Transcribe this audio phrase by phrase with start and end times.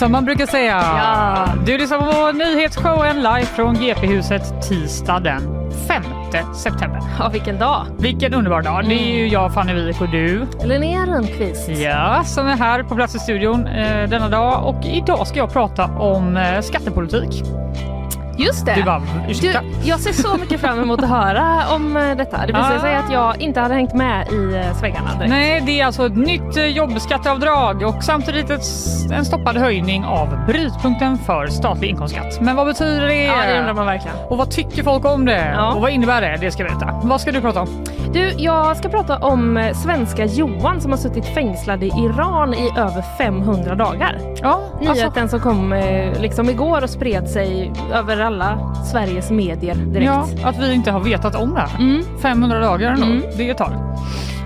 [0.00, 0.82] Som man brukar säga.
[0.82, 1.48] Ja.
[1.66, 6.02] Du lyssnar på nyhetsshowen live från GP-huset tisdag den 5
[6.54, 7.00] september.
[7.18, 7.86] Ja, vilken dag!
[7.98, 8.84] Vilken underbar dag.
[8.88, 10.46] Det är ju jag, Fanny Wijk och du.
[10.64, 11.68] Linnea Rönnqvist.
[11.68, 14.64] Ja, som är här på plats i studion eh, denna dag.
[14.64, 17.44] Och idag ska jag prata om eh, skattepolitik.
[18.44, 18.74] Just det!
[18.74, 19.02] Du bara,
[19.40, 19.52] Du,
[19.84, 22.38] jag ser så mycket fram emot att höra om eh, detta.
[22.46, 22.80] Det visade Ah.
[22.80, 25.30] sig att jag inte hade hängt med i eh, svängarna direkt.
[25.30, 28.50] Nej, det är alltså ett nytt eh, jobbskatteavdrag och samtidigt
[29.12, 32.40] en stoppad höjning av brytpunkten för statlig inkomstskatt.
[32.40, 33.24] Men vad betyder det?
[33.24, 34.16] Ja, det undrar man verkligen.
[34.28, 35.52] Och vad tycker folk om det?
[35.56, 35.74] Ja.
[35.74, 36.36] Och vad innebär det?
[36.40, 37.00] Det ska jag berätta.
[37.02, 37.68] Vad ska du prata om?
[38.12, 43.02] Du, jag ska prata om svenska Johan som har suttit fängslad i Iran i över
[43.18, 44.18] 500 dagar.
[44.42, 45.74] Ja, Nyheten som kom
[46.20, 50.06] liksom igår och spred sig över alla Sveriges medier direkt.
[50.06, 51.78] ja, att vi inte har vetat om det här.
[51.80, 52.02] Mm.
[52.22, 53.06] 500 dagar ändå.
[53.06, 53.22] Mm.
[53.36, 53.72] Det är ett tag.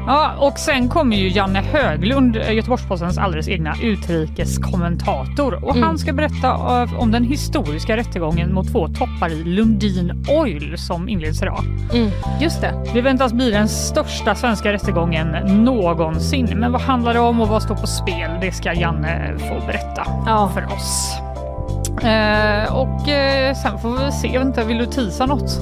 [0.06, 5.64] Ja, och sen kommer ju Janne Höglund, eh, Göteborgs-Postens alldeles egna utrikeskommentator.
[5.64, 5.82] Och Mm.
[5.82, 6.48] han ska berätta
[6.82, 11.60] eh, om den historiska rättegången mot två toppar i Lundin Oil som inleds idag.
[11.94, 12.10] Mm.
[12.40, 12.84] Just det.
[12.94, 15.26] Det väntas bli den största svenska rättegången
[15.64, 16.48] någonsin.
[16.56, 18.30] Men vad handlar det om och vad står på spel?
[18.40, 20.50] Det ska Janne få berätta Ja.
[20.54, 21.16] för oss.
[22.02, 25.60] Eh, och eh, sen får vi se, inte, vill du tisa något?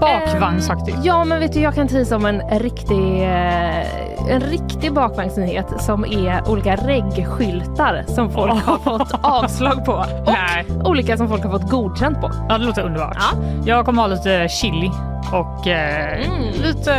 [0.00, 0.96] Bakvagnsaktigt.
[0.96, 5.66] Ehm, Ja, men vet du, jag kan tisa om en riktig, eh, en riktig bakvagnsnyhet
[5.78, 11.44] som är olika reggskyltar som folk har fått avslag på och Nej, olika som folk
[11.44, 12.30] har fått godkänt på.
[12.48, 13.16] ja, det låter underbart.
[13.20, 13.38] Ja.
[13.66, 14.90] Jag kommer ha lite chili
[15.32, 16.42] och eh, Mm.
[16.62, 16.92] lite,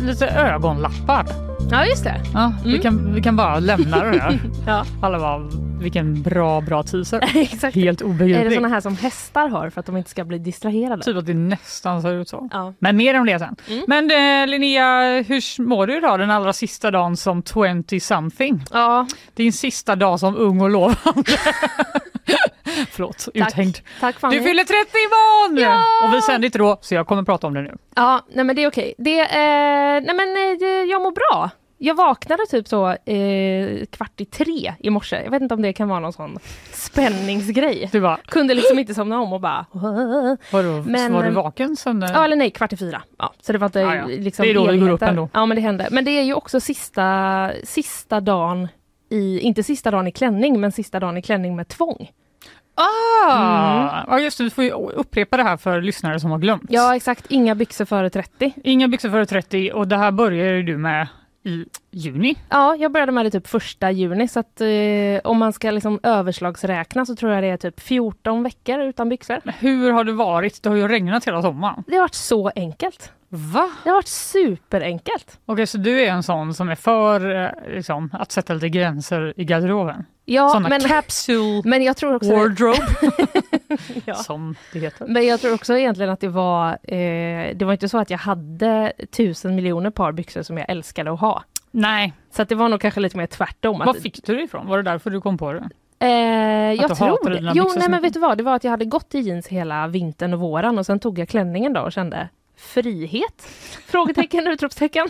[0.00, 1.26] lite ögonlappar.
[1.70, 2.20] Ja, just det.
[2.34, 2.82] Ja, vi, Mm.
[2.82, 4.38] kan, vi kan bara lämna det där.
[4.66, 5.38] Ja, Alla bara,
[5.80, 7.20] vilken bra, bra teaser.
[7.34, 7.76] exakt.
[7.76, 11.02] Helt Är det såna här som hästar har för att de inte ska bli distraherade?
[11.02, 12.48] Typ att det nästan ser ut så.
[12.52, 12.74] Ja.
[12.78, 13.56] Men mer om det sen.
[13.68, 13.84] Mm.
[13.88, 14.10] Men
[14.42, 17.42] eh, Linnea, hur mår du idag den allra sista dagen som
[17.88, 18.64] 20 something?
[18.72, 21.22] ja, Din sista dag som ung och lovande.
[22.90, 23.78] Förlåt, uthängd.
[24.00, 24.36] Tack Fanny.
[24.38, 25.62] Du fyller 30 imorgon!
[25.62, 25.82] Ja!
[26.04, 27.76] Och vi sänder inte då, så jag kommer prata om det nu.
[27.96, 28.94] Ja, nej men det är okej.
[28.98, 29.26] Det, eh,
[30.02, 31.50] nej men eh, jag mår bra.
[31.82, 35.22] Jag vaknade typ så eh, kvart i tre i morse.
[35.24, 36.38] Jag vet inte om det kan vara någon sån
[36.72, 37.88] spänningsgrej.
[37.92, 39.66] Du bara, Kunde liksom inte somna om och bara...
[40.52, 42.02] vadå, Men, var du ehm, vaken sen?
[42.02, 42.10] eh?
[42.14, 43.02] Ja eller nej, kvart i fyra.
[43.18, 44.06] Ja, så det var inte Ja, ja.
[44.06, 45.28] liksom Det är då vi går upp ändå.
[45.32, 45.88] Ja men det hände.
[45.90, 48.68] Men det är ju också sista, sista dagen
[49.10, 52.10] i, inte sista dagen i klänning, men sista dagen i klänning med tvång.
[52.74, 54.04] Ah!
[54.06, 56.62] Ja just det, vi får ju upprepa det här för lyssnare som har glömt.
[56.68, 58.52] Ja exakt, inga byxor före 30.
[58.64, 61.08] Inga byxor före 30 och det här börjar ju du med
[61.44, 62.36] i juni.
[62.48, 66.00] Ja, jag började med det typ första juni så att eh, om man ska liksom
[66.02, 69.40] överslagsräkna så tror jag det är typ 14 veckor utan byxor.
[69.58, 70.62] Hur har det varit?
[70.62, 71.84] Det har ju regnat hela sommaren.
[71.86, 73.12] Det har varit så enkelt.
[73.32, 73.70] Va?
[73.84, 75.38] Det har varit superenkelt.
[75.46, 79.34] Okej, så du är en sån som är för eh, liksom, att sätta lite gränser
[79.36, 80.04] i garderoben?
[80.24, 82.86] Ja, Såna men, capsule men jag tror också wardrobe,
[84.04, 84.14] ja.
[84.14, 85.06] som det heter.
[85.06, 88.18] Men jag tror också egentligen att det var, eh, det var inte så att jag
[88.18, 91.44] hade tusen miljoner par byxor som jag älskade att ha.
[91.70, 93.80] Nej, Så det var nog kanske lite mer tvärtom.
[93.80, 94.66] Att, var fick du det ifrån?
[94.66, 95.68] Var det därför du kom på det?
[96.00, 96.08] eh,
[96.72, 97.52] jag du tror det.
[97.54, 99.86] Jo, nej men vet du vad, det var att jag hade gått i jeans hela
[99.86, 103.42] vintern och våren och sen tog jag klänningen då och kände frihet?
[103.86, 105.08] Frågetecken, utropstecken.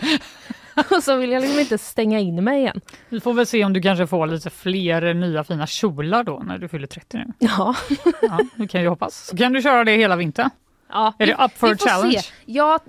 [0.91, 2.81] och så vill jag liksom inte stänga in mig igen.
[3.09, 6.57] Vi får väl se om du kanske får lite fler nya fina kjolar då när
[6.57, 7.25] du fyller 30 nu.
[7.39, 7.75] Ja,
[8.21, 9.25] Ja, det kan ju hoppas.
[9.27, 10.49] Så kan du köra det hela vintern.
[10.91, 11.13] Ja.
[11.17, 12.19] Är det up for a challenge?
[12.19, 12.33] se.
[12.45, 12.79] Ja,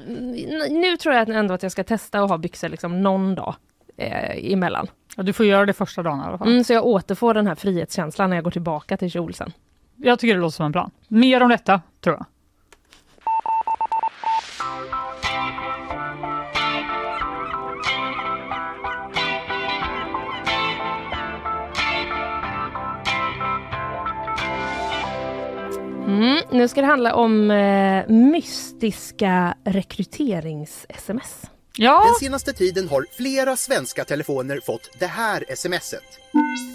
[0.71, 3.55] nu tror jag ändå att jag ska testa att ha byxor liksom någon dag
[3.97, 4.87] eh, emellan.
[5.17, 6.49] Ja, du får göra det första dagen i alla fall.
[6.49, 9.53] Mm, så jag återfår den här frihetskänslan när jag går tillbaka till kjol sen.
[9.97, 10.91] Jag tycker det låter som en plan.
[11.09, 12.27] Mer om detta, tror jag.
[26.23, 31.51] Mm, nu ska det handla om eh, mystiska rekryterings-sms.
[31.77, 36.19] Ja, Den senaste tiden har flera svenska telefoner fått det här smset.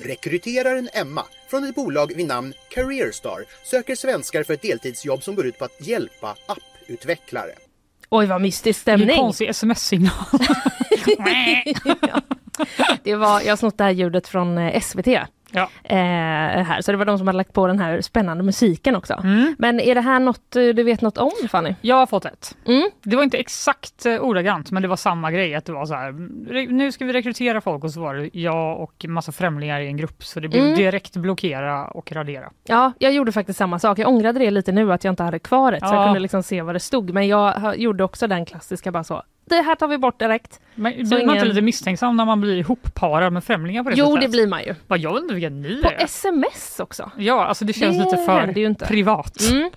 [0.03, 5.45] Rekryteraren Emma från ett bolag vid namn Careerstar söker svenskar för ett deltidsjobb som går
[5.45, 7.51] ut på att hjälpa apputvecklare.
[8.09, 9.17] Oj vad mystisk det är en stämning!
[9.17, 10.13] konstig sms-signal.
[13.03, 15.07] Det var, jag har snott det här ljudet från eh, SVT.
[15.51, 15.69] Ja.
[15.83, 15.97] Eh,
[16.63, 16.81] här.
[16.81, 19.13] Så det var de som hade lagt på den här spännande musiken också.
[19.23, 19.55] Mm.
[19.59, 21.75] Men är det här något eh, du vet något om Fanny?
[21.81, 22.57] Jag har fått ett.
[22.65, 22.89] Mm.
[23.03, 25.55] Det var inte exakt eh, ordagrant, men det var samma grej.
[25.55, 26.11] Att det var så här,
[26.51, 29.87] "Re- nu ska vi rekrytera folk och så var det jag och massa främlingar i
[29.87, 30.23] en grupp.
[30.23, 30.75] Så det blev Mm.
[30.77, 32.49] direkt blockera och radera.
[32.67, 33.99] Ja, jag gjorde faktiskt samma sak.
[33.99, 36.05] Jag ångrade det lite nu att jag inte hade kvar det så jag Ja.
[36.05, 37.13] kunde liksom se vad det stod.
[37.13, 39.23] Men jag gjorde också den klassiska bara så.
[39.49, 40.59] Det här tar vi bort direkt.
[40.75, 43.89] Men blir Så man ingen- inte lite misstänksam när man blir ihopparad med främlingar på
[43.89, 44.21] det Jo, sättet?
[44.21, 44.75] det blir man ju.
[44.87, 46.03] Vad, Jag inte vilka ni På är.
[46.03, 47.11] sms också.
[47.17, 49.37] Ja, alltså det känns Det lite för privat.
[49.51, 49.69] Mm.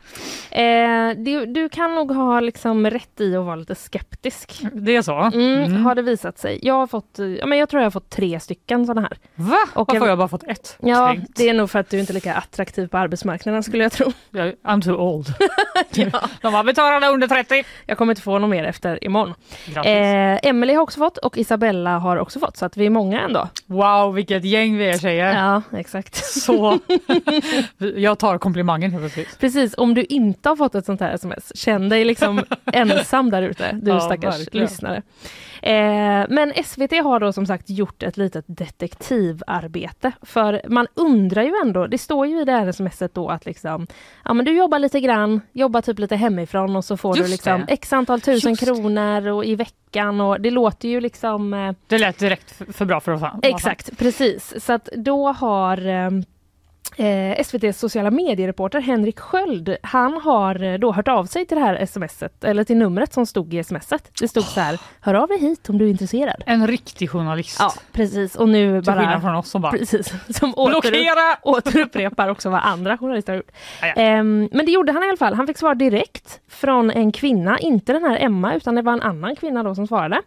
[0.50, 4.60] Eh, du, du kan nog ha liksom rätt i att vara lite skeptisk.
[4.72, 5.18] Det är så?
[5.20, 5.84] Mm, Mm.
[5.84, 6.58] Har det visat sig.
[6.62, 9.18] Jag har fått, ja, men jag tror jag har fått tre stycken sådana här.
[9.34, 9.56] Va?
[9.74, 10.76] Och Varför jag- har jag bara fått ett?
[10.82, 11.36] Ja, Kränkt.
[11.36, 14.12] det är nog för att du inte är lika attraktiv på arbetsmarknaden skulle jag tro.
[14.32, 15.26] I'm too old.
[15.94, 16.10] ja.
[16.42, 17.64] De bara, vi tar alla under 30.
[17.86, 19.34] Jag kommer inte få något mer efter imorgon.
[19.84, 23.20] Eh, Emily har också fått och Isabella har också fått så att vi är många
[23.20, 23.48] ändå.
[23.66, 25.34] Wow, vilket gäng vi är tjejer.
[25.34, 26.16] Ja, exakt.
[26.26, 26.78] Så
[27.96, 29.38] jag tar komplimangen helt plötsligt.
[29.40, 33.42] Precis, om du inte har fått ett sånt här sms, känn dig liksom ensam där
[33.42, 34.66] ute, du Ja, stackars verkligen.
[34.66, 35.02] lyssnare.
[35.62, 41.52] Eh, men SVT har då som sagt gjort ett litet detektivarbete, för man undrar ju
[41.64, 43.86] ändå, det står ju i det här smset då att liksom,
[44.24, 47.30] ja men du jobbar lite grann, jobbar typ lite hemifrån och så får du Just
[47.30, 47.72] liksom det.
[47.72, 51.98] x antal tusen Just kronor och i veckan och det låter ju liksom eh, Det
[51.98, 53.44] lät direkt för, för bra för sant.
[53.44, 54.64] Exakt, precis.
[54.64, 56.10] Så att då har eh,
[56.96, 61.62] eh, SVTs sociala mediereporter Henrik Sköld, han har eh, då hört av sig till det
[61.64, 64.10] här smset, eller till numret som stod i smset.
[64.20, 66.42] Det stod så här, hör av dig hit om du är intresserad.
[66.46, 67.56] En riktig journalist.
[67.60, 68.36] Ja, precis.
[68.36, 69.20] Och nu Till skillnad bara...
[69.20, 71.36] från oss som bara Precis, som blockera!
[71.42, 73.50] återupprepar också vad andra journalister har gjort.
[73.82, 73.86] Ja.
[73.88, 75.34] Ehm, men det gjorde han i alla fall.
[75.34, 79.02] Han fick svar direkt från en kvinna, inte den här Emma, utan det var en
[79.02, 80.22] annan kvinna då som svarade.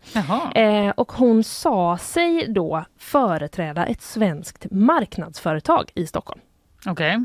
[0.55, 6.41] Eh, och hon sa sig då företräda ett svenskt marknadsföretag i Stockholm.
[6.85, 7.19] Okej.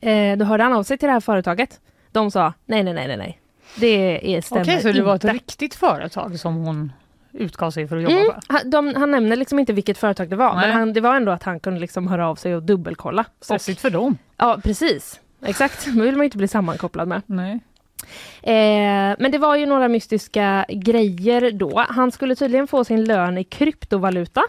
[0.00, 1.80] Eh, då hörde han av sig till det här företaget.
[2.12, 3.40] De sa nej, nej, nej, nej, nej.
[3.76, 5.34] Det är, stämmer Okej, så det var ett inte.
[5.34, 6.92] riktigt företag som hon
[7.32, 8.40] utgav sig för att jobba Mm, för?
[8.48, 10.66] han, de, han nämner liksom inte vilket företag det var, Nej.
[10.68, 13.24] men han, det var ändå att han kunde liksom höra av sig och dubbelkolla.
[13.40, 14.18] Stressigt för dem.
[14.36, 15.20] ja, precis.
[15.46, 17.22] Exakt, det vill man inte bli sammankopplad med.
[17.26, 17.60] Nej.
[18.42, 21.84] Eh, men det var ju några mystiska grejer då.
[21.88, 24.42] Han skulle tydligen få sin lön i kryptovaluta.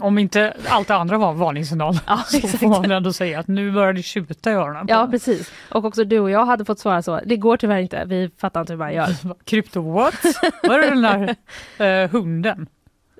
[0.00, 3.48] Om inte allt det andra var en varningssignal Ja, så får man ändå säga att
[3.48, 4.86] nu börjar det tjuta i öronen.
[4.88, 5.52] Ja, precis.
[5.70, 7.20] Och också du och jag hade fått svara så.
[7.26, 8.04] Det går tyvärr inte.
[8.04, 9.08] Vi fattar inte hur man gör.
[9.44, 10.14] Krypto what?
[10.62, 11.36] Vad är den där
[12.04, 12.66] eh, hunden?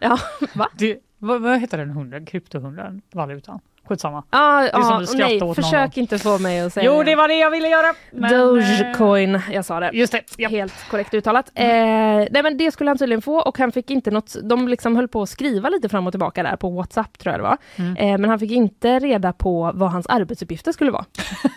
[0.01, 0.19] Ja,
[0.55, 0.69] va?
[0.79, 2.27] Det, vad, vad heter den hunden?
[2.27, 3.03] Kryptohunden?
[3.13, 3.61] Valutan?
[3.91, 4.23] Skitsamma.
[4.31, 7.69] Ah, ah, nej, försök inte få mig att säga Jo, det var det jag ville
[7.69, 7.95] göra.
[8.13, 9.87] men, Dogecoin, jag sa det.
[9.87, 10.23] eh, Just det.
[10.37, 10.49] Ja.
[10.49, 11.51] Helt korrekt uttalat.
[11.55, 14.97] Eh, nej men det skulle han tydligen få och han fick inte något, de liksom
[14.97, 17.57] höll på att skriva lite fram och tillbaka där på Whatsapp tror jag det var.
[17.77, 17.97] Mm.
[17.97, 21.05] Eh, men han fick inte reda på vad hans arbetsuppgifter skulle vara.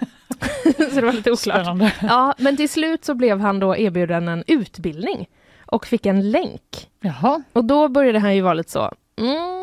[0.89, 1.55] så det var lite oklart.
[1.57, 1.91] Spännande.
[2.01, 5.27] Ja, men till slut så blev han då erbjuden en utbildning
[5.65, 6.89] och fick en länk.
[7.01, 7.43] Jaha.
[7.53, 8.91] Och då började han ju vara lite så,
[9.21, 9.62] mm,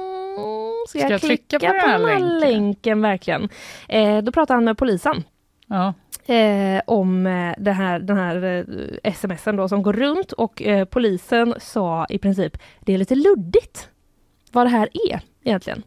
[0.88, 3.02] ska, jag, Ska jag klicka trycka på på den här länken, länken?
[3.02, 3.48] verkligen?
[3.88, 5.24] Eh, då pratade han med polisen
[5.66, 5.94] Ja.
[6.34, 8.64] eh, om eh, det här, den här
[9.04, 13.14] eh, smsen då som går runt och eh, polisen sa i princip det är lite
[13.14, 13.88] luddigt
[14.52, 15.82] vad det här är egentligen.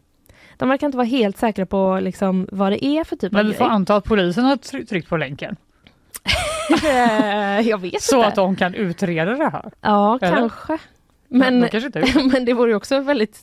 [0.56, 3.46] De verkar inte vara helt säkra på liksom, vad det är för typ Men av
[3.46, 3.74] vi får grej.
[3.74, 5.56] anta att polisen har try- tryckt på länken
[7.62, 8.28] jag vet så inte.
[8.28, 9.70] att de kan utreda det här.
[9.80, 10.36] Ja, Eller?
[10.36, 10.78] kanske.
[11.28, 12.14] Men, Men, det.
[12.32, 13.38] men vore ju också väldigt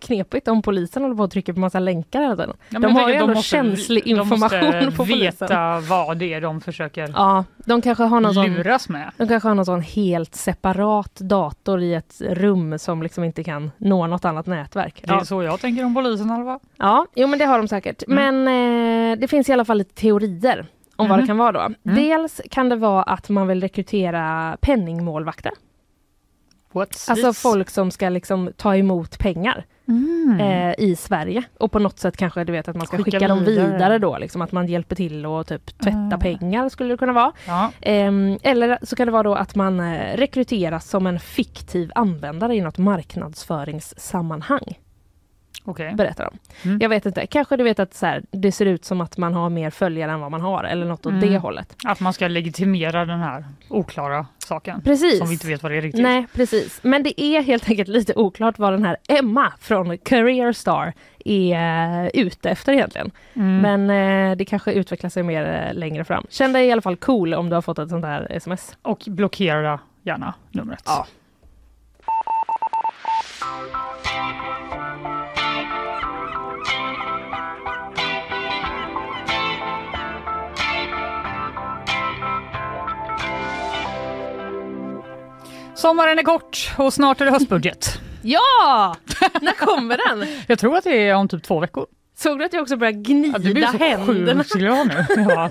[0.00, 2.56] knepigt om polisen håller på och trycker på massa länkar hela tiden.
[2.68, 5.46] Ja, de har ju ändå känslig information de måste på polisen.
[5.48, 9.10] veta vad det är de försöker Ja, de kanske har någon sån luras med.
[9.16, 13.70] De kanske har någon sån helt separat dator i ett rum som liksom inte kan
[13.78, 15.02] nå något annat nätverk.
[15.06, 16.58] Det är Ja, så jag tänker om polisen fall.
[16.76, 18.02] ja jo men det har de säkert.
[18.08, 18.34] Mm.
[18.44, 21.20] Men eh, det finns i alla fall lite teorier om vad Mhm.
[21.20, 21.60] det kan vara då.
[21.60, 21.74] Mm.
[21.82, 25.52] Dels kan det vara att man vill rekrytera penningmålvakter.
[26.74, 27.42] What's Alltså this?
[27.42, 30.40] folk som ska liksom ta emot pengar Mm.
[30.40, 31.42] eh, i Sverige.
[31.58, 33.72] Och på något sätt kanske du vet att man ska Skicka skicka, dem vidare.
[33.72, 34.18] vidare då.
[34.18, 36.18] Liksom att man hjälper till och typ tvätta Ah.
[36.18, 37.32] pengar skulle det kunna vara.
[37.46, 37.70] Ja.
[37.80, 42.54] Ehm, eller så kan det vara då att man eh, rekryteras som en fiktiv användare
[42.56, 44.78] i något marknadsföringssammanhang,
[45.64, 45.94] Okej.
[45.94, 46.68] berättar de.
[46.68, 46.78] Mm.
[46.82, 49.34] Jag vet inte, kanske du vet att så här, det ser ut som att man
[49.34, 51.20] har mer följare än vad man har eller något åt Mm.
[51.32, 51.76] det hållet.
[51.84, 54.82] Att man ska legitimera den här oklara saken.
[54.82, 55.18] Precis.
[55.18, 56.02] Som vi inte vet vad det är riktigt.
[56.02, 56.80] Nej, precis.
[56.82, 60.92] Men det är helt enkelt lite oklart vad den här Emma från Career Star
[61.24, 63.10] är eh, ute efter egentligen.
[63.34, 63.58] Mm.
[63.86, 66.26] Men eh, det kanske utvecklar sig mer eh, längre fram.
[66.30, 68.76] Känn dig i alla fall cool om du har fått ett sånt här sms.
[68.82, 70.82] Och blockera gärna numret.
[70.86, 71.06] Ja.
[85.74, 88.00] Sommaren är kort och snart är det höstbudget.
[88.22, 88.96] Ja!
[89.40, 90.28] När kommer den?
[90.46, 91.86] Jag tror att det är om typ två veckor.
[92.16, 94.44] Såg du att jag också började Ja, gnida du blir så händerna?
[94.54, 95.06] glad nu.
[95.28, 95.48] Ja.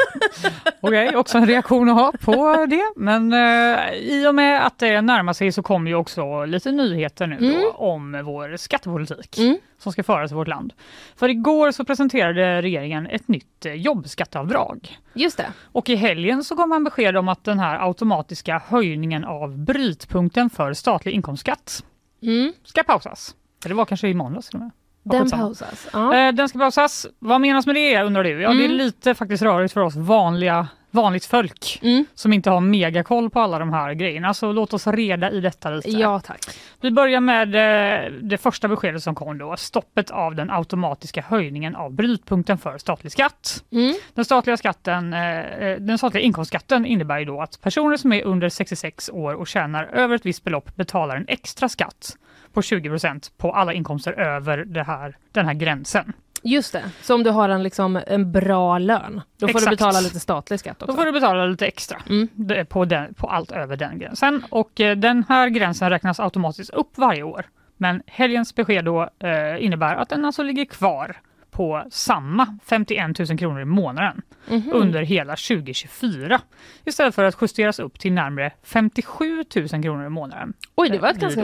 [0.79, 2.93] Okej, också en reaktion att ha på det.
[2.95, 7.27] Men eh, i och med att det närmar sig så kommer ju också lite nyheter
[7.27, 7.61] nu Mm.
[7.61, 9.57] då, om vår skattepolitik Mm.
[9.77, 10.73] som ska föras i vårt land.
[11.15, 14.97] För igår så presenterade regeringen ett nytt eh, jobbskatteavdrag.
[15.13, 15.47] Just det.
[15.63, 20.49] Och i helgen så gav man besked om att den här automatiska höjningen av brytpunkten
[20.49, 21.83] för statlig inkomstskatt
[22.21, 22.53] Mm.
[22.63, 23.35] ska pausas.
[23.65, 24.71] Det var kanske i måndags till och med.
[25.03, 25.43] Den skitsamma.
[25.43, 25.87] pausas.
[25.93, 26.15] Ja.
[26.17, 27.07] Eh, Den ska pausas.
[27.19, 28.41] Vad menas med det undrar du?
[28.41, 28.77] Ja, det är Mm.
[28.77, 32.05] lite faktiskt rörigt för oss vanliga, vanligt folk Mm.
[32.13, 34.33] som inte har megakoll på alla de här grejerna.
[34.33, 35.89] Så låt oss reda i detta lite.
[35.89, 36.39] Ja tack.
[36.81, 39.57] Vi börjar med eh, det första beskedet som kom då.
[39.57, 43.63] Stoppet av den automatiska höjningen av brytpunkten för statlig skatt.
[43.71, 43.93] Mm.
[44.13, 48.23] Den statliga, skatten, eh, eh, den statliga inkomstskatten innebär ju då att personer som är
[48.23, 52.17] under 66 år och tjänar över ett visst belopp betalar en extra skatt
[52.53, 56.13] på 20% på alla inkomster över här, den här gränsen.
[56.43, 56.83] Just det.
[57.01, 59.65] Så om du har en, liksom, en bra lön, då får Exakt.
[59.65, 60.85] du betala lite statlig skatt också.
[60.85, 62.65] Då får du betala lite extra Mm.
[62.65, 64.43] På, den, på allt över den gränsen.
[64.49, 67.45] Och eh, den här gränsen räknas automatiskt upp varje år.
[67.77, 71.15] Men helgens besked då eh, innebär att den alltså ligger kvar
[71.53, 74.69] på samma 51 000 kronor i månaden Mhm.
[74.73, 76.41] under hela 2024
[76.85, 80.53] istället för att justeras upp till närmare 57 000 kronor i månaden.
[80.75, 81.41] Oj, det var ett vid ganska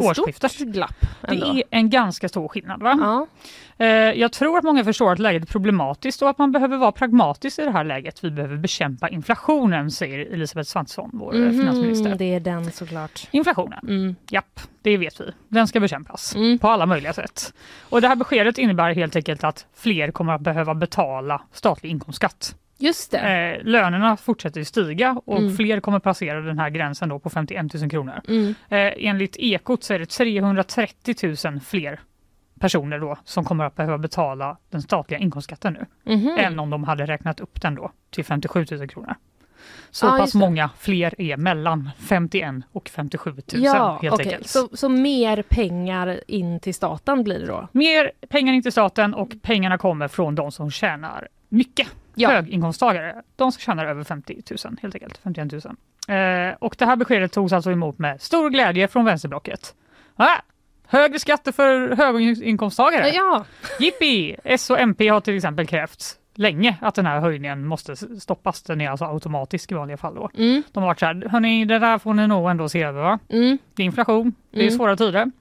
[0.50, 0.96] stort glapp.
[1.22, 1.46] Det Ändå.
[1.46, 2.82] är en ganska stor skillnad.
[2.84, 2.98] Va?
[3.02, 3.28] Ja.
[3.80, 6.92] Eh, Jag tror att många förstår att läget är problematiskt och att man behöver vara
[6.92, 8.24] pragmatisk i det här läget.
[8.24, 12.16] Vi behöver bekämpa inflationen, säger Elisabeth Svantesson, vår eh, finansminister.
[12.16, 13.28] Det är den såklart.
[13.32, 14.16] Inflationen, Mm.
[14.30, 15.32] japp, det vet vi.
[15.48, 16.60] Den ska bekämpas Mm.
[16.60, 17.54] på alla möjliga sätt.
[17.90, 22.56] Och det här beskedet innebär helt enkelt att fler kommer att behöva betala statlig inkomstskatt.
[22.82, 23.18] Just det.
[23.18, 25.56] Eh, lönerna fortsätter stiga och Mm.
[25.56, 28.22] fler kommer passera den här gränsen då på 51 000 kronor.
[28.28, 28.56] Mm.
[28.70, 32.00] Eh, enligt Ekot så är det 330 000 fler
[32.60, 36.36] personer då som kommer att behöva betala den statliga inkomstskatten nu Mhm.
[36.40, 39.16] än om de hade räknat upp den då till 57 000 kronor.
[39.92, 44.26] Så Ja, pass många fler är mellan 51 och 57 000 Ja, helt okej.
[44.26, 44.48] enkelt.
[44.48, 47.68] Så, så mer pengar in till staten blir det då?
[47.72, 51.88] Mer pengar in till staten och pengarna kommer från de som tjänar mycket.
[52.16, 52.30] Ja.
[52.30, 55.18] Höginkomsttagare, de som tjänar över 50 000 helt enkelt.
[55.24, 55.66] 51
[56.08, 56.50] 000.
[56.50, 59.76] Eh, och det här beskedet togs alltså emot med stor glädje från vänsterblocket.
[60.16, 60.36] Ah,
[60.90, 63.10] högre skatter för höginkomsttagare.
[63.10, 63.46] Ja,
[63.80, 64.36] Jippi!
[64.44, 68.62] S och MP har till exempel krävt länge att den här höjningen måste stoppas.
[68.64, 70.16] Den är alltså automatisk i vanliga fall.
[70.16, 70.30] Då.
[70.38, 73.02] mm, De har varit så här, hörni det där får ni nog ändå se över
[73.02, 73.20] va?
[73.30, 74.78] mm, Det är inflation, det är Mm.
[74.78, 75.32] svåra tider.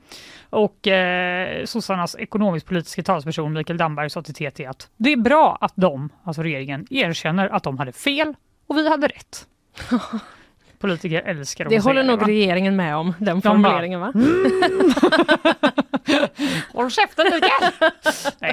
[0.51, 5.73] Och eh, sossarnas ekonomisk-politiska talesperson Mikael Damberg sa till TT att det är bra att
[5.77, 8.35] de, alltså regeringen, erkänner att de hade fel
[8.67, 9.47] och vi hade rätt.
[10.79, 12.27] Politiker älskar att det håller nog va?
[12.27, 14.13] regeringen med om, den bara- formuleringen va?
[16.73, 17.73] Håll käften Mikael!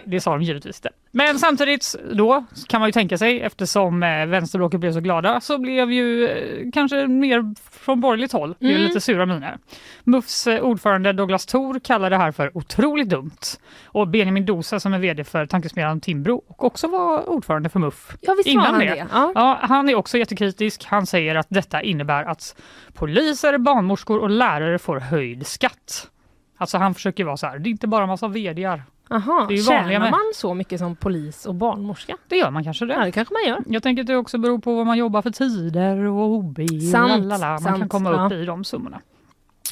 [0.05, 0.89] Det sa de givetvis inte.
[1.11, 5.57] Men samtidigt då kan man ju tänka sig eftersom eh, vänsterblocket blev så glada så
[5.57, 8.81] blev ju eh, kanske mer från borgerligt håll Mm.
[8.81, 9.57] lite sura miner.
[10.03, 13.37] MUFs eh, ordförande Douglas Thor kallar det här för otroligt dumt.
[13.85, 18.15] Och Benjamin Dosa som är vd för tankesmedjan Timbro och också var ordförande för MUF
[18.21, 18.85] Ja, visst innan han det.
[18.85, 19.05] det.
[19.11, 19.31] Ja.
[19.35, 20.85] Ja, han är också jättekritisk.
[20.85, 22.55] Han säger att detta innebär att
[22.93, 26.09] poliser, barnmorskor och lärare får höjd skatt.
[26.57, 28.83] Alltså han försöker vara så här, det är inte bara en massa vdar.
[29.09, 29.45] Aha.
[29.47, 32.17] Det är ju vanliga Tjänar med- man så mycket som polis och barnmorska?
[32.27, 33.05] Det gör man kanske Ja, det.
[33.05, 33.63] det kanske man gör.
[33.67, 36.67] Jag tänker att det också beror på vad man jobbar för tider och hobby.
[36.79, 37.47] och Sant, lalala.
[37.49, 38.37] Man kan sant, komma upp ja.
[38.37, 39.01] i de summorna.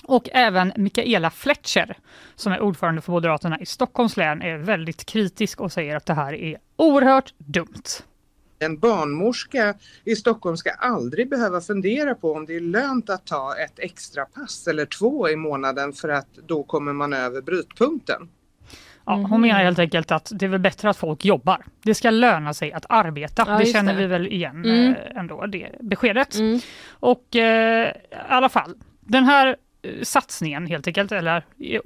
[0.03, 1.97] Och även Mikaela Fletcher
[2.35, 6.13] som är ordförande för Moderaterna i Stockholms län är väldigt kritisk och säger att det
[6.13, 7.83] här är oerhört dumt.
[8.59, 9.73] En barnmorska
[10.03, 14.25] i Stockholm ska aldrig behöva fundera på om det är lönt att ta ett extra
[14.25, 18.29] pass eller två i månaden för att då kommer man över brytpunkten.
[19.05, 19.25] Ja, Mhm.
[19.31, 21.65] hon menar helt enkelt att det är väl bättre att folk jobbar.
[21.83, 23.43] Det ska löna sig att arbeta.
[23.47, 23.99] Ja, det känner det.
[23.99, 24.93] vi väl igen Mm.
[24.93, 26.35] eh, ändå, det beskedet.
[26.35, 26.59] Mm.
[26.89, 27.93] Och eh, i
[28.27, 31.81] alla fall, den här eh, satsningen helt enkelt, eller eh,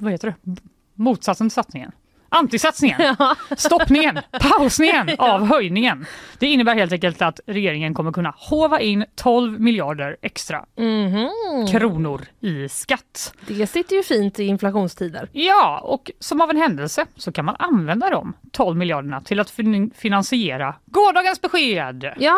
[0.00, 0.56] vad heter det?
[0.94, 1.92] Motsatsen till satsningen.
[2.28, 3.16] Antisatsningen,
[3.56, 6.06] stoppningen, pausningen av höjningen.
[6.38, 11.28] Det innebär helt enkelt att regeringen kommer kunna hova in 12 miljarder extra Mhm.
[11.72, 13.34] kronor i skatt.
[13.46, 15.28] Det sitter ju fint i inflationstider.
[15.32, 19.50] Ja, och som av en händelse så kan man använda de 12 miljarderna till att
[19.50, 22.12] fin- finansiera gårdagens besked.
[22.18, 22.36] Ja,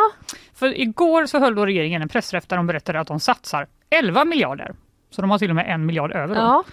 [0.55, 4.25] För igår så höll då regeringen en pressträff där de berättade att de satsar 11
[4.25, 4.75] miljarder,
[5.11, 6.65] så de har till och med en miljard över då, ja.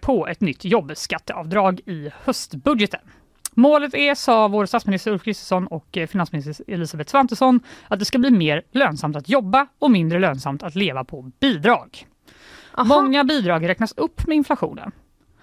[0.00, 3.00] På ett nytt jobbskatteavdrag i höstbudgeten.
[3.58, 8.18] Målet är, sa vår statsminister Ulf Kristersson och eh, finansminister Elisabeth Svantesson, att det ska
[8.18, 12.06] bli mer lönsamt att jobba och mindre lönsamt att leva på bidrag.
[12.72, 12.84] Aha.
[12.84, 14.92] Många bidrag räknas upp med inflationen.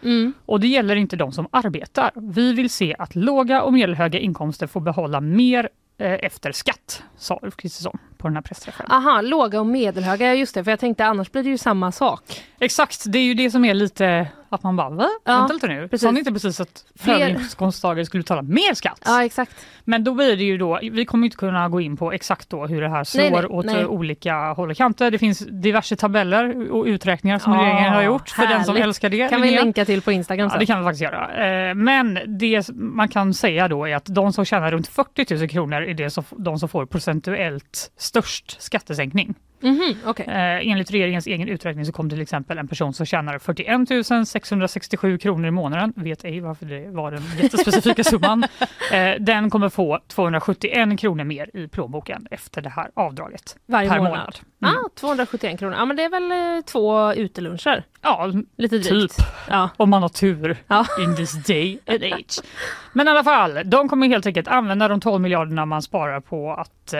[0.04, 0.34] Mm.
[0.46, 2.12] Och det gäller inte de som arbetar.
[2.16, 7.40] Vi vill se att låga och medelhöga inkomster får behålla mer eh, efter skatt, sa
[7.42, 8.86] Ulf Kristersson på den här pressträffen.
[8.92, 12.22] Aha, låga och medelhöga, just det, för jag tänkte annars blir det ju samma sak.
[12.60, 15.08] Exakt, det är ju det som är lite att man bara, va?
[15.26, 16.02] Ja, Vänta lite nu, precis.
[16.02, 19.02] sa ni inte precis att höginkomsttagare skulle betala mer skatt?
[19.06, 19.52] Ja, exakt.
[19.84, 22.66] Men då blir det ju då, vi kommer inte kunna gå in på exakt då
[22.66, 23.86] hur det här slår Nej, nej, åt nej.
[23.86, 25.12] olika håll och kanter.
[25.12, 28.88] Det finns diverse tabeller och uträkningar som Ja, regeringen har gjort för den som härligt.
[28.88, 29.30] älskar det.
[29.30, 29.64] Kan vi Linnea.
[29.64, 30.60] länka till på Instagram Ja, sen.
[30.60, 31.70] det kan vi faktiskt göra.
[31.70, 35.50] Eh, Men det man kan säga då är att de som tjänar runt 40 000
[35.50, 37.92] kronor är det som, de som får procentuellt
[38.22, 39.36] störst skattesänkning.
[39.62, 40.26] Mhm, okej.
[40.28, 45.18] Eh, Enligt regeringens egen uträkning så kom till exempel en person som tjänar 41 667
[45.18, 48.44] kronor i månaden, vet ej varför det var den jättespecifika summan.
[48.92, 53.98] Eh, Den kommer få 271 kronor mer i plånboken efter det här avdraget Varje per
[53.98, 54.12] månad.
[54.12, 54.36] månad.
[54.64, 54.76] Mm.
[54.76, 55.76] Ah, 271 kronor.
[55.78, 57.84] Ja men det är väl eh, två uteluncher.
[58.02, 59.16] Ja, Lite drygt.
[59.18, 59.26] Typ.
[59.50, 59.70] Ja.
[59.78, 60.86] om man har tur Ja.
[61.00, 62.40] in this day and age.
[62.98, 66.52] Men i alla fall, de kommer helt enkelt använda de 12 miljarderna man sparar på
[66.54, 67.00] att eh,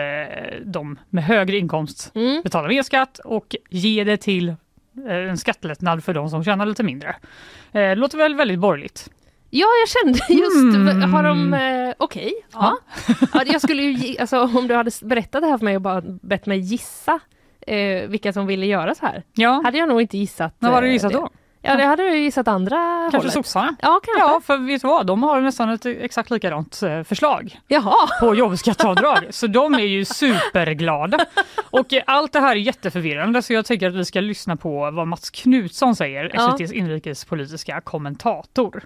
[0.64, 2.42] de med högre inkomst Mm.
[2.42, 4.48] betalar mer skatt och ge det till
[5.08, 7.16] eh, en skattelättnad för de som tjänar lite mindre.
[7.72, 9.10] Eh, låter väl väldigt borgerligt?
[9.50, 11.12] Ja, jag kände just, Mm.
[11.12, 12.32] har de, eh, okej.
[12.52, 12.76] ja.
[13.34, 13.42] ja.
[13.46, 16.46] Jag skulle ju, alltså om du hade berättat det här för mig och bara bett
[16.46, 17.20] mig gissa
[17.66, 20.54] eh, vilka som ville göra så här, Ja, hade jag nog inte gissat.
[20.58, 21.18] vad har du eh, gissat det.
[21.18, 21.30] då?
[21.66, 23.32] Ja, det hade ju gissat andra Kanske hållet.
[23.32, 23.76] sossarna?
[23.82, 24.20] Ja, kanske.
[24.32, 25.06] Ja, för vet du vad?
[25.06, 27.94] De har nästan ett exakt likadant eh, förslag Jaha.
[28.20, 29.18] på jobbskatteavdrag.
[29.30, 31.18] så de är ju superglada.
[31.70, 34.90] Och eh, allt det här är jätteförvirrande så jag tänker att vi ska lyssna på
[34.90, 36.54] vad Mats Knutsson säger, Ja.
[36.56, 38.82] SVTs inrikespolitiska kommentator.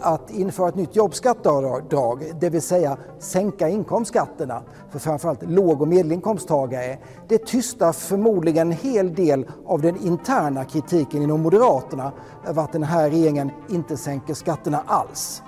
[0.00, 6.98] Att införa ett nytt jobbskatteavdrag, det vill säga sänka inkomstskatterna för framförallt låg och medelinkomsttagare,
[7.28, 12.12] det tystar förmodligen en hel del av den interna kritiken inom Moderaterna
[12.46, 15.42] över att den här regeringen inte sänker skatterna alls.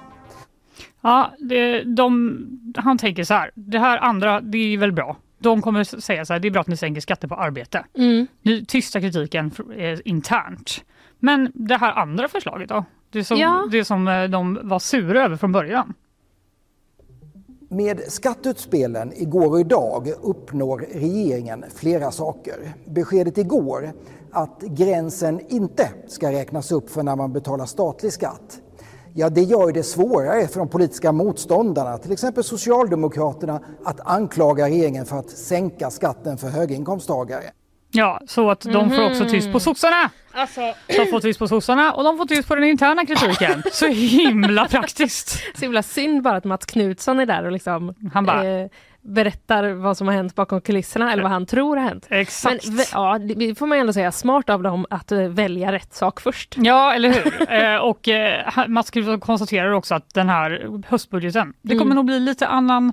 [1.01, 2.39] Ja, det, de,
[2.77, 5.17] han tänker så här, det här andra det är väl bra.
[5.39, 7.85] De kommer säga så här, det är bra att ni sänker skatter på arbete.
[7.95, 8.27] Mm.
[8.43, 10.85] Ni tystar kritiken eh, internt.
[11.19, 12.85] Men det här andra förslaget då?
[13.11, 13.69] Det som, Ja.
[13.71, 15.95] det som eh, de var sura över från början.
[17.71, 22.73] Med skatteutspelen igår och idag uppnår regeringen flera saker.
[22.87, 23.93] Beskedet igår
[24.33, 28.61] att gränsen inte ska räknas upp för när man betalar statlig skatt.
[29.15, 35.07] Ja, det gör det svårare för de politiska motståndarna, till exempel Socialdemokraterna, att anklaga regeringen
[35.07, 37.45] för att sänka skatten för höginkomsttagare.
[37.91, 40.11] Ja, så att de får också tyst på sossarna.
[40.39, 43.63] Alltså, De får tyst på sossarna och de får tyst på den interna kritiken.
[43.73, 45.29] Så himla praktiskt.
[45.59, 48.67] så himla synd bara att Mats Knutsson är där och liksom Han bara, eh,
[49.01, 52.07] berättar vad som har hänt bakom kulisserna eller vad han tror har hänt.
[52.11, 52.67] Men exakt.
[52.69, 56.21] v- ja, det får man ändå säga, smart av dem att eh, välja rätt sak
[56.21, 56.55] först.
[56.59, 57.53] Ja, eller hur?
[57.53, 61.97] eh, och eh, Mats konstaterar också att den här höstbudgeten, det kommer Mm.
[61.97, 62.93] nog bli lite annan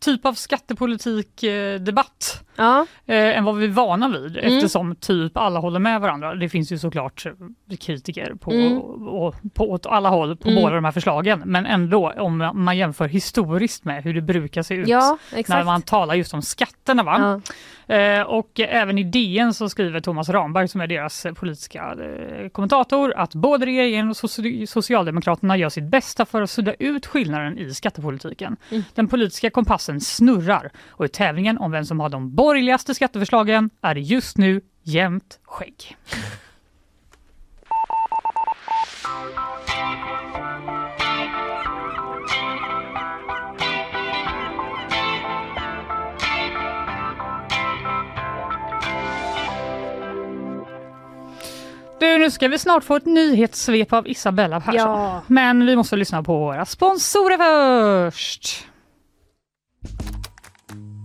[0.00, 4.56] typ av skattepolitik eh, debatt Ja, eh, än vad vi är vana vid Mm.
[4.56, 6.34] eftersom typ alla håller med varandra.
[6.34, 8.78] Det finns ju såklart eh, kritiker på, Mm.
[9.08, 10.62] och, på åt alla håll på Mm.
[10.62, 11.42] båda de här förslagen.
[11.46, 15.82] Men ändå om man jämför historiskt med hur det brukar se ut ja när man
[15.82, 17.02] talar just om skatterna.
[17.02, 17.40] Va?
[17.86, 17.94] Ja.
[17.96, 21.94] Eh, och även i DN så skriver Thomas Ramberg som är deras politiska
[22.42, 27.06] eh, kommentator att både regeringen och soci- Socialdemokraterna gör sitt bästa för att sudda ut
[27.06, 28.56] skillnaden i skattepolitiken.
[28.70, 28.82] Mm.
[28.94, 33.94] Den politiska kompassen snurrar och i tävlingen om vem som har de borgerligaste skatteförslagen är
[33.94, 35.96] det just nu jämnt skägg.
[52.00, 55.00] Du, nu ska vi snart få ett nyhetssvep av Isabella Persson.
[55.00, 55.22] Ja.
[55.26, 58.69] Men vi måste lyssna på våra sponsorer först.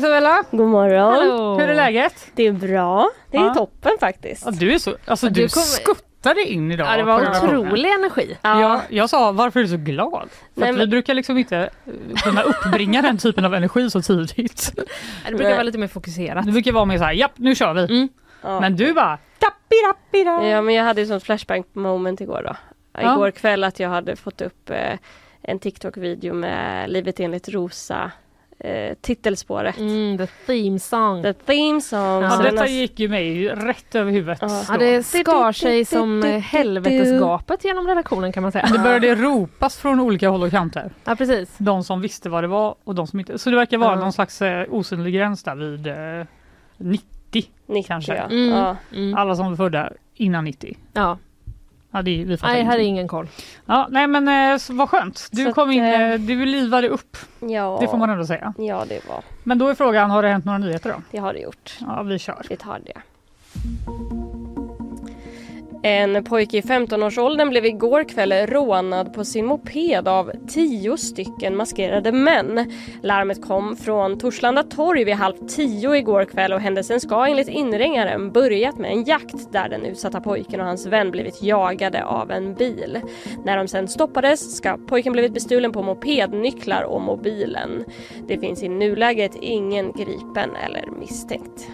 [0.00, 0.44] Isabella!
[0.50, 1.12] God morgon.
[1.12, 1.58] Hallå.
[1.58, 2.26] Hur är läget?
[2.34, 3.10] Det är bra.
[3.30, 3.54] Det är Ja.
[3.54, 4.42] toppen faktiskt.
[4.46, 6.86] Ja, du är så, alltså Ja, du, du skuttar tittade in idag.
[6.92, 8.36] Ja, det var otrolig energi.
[8.42, 10.28] Jag, jag sa varför är du så glad?
[10.54, 14.02] För Nej, men- vi brukar liksom inte eh, kunna uppbringa den typen av energi så
[14.02, 14.72] tidigt.
[15.28, 16.46] Det brukar vara lite mer fokuserat.
[16.46, 17.80] Det brukar vara mer så här, japp nu kör vi.
[17.84, 18.08] Mm.
[18.42, 18.60] Ja.
[18.60, 20.46] Men du bara, tappi rappi da.
[20.48, 22.56] Ja men jag hade ju sånt flashback moment igår då.
[23.02, 23.12] Ja.
[23.14, 24.98] Igår kväll att jag hade fått upp eh,
[25.42, 28.10] en TikTok-video med Livet enligt Rosa
[28.60, 29.78] eh, titelspåret.
[29.78, 31.22] Mm, the theme song.
[31.22, 32.22] The theme song.
[32.22, 34.38] Ja, detta gick ju mig rätt över huvudet.
[34.42, 34.62] Ja.
[34.68, 38.66] Ja, det skar sig som helvetesgapet genom redaktionen kan man säga.
[38.72, 40.90] Det började ropas från olika håll och kanter.
[41.04, 41.54] Ja, precis.
[41.58, 43.38] De som visste vad det var och de som inte.
[43.38, 44.00] Så det verkar vara Ja.
[44.00, 46.26] någon slags eh, osynlig gräns där vid eh,
[46.76, 47.06] 90.
[47.66, 48.14] 90 kanske.
[48.16, 48.24] ja.
[48.24, 48.48] Mm.
[48.48, 48.76] ja.
[48.94, 49.14] Mm.
[49.14, 50.76] Alla som var födda innan 90.
[50.92, 51.18] Ja.
[51.90, 53.28] Ja, det, vi Nej, här är ingen koll.
[53.66, 55.28] Ja, nej men eh, så, vad skönt.
[55.32, 57.16] Du Så kom att, in, eh, eh, du livade upp.
[57.40, 57.78] Ja.
[57.80, 58.54] Det får man ändå säga.
[58.58, 59.22] Ja det var.
[59.42, 61.02] Men då är frågan, har det hänt några nyheter då?
[61.10, 61.78] Det har det gjort.
[61.80, 62.42] Ja, vi kör.
[62.48, 63.00] Vi tar det.
[65.82, 72.12] En pojke i 15-årsåldern blev igår kväll rånad på sin moped av tio stycken maskerade
[72.12, 72.72] män.
[73.02, 78.32] Larmet kom från Torslanda torg vid halv tio igår kväll och händelsen ska enligt inringaren
[78.32, 82.54] börjat med en jakt där den utsatta pojken och hans vän blivit jagade av en
[82.54, 83.00] bil.
[83.44, 87.84] När de sen stoppades ska pojken blivit bestulen på mopednycklar och mobilen.
[88.28, 91.68] Det finns i nuläget ingen gripen eller misstänkt.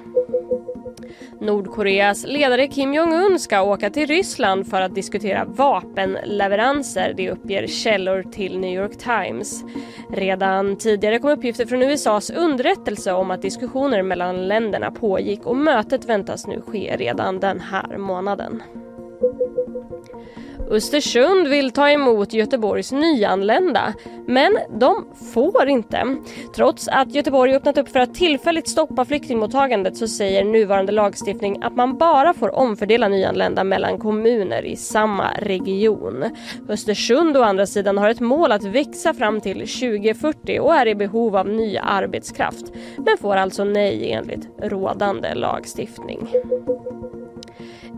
[1.40, 8.22] Nordkoreas ledare Kim Jong-Un ska åka till Ryssland för att diskutera vapenleveranser, det uppger källor
[8.22, 9.64] till New York Times.
[10.10, 16.04] Redan tidigare kom uppgifter från USAs underrättelse om att diskussioner mellan länderna pågick och mötet
[16.04, 18.62] väntas nu ske redan den här månaden.
[20.70, 23.94] Östersund vill ta emot Göteborgs nyanlända,
[24.26, 26.16] men de får inte.
[26.54, 31.76] Trots att Göteborg öppnat upp för att tillfälligt stoppa flyktingmottagandet så säger nuvarande lagstiftning att
[31.76, 36.24] man bara får omfördela nyanlända mellan kommuner i samma region.
[36.68, 40.94] Östersund å andra sidan har ett mål att växa fram till 2040 och är i
[40.94, 46.28] behov av ny arbetskraft, men får alltså nej enligt rådande lagstiftning.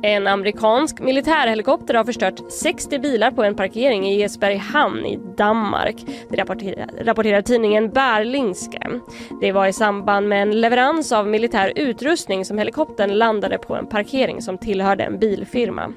[0.02, 5.96] En amerikansk militärhelikopter har förstört 60 bilar på en parkering i Esberg hamn i Danmark.
[6.30, 9.00] Det rapporterar, rapporterar tidningen Berlingske.
[9.40, 13.86] Det var i samband med en leverans av militär utrustning som helikoptern landade på en
[13.86, 15.92] parkering som tillhörde en bilfirma.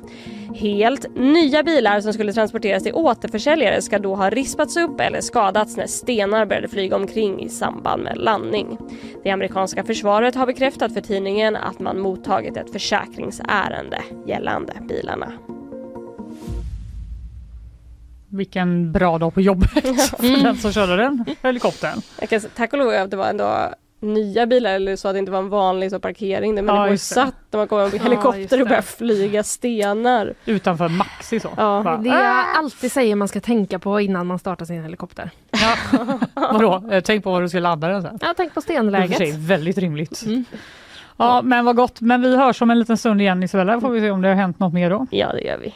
[0.56, 5.78] Helt nya bilar som skulle transporteras till återförsäljare ska då ha rispats upp eller skadats
[5.78, 8.78] när stenar började flyga omkring i samband med landning.
[9.24, 15.34] Det amerikanska försvaret har bekräftat för tidningen att man mottagit ett försäkringsärende gällande bilarna.
[18.30, 19.70] Vilken bra dag på jobbet
[20.18, 22.02] för den som körde den helikoptern.
[22.20, 25.14] Jag kan, säga- tack och lov att det var ändå nya bilar eller så att
[25.16, 26.58] det inte var en vanlig så parkering.
[26.68, 27.14] Ja, ju just det.
[27.16, 28.62] satt när man kommer med Ja, helikopter det.
[28.64, 30.34] och börjar flyga stenar.
[30.46, 31.50] Utanför Maxi så.
[31.58, 31.82] Ja.
[31.84, 35.30] Bara, Det jag alltid säger man ska tänka på innan man startar sin helikopter.
[36.34, 36.84] Vadå?
[36.92, 38.20] Eh, Tänk på var du ska ladda den sen.
[38.22, 39.36] Ja, tänk på för sig stenläget.
[39.36, 40.24] väldigt rimligt.
[40.26, 40.46] Mm.
[41.18, 42.02] Ja men vad gott.
[42.02, 43.82] Men vi hörs om en liten stund igen Isabella.
[43.82, 45.08] Får vi se om det har hänt något mer då.
[45.12, 45.74] Ja, det gör vi.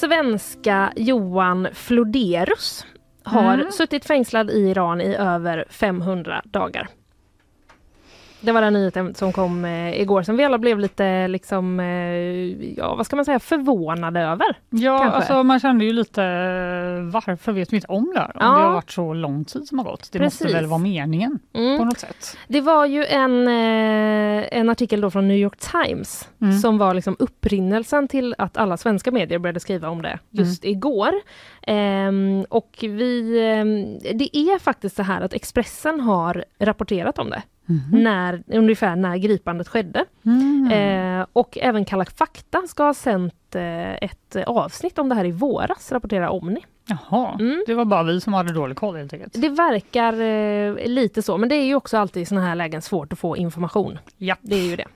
[0.00, 2.86] Svenska Johan Floderus
[3.24, 3.72] har Mm.
[3.72, 6.88] suttit fängslad i Iran i över 500 dagar.
[8.40, 11.86] Det var den nyheten som kom eh, igår som vi alla blev lite liksom, eh,
[12.78, 14.46] ja vad ska man säga, förvånade över.
[14.70, 15.16] Ja, Kanske.
[15.16, 18.26] alltså man kände ju lite eh, varför vet vi inte om det här?
[18.28, 18.46] Om Ja.
[18.58, 20.08] det har varit så lång tid som har gått.
[20.12, 20.56] Det måste Precis.
[20.56, 21.78] väl vara meningen Mm.
[21.78, 22.36] på något sätt.
[22.48, 26.58] Det var ju en, eh, en artikel då från New York Times Mm.
[26.58, 31.12] som var liksom upprinnelsen till att alla svenska medier började skriva om det just igår.
[31.62, 37.42] Ehm, och vi, ehm, det är faktiskt så här att Expressen har rapporterat om det.
[37.92, 40.04] När, ungefär när gripandet skedde.
[40.24, 40.70] Mm.
[40.70, 45.30] Eh, och även Kalla fakta ska ha sänt eh, ett avsnitt om det här i
[45.32, 46.64] våras, rapporterar Omni.
[46.90, 47.64] Jaha, Mm.
[47.66, 49.32] det var bara vi som hade dålig koll helt enkelt.
[49.42, 52.82] Det verkar eh, lite så, men det är ju också alltid i såna här lägen
[52.82, 53.98] svårt att få information.
[54.16, 54.36] Ja.
[54.40, 54.86] Det är ju det.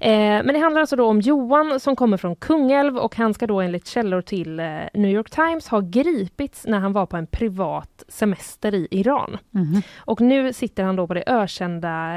[0.00, 3.46] Eh, men det handlar alltså då om Johan som kommer från Kungälv och han ska
[3.46, 7.26] då enligt källor till eh, New York Times ha gripits när han var på en
[7.26, 9.38] privat semester i Iran.
[9.50, 9.82] Mhm.
[9.98, 12.16] Och nu sitter han då på det ökända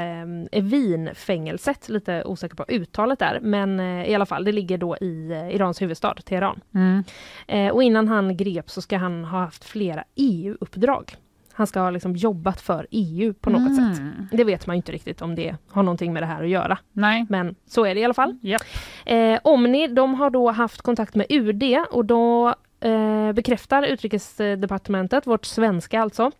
[0.52, 4.96] eh, Wien-fängelset, lite osäker på uttalet där, men eh, i alla fall, det ligger då
[4.96, 6.60] i eh, Irans huvudstad Teheran.
[6.74, 7.04] Mm.
[7.48, 11.16] Eh, och innan han greps så ska han ha haft flera EU-uppdrag.
[11.52, 13.98] Han ska ha liksom jobbat för EU på något sätt.
[13.98, 14.26] Mm.
[14.32, 16.78] Det vet man inte riktigt om det har någonting med det här att göra.
[16.92, 17.26] Nej.
[17.28, 18.36] Men så är det i alla fall.
[18.42, 18.62] Japp.
[19.06, 25.44] Eh, Omni de har då haft kontakt med UD och då eh, bekräftar Utrikesdepartementet, vårt
[25.44, 26.30] svenska alltså,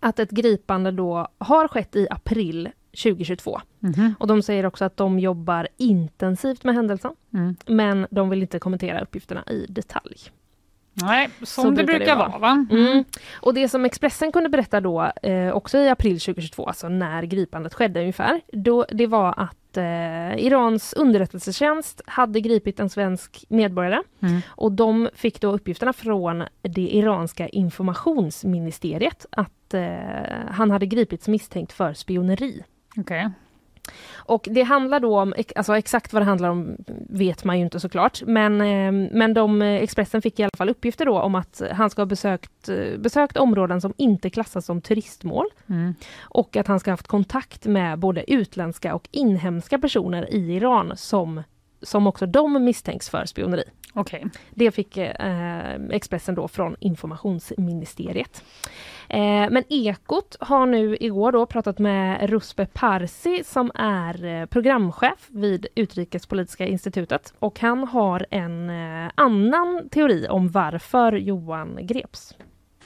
[0.00, 2.68] att ett gripande då har skett i april
[3.02, 3.60] 2022.
[3.78, 4.14] Mhm.
[4.18, 7.56] Och de säger också att de jobbar intensivt med händelsen, Mm.
[7.66, 10.16] men de vill inte kommentera uppgifterna i detalj.
[10.94, 12.28] Nej, som Så det brukar det vara.
[12.28, 12.66] vara va?
[12.70, 13.04] Mm.
[13.34, 17.74] Och det som Expressen kunde berätta då, eh, också i april 2022, alltså när gripandet
[17.74, 24.40] skedde ungefär, då, det var att eh, Irans underrättelsetjänst hade gripit en svensk medborgare Mm.
[24.48, 29.82] och de fick då uppgifterna från det iranska informationsministeriet att eh,
[30.50, 32.62] han hade gripits misstänkt för spioneri.
[32.96, 33.30] Okej.
[34.14, 36.76] Och det handlar då om, alltså exakt vad det handlar om
[37.08, 40.68] vet man ju inte såklart, men, eh, men de, eh, Expressen fick i alla fall
[40.68, 44.80] uppgifter då om att han ska ha besökt, eh, besökt områden som inte klassas som
[44.80, 45.94] turistmål Mm.
[46.20, 50.92] och att han ska ha haft kontakt med både utländska och inhemska personer i Iran
[50.96, 51.42] som,
[51.82, 53.64] som också de misstänks för spioneri.
[53.94, 54.26] Okej.
[54.50, 58.44] Det fick eh, Expressen då från informationsministeriet.
[59.08, 65.28] Eh, men Ekot har nu igår då pratat med Ruspe Parsi som är eh, programchef
[65.28, 72.34] vid Utrikespolitiska institutet och han har en eh, annan teori om varför Johan greps.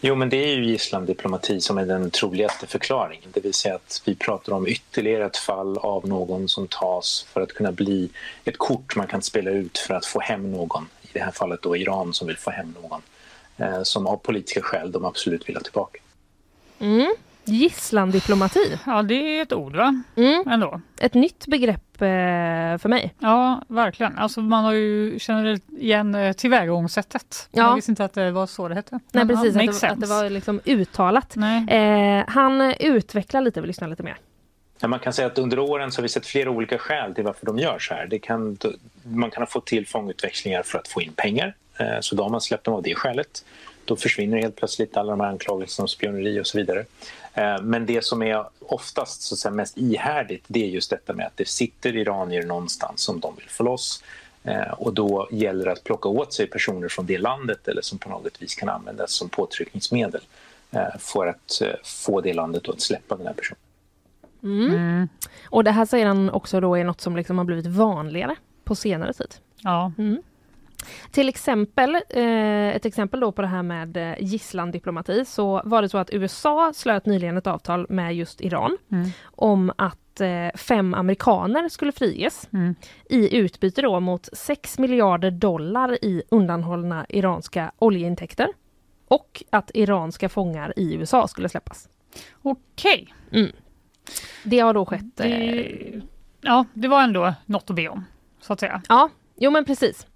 [0.01, 3.29] Jo, men det är ju gisslandiplomati som är den troligaste förklaringen.
[3.33, 7.41] Det vill säga att vi pratar om ytterligare ett fall av någon som tas för
[7.41, 8.11] att kunna bli
[8.45, 10.89] ett kort man kan spela ut för att få hem någon.
[11.09, 13.03] I det här fallet då Iran som vill få hem någon
[13.57, 15.99] eh, som av politiska skäl de absolut vill ha tillbaka.
[16.79, 17.15] Mm.
[17.45, 20.03] Gisslandiplomati, Ja, det är ett ord va?
[20.17, 20.45] mm.
[20.49, 20.81] Ändå.
[21.01, 23.15] ett nytt begrepp eh, för mig.
[23.19, 24.19] Ja, verkligen.
[24.19, 27.49] Alltså man har ju, känner igen eh, tillvägagångssättet.
[27.53, 27.63] Ja.
[27.63, 29.01] Jag visste inte att det var så det hette.
[29.13, 31.37] Nej precis, ja, att det, att det var liksom uttalat.
[31.37, 31.69] Nej.
[31.69, 34.17] Eh, han utvecklar lite, vi lyssnar lite mer.
[34.87, 37.47] Man kan säga att under åren så har vi sett flera olika skäl till varför
[37.47, 38.07] de gör så här.
[38.07, 38.59] Det kan,
[39.03, 41.55] man kan ha fått till fångutväxlingar för att få in pengar.
[41.79, 43.45] Eh, så då har man släppt dem av det skälet.
[43.85, 46.85] Då försvinner helt plötsligt alla de här anklagelserna om spioneri och så vidare.
[47.35, 51.13] Eh, men det som är oftast så att säga, mest ihärdigt det är just detta
[51.13, 54.05] med att det sitter iranier någonstans som de vill få loss.
[54.45, 57.99] Eh, och då gäller det att plocka åt sig personer från det landet eller som
[57.99, 60.21] på något vis kan användas som påtryckningsmedel
[60.99, 63.68] för att få det landet att släppa den här personen.
[64.43, 65.09] Mm.
[65.51, 68.75] Och det här säger han också då är något som liksom har blivit vanligare på
[68.75, 69.35] senare tid.
[69.63, 69.93] Ja.
[69.99, 70.23] Mm.
[71.11, 75.89] Till exempel, eh, ett exempel då på det här med eh, gisslandiplomati så var det
[75.89, 79.11] så att USA slöt nyligen ett avtal med just Iran Mm.
[79.25, 82.75] om att eh, fem amerikaner skulle friges Mm.
[83.11, 88.49] i utbyte då mot 6 miljarder dollar i undanhållna iranska oljeintäkter
[89.09, 91.89] och att iranska fångar i USA skulle släppas.
[92.43, 93.15] Okej.
[94.45, 95.21] Det har då skett.
[95.21, 96.03] Eh, Det,
[96.41, 98.05] ja, det var ändå något att be om,
[98.41, 98.83] så att säga.
[98.89, 100.07] Ja, jo men precis.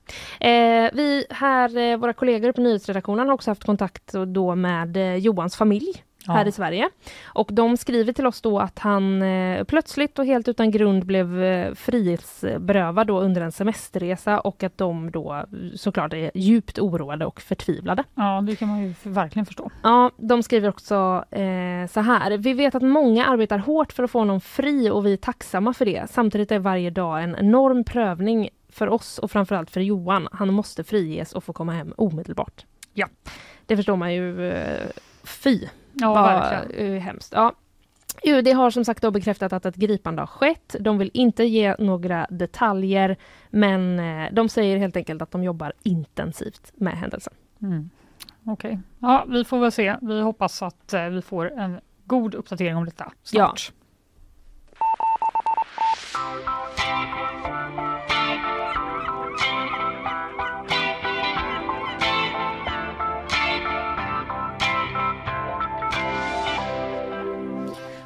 [0.40, 5.14] Eh, vi här, eh, våra kollegor på nyhetsredaktionen har också haft kontakt då med eh,
[5.16, 6.32] Johans familj Ja.
[6.32, 6.90] här i Sverige.
[7.24, 11.42] Och de skriver till oss då att han eh, plötsligt och helt utan grund blev
[11.42, 15.44] eh, frihetsberövad då under en semesterresa och att de då eh,
[15.76, 18.04] såklart är djupt oroade och förtvivlade.
[18.14, 19.70] Ja, det kan man ju verkligen förstå.
[19.82, 22.38] Ja, de skriver också eh, så här.
[22.38, 25.74] Vi vet att många arbetar hårt för att få honom fri och vi är tacksamma
[25.74, 26.10] för det.
[26.10, 30.28] Samtidigt är varje dag en enorm prövning för oss och framförallt för Johan.
[30.32, 32.66] Han måste friges och få komma hem omedelbart.
[32.94, 33.06] Ja.
[33.66, 34.50] Det förstår man ju.
[34.50, 34.88] Eh,
[35.24, 36.94] fy, Ja, vad verkligen.
[36.94, 37.32] eh, hemskt.
[37.36, 37.52] Ja.
[38.24, 40.76] UD har som sagt då bekräftat att ett gripande har skett.
[40.80, 43.16] De vill inte ge några detaljer
[43.50, 47.32] men eh, de säger helt enkelt att de jobbar intensivt med händelsen.
[47.62, 47.90] Mm.
[48.46, 48.80] Okej.
[48.98, 49.96] Ja, vi får väl se.
[50.02, 53.72] Vi hoppas att eh, vi får en god uppdatering om detta snart.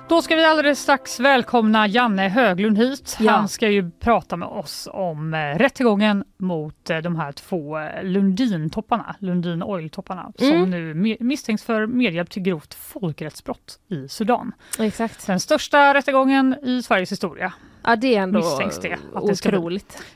[0.09, 3.17] Då ska vi alldeles strax välkomna Janne Höglund hit.
[3.21, 3.33] Ja.
[3.33, 8.03] Han ska ju prata med oss om eh, rättegången mot eh, de här två eh,
[8.05, 10.71] Lundin-topparna, Lundin Oil-topparna, som Mm.
[10.71, 14.53] nu mi- misstänks för medhjälp till grovt folkrättsbrott i Sudan.
[14.79, 15.27] Exakt.
[15.27, 17.53] Den största rättegången i Sveriges historia,
[17.85, 19.49] Ja, det är ändå Misstänks det, att det ska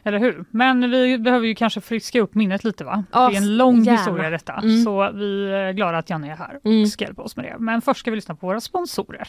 [0.02, 0.44] eller hur?
[0.50, 3.04] Men vi behöver ju kanske friska upp minnet lite va?
[3.12, 3.98] Ja, det är en lång gärna.
[3.98, 4.84] historia detta, Mm.
[4.84, 6.86] så vi är glada att Janne är här och Mm.
[6.86, 7.56] ska hjälpa oss med det.
[7.58, 9.28] Men först ska vi lyssna på våra sponsorer.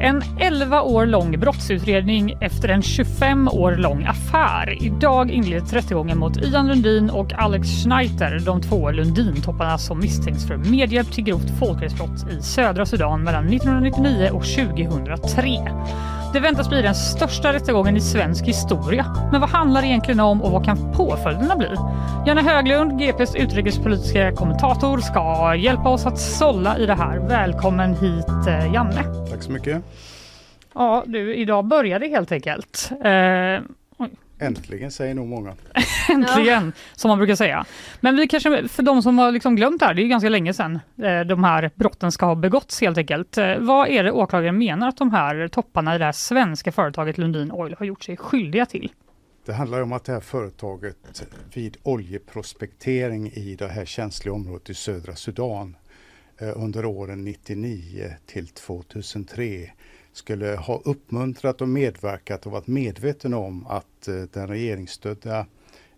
[0.00, 4.82] En 11 år lång brottsutredning efter en 25 år lång affär.
[4.82, 10.56] Idag inleds rättegången mot Ian Lundin och Alex Schneider, de två Lundin-topparna som misstänks för
[10.56, 15.58] medhjälp till grovt folkrättsbrott i södra Sudan mellan 1999 och 2003.
[16.34, 19.28] Det väntas bli den största rättegången i svensk historia.
[19.32, 21.68] Men vad handlar det egentligen om och vad kan påföljderna bli?
[22.26, 27.18] Janne Höglund, GPs utrikespolitiska kommentator, ska hjälpa oss att sålla i det här.
[27.18, 29.04] Välkommen hit eh, Janne.
[29.30, 29.82] Tack så mycket.
[30.74, 32.90] Ja, du, idag börjar det helt enkelt.
[33.04, 33.64] Eh,
[34.38, 35.54] Äntligen säger nog många.
[36.08, 37.64] Äntligen, som man brukar säga.
[38.00, 40.54] Men vi kanske, för de som har liksom glömt det här, det är ganska länge
[40.54, 43.38] sedan eh, de här brotten ska ha begåtts helt enkelt.
[43.38, 47.18] Eh, vad är det åklagaren menar att de här topparna i det här svenska företaget
[47.18, 48.92] Lundin Oil har gjort sig skyldiga till?
[49.46, 54.74] Det handlar om att det här företaget vid oljeprospektering i det här känsliga området i
[54.74, 55.76] södra Sudan
[56.38, 59.70] eh, under åren 99 till 2003
[60.12, 65.46] skulle ha uppmuntrat och medverkat och varit medveten om att Eh, den regeringsstödda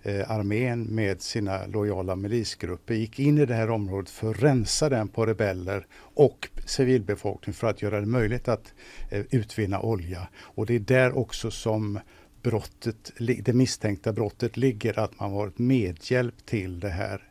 [0.02, 4.88] eh, armén med sina lojala milisgrupper gick in i det här området för att rensa
[4.88, 8.74] den på rebeller och civilbefolkning för att göra det möjligt att
[9.10, 10.28] eh, utvinna olja.
[10.38, 11.98] Och det är där också som
[12.42, 17.22] brottet, det misstänkta brottet ligger, att man varit medhjälp till det här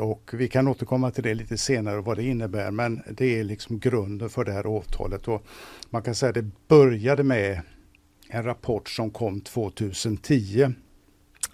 [0.00, 3.44] och vi kan återkomma till det lite senare och vad det innebär men det är
[3.44, 5.28] liksom grunden för det här åtalet.
[5.28, 5.46] Och
[5.90, 7.60] man kan säga att det började med
[8.34, 10.74] en rapport som kom 2010.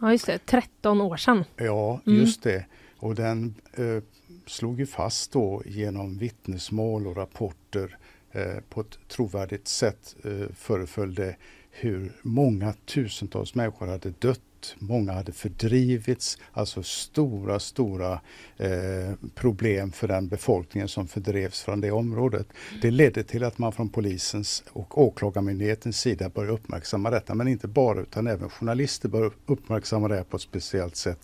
[0.00, 1.44] Ja just det, 13 år sedan.
[1.56, 2.18] Ja, mm.
[2.18, 2.66] just det.
[2.96, 4.02] Och den eh,
[4.46, 7.98] slog ju fast då genom vittnesmål och rapporter
[8.32, 11.36] eh, på ett trovärdigt sätt eh, föreföll det
[11.70, 14.40] hur många tusentals människor hade dött
[14.78, 18.20] många hade fördrivits, alltså stora, stora
[18.56, 22.46] eh, problem för den befolkningen som fördrevs från det området.
[22.82, 27.68] Det ledde till att man från polisens och åklagarmyndighetens sida började uppmärksamma detta, men inte
[27.68, 31.20] bara utan även journalister började uppmärksamma det på ett speciellt sätt.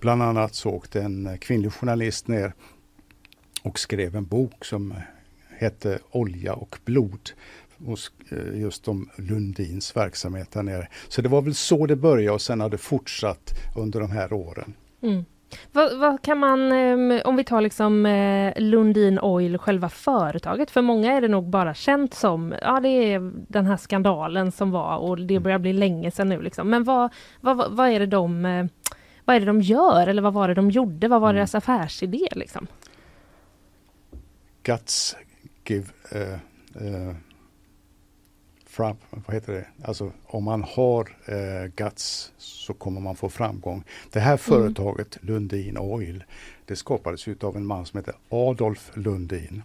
[0.00, 2.52] Bland annat så åkte en kvinnlig journalist ner
[3.62, 4.94] och skrev en bok som
[5.58, 7.30] hette Olja och blod
[7.84, 10.88] hos eh, just om Lundins verksamhet där nere.
[11.08, 14.32] Så det var väl så det började och sen har det fortsatt under de här
[14.32, 14.74] åren.
[15.02, 15.24] Mm.
[15.72, 20.82] Vad, vad, kan man, ehm, om vi tar liksom eh, Lundin Oil, själva företaget, för
[20.82, 24.98] många är det nog bara känt som, ja det är den här skandalen som var
[24.98, 26.70] och det börjar bli länge sedan nu liksom.
[26.70, 28.66] Men vad, vad, vad är det de, eh,
[29.24, 31.08] vad är det de gör eller vad var det de gjorde?
[31.08, 31.36] Vad var mm.
[31.36, 32.66] deras affärsidé liksom?
[34.62, 35.16] Guts
[35.64, 36.38] give uh,
[36.82, 37.14] uh,
[38.76, 39.66] fram, vad heter det?
[39.82, 43.84] Alltså om man har eh, guts så kommer man få framgång.
[44.12, 44.38] Det här mm.
[44.38, 45.34] företaget mm.
[45.34, 46.24] Lundin Oil
[46.64, 49.62] det skapades av en man som heter Adolf Lundin.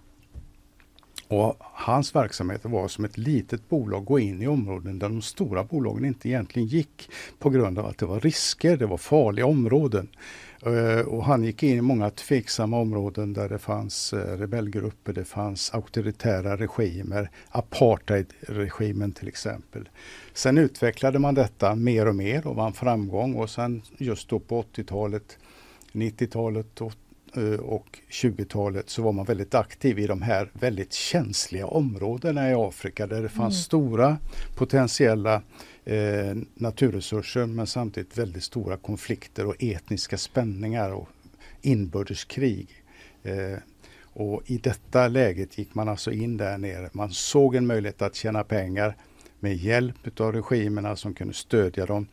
[1.27, 5.63] Och hans verksamhet var som ett litet bolag gå in i områden där de stora
[5.63, 10.07] bolagen inte egentligen gick på grund av att det var risker, det var farliga områden.
[10.65, 15.25] Eh, och han gick in i många tveksamma områden där det fanns eh, rebellgrupper, det
[15.25, 19.89] fanns auktoritära regimer, apartheidregimen till exempel.
[20.33, 24.61] Sen utvecklade man detta mer och mer och vann framgång och sen just då på
[24.61, 25.37] 80-talet,
[25.91, 26.93] 90-talet och
[27.59, 33.07] och 20-talet så var man väldigt aktiv i de här väldigt känsliga områdena i Afrika
[33.07, 33.61] där det fanns mm.
[33.63, 34.17] stora
[34.55, 35.41] potentiella
[35.85, 41.09] eh, naturresurser men samtidigt väldigt stora konflikter och etniska spänningar och
[41.61, 42.67] inbördeskrig.
[43.23, 43.57] Eh,
[44.13, 46.89] och I detta läget gick man alltså in där nere.
[46.93, 48.95] Man såg en möjlighet att tjäna pengar
[49.39, 52.07] med hjälp av regimerna som kunde stödja dem.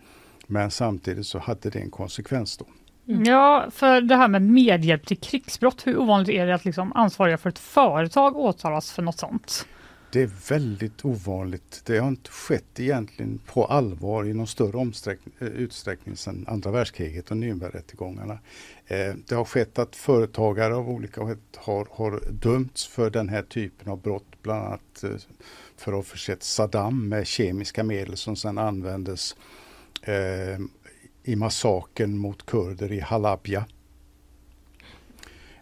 [0.46, 2.66] Men samtidigt så hade det en konsekvens då.
[3.08, 3.24] Mm.
[3.24, 7.38] Ja, för det här med medhjälp till krigsbrott, hur ovanligt är det att liksom ansvariga
[7.38, 9.66] för ett företag åtalas för något sånt?
[10.12, 11.82] Det är väldigt ovanligt.
[11.86, 14.92] Det har inte skett egentligen på allvar i någon större
[15.38, 18.38] eh, utsträckning sedan andra världskriget och Nürnbergrättegångarna.
[18.86, 21.20] Eh, det har skett att företagare av olika
[21.56, 25.10] har, har dömts för den här typen av brott, bland annat eh,
[25.76, 29.36] för att ha försett Saddam med kemiska medel som sedan användes
[30.02, 30.58] eh,
[31.28, 33.64] i massakern mot kurder i Halabja.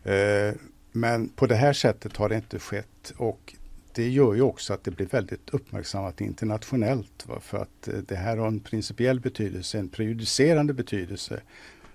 [0.03, 0.55] Eh,
[0.93, 3.55] men på det här sättet har det inte skett och
[3.93, 7.27] det gör ju också att det blir väldigt uppmärksammat internationellt.
[7.27, 7.41] Va?
[7.41, 11.41] För att eh, det här har en principiell betydelse, en prejudicerande betydelse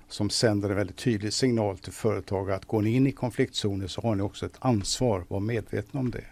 [0.07, 4.01] som sänder en väldigt tydlig signal till företag att går ni in i konfliktzoner så
[4.01, 6.25] har ni också ett ansvar, var medvetna om det.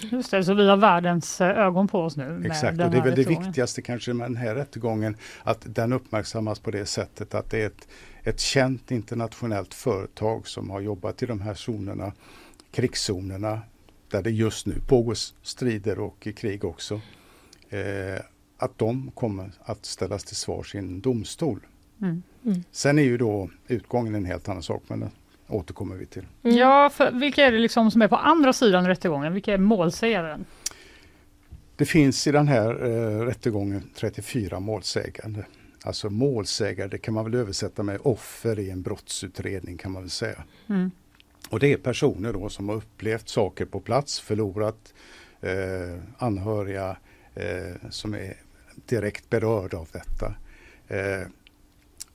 [0.00, 2.42] Just det, så vi har världens eh, ögon på oss nu.
[2.46, 3.42] Exakt, och det är väl det rättegången.
[3.42, 7.66] viktigaste kanske med den här rättegången, att den uppmärksammas på det sättet att det är
[7.66, 7.88] ett,
[8.22, 12.12] ett känt internationellt företag som har jobbat i de här zonerna,
[12.70, 13.60] krigszonerna,
[14.10, 17.00] där det just nu pågår strider och krig också.
[17.68, 18.20] Eh,
[18.58, 21.60] att de kommer att ställas till svars i en domstol.
[22.00, 22.22] Mm.
[22.70, 25.10] Sen är ju då utgången en helt annan sak, men det
[25.48, 26.26] återkommer vi till.
[26.42, 26.56] Mm.
[26.56, 29.32] Ja, för vilka är det liksom som är på andra sidan rättegången?
[29.32, 30.44] Vilka är målsägaren?
[31.76, 35.46] Det finns i den här eh, rättegången 34 målsägande.
[35.84, 40.10] Alltså målsägare, det kan man väl översätta med offer i en brottsutredning kan man väl
[40.10, 40.44] säga.
[40.68, 40.90] Mm.
[41.50, 44.94] Och det är personer då som har upplevt saker på plats, förlorat
[45.40, 46.96] eh, anhöriga
[47.34, 48.36] eh, som är
[48.86, 50.34] direkt berörda av detta.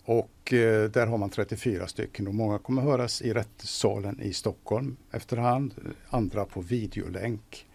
[0.04, 4.97] Och eh, där har man 34 stycken och många kommer höras i rättssalen i Stockholm
[5.12, 5.74] efterhand,
[6.10, 7.68] andra på videolänk.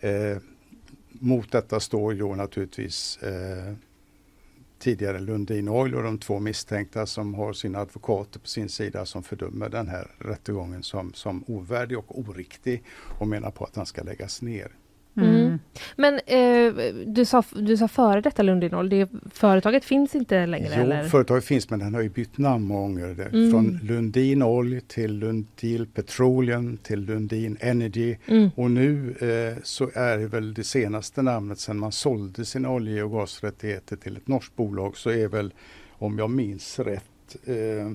[0.00, 0.36] Eh,
[1.10, 3.74] mot detta står ju naturligtvis eh,
[4.78, 9.22] tidigare Lundin Oil och de två misstänkta som har sina advokater på sin sida som
[9.22, 12.82] fördömer den här rättegången som, som ovärdig och oriktig
[13.18, 14.72] och menar på att den ska läggas ner.
[15.24, 15.58] Mm.
[15.96, 20.72] Men eh, du, sa, du sa före detta Lundin Oil, det företaget finns inte längre
[20.76, 21.04] Jo, eller?
[21.04, 23.28] företaget finns men den har ju bytt namn många gånger.
[23.32, 23.50] Mm.
[23.50, 28.16] Från Lundin Oil till Lundin Petroleum till Lundin Energy.
[28.26, 28.50] Mm.
[28.54, 33.02] Och nu eh, så är det väl det senaste namnet sedan man sålde sina olje
[33.02, 35.54] och gasrättigheter till ett norskt bolag så är väl,
[35.90, 37.92] om jag minns rätt, eh,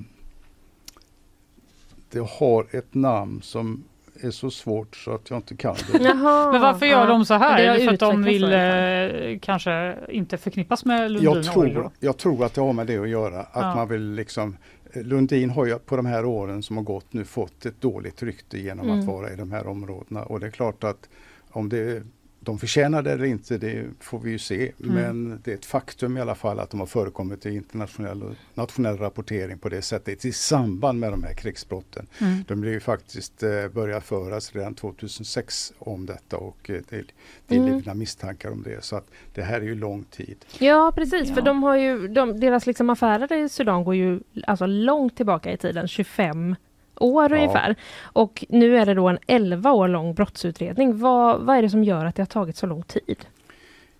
[2.11, 3.83] det har ett namn som
[4.21, 5.97] är så svårt så att jag inte kan det.
[6.03, 7.05] Jaha, Men varför gör ja.
[7.05, 7.57] de så här?
[7.57, 11.91] Det Är det för att de vill eh, kanske inte förknippas med Lundin Jag tror,
[11.99, 13.39] jag tror att det har med det att göra.
[13.39, 13.75] Att Ja.
[13.75, 14.57] man vill liksom
[14.95, 18.59] Lundin har ju på de här åren som har gått nu fått ett dåligt rykte
[18.59, 18.99] genom Mm.
[18.99, 21.09] att vara i de här områdena och det är klart att
[21.51, 22.03] om det,
[22.43, 24.71] de förtjänar det eller inte, det får vi ju se.
[24.83, 24.95] Mm.
[24.95, 28.33] Men det är ett faktum i alla fall att de har förekommit i internationell och
[28.53, 32.07] nationell rapportering på det sättet i samband med de här krigsbrotten.
[32.21, 32.43] Mm.
[32.47, 37.03] De blev ju faktiskt eh, börja föras redan 2006 om detta och eh, det,
[37.47, 37.75] det är Mm.
[37.75, 38.83] livna misstankar om det.
[38.83, 40.45] Så att det här är ju lång tid.
[40.59, 41.35] Ja precis, Ja.
[41.35, 45.51] för de har ju, de, deras liksom affärer i Sudan går ju alltså långt tillbaka
[45.51, 46.55] i tiden, 25
[47.03, 47.35] år Ja.
[47.37, 47.75] ungefär.
[48.03, 50.97] Och nu är det då en 11 år lång brottsutredning.
[50.97, 53.25] Vad, vad är det som gör att det har tagit så lång tid?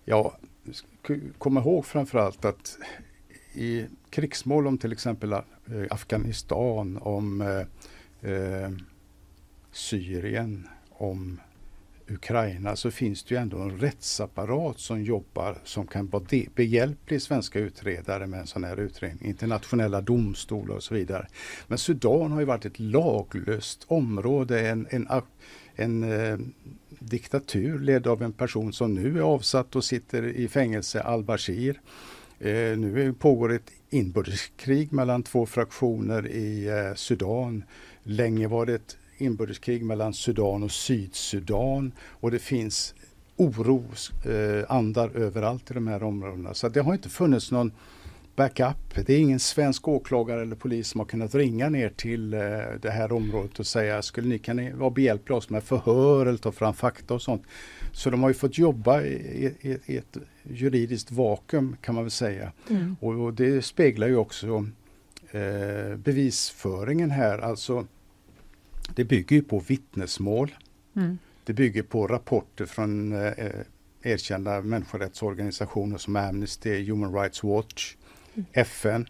[0.04, 0.36] Ja,
[1.38, 2.78] kom ihåg framförallt att
[3.54, 5.40] i krigsmål om till exempel eh,
[5.90, 8.70] Afghanistan, om eh, eh,
[9.72, 11.40] Syrien, om
[12.08, 16.24] Ukraina så finns det ju ändå en rättsapparat som jobbar som kan vara
[16.54, 19.28] behjälplig svenska utredare med en sån här utredning.
[19.28, 21.26] Internationella domstolar och så vidare.
[21.66, 25.08] Men Sudan har ju varit ett laglöst område, en, en,
[25.74, 26.38] en eh,
[26.88, 31.80] diktatur ledd av en person som nu är avsatt och sitter i fängelse, al-Bashir.
[32.38, 37.64] Eh, nu pågår ett inbördeskrig mellan två fraktioner i eh, Sudan.
[38.02, 42.94] Länge var det ett inbördeskrig mellan Sudan och Sydsudan och det finns
[43.36, 46.54] orosandar överallt i de här områdena.
[46.54, 47.72] Så det har inte funnits någon
[48.36, 49.06] backup.
[49.06, 52.40] Det är ingen svensk åklagare eller polis som har kunnat ringa ner till eh,
[52.82, 56.52] det här området och säga skulle ni kan vara behjälpliga oss med förhör eller ta
[56.52, 57.42] fram fakta och sånt.
[57.92, 62.10] Så de har ju fått jobba i, i, i ett juridiskt vakuum kan man väl
[62.10, 62.52] säga.
[63.00, 64.66] Och, och det speglar ju också
[65.30, 67.38] eh, bevisföringen här.
[67.38, 67.86] Alltså
[68.94, 70.54] det bygger ju på vittnesmål.
[70.96, 71.18] Mm.
[71.44, 73.48] Det bygger på rapporter från eh,
[74.02, 77.96] erkända människorättsorganisationer som Amnesty, Human Rights Watch,
[78.52, 79.06] FN.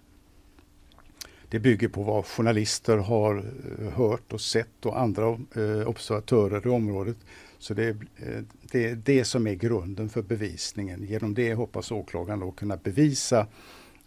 [1.48, 3.36] Det bygger på vad journalister har
[3.78, 7.16] eh, hört och sett och andra eh, observatörer i området.
[7.58, 11.04] Så det är, eh, det är det som är grunden för bevisningen.
[11.04, 13.46] Genom det hoppas åklagaren då kunna bevisa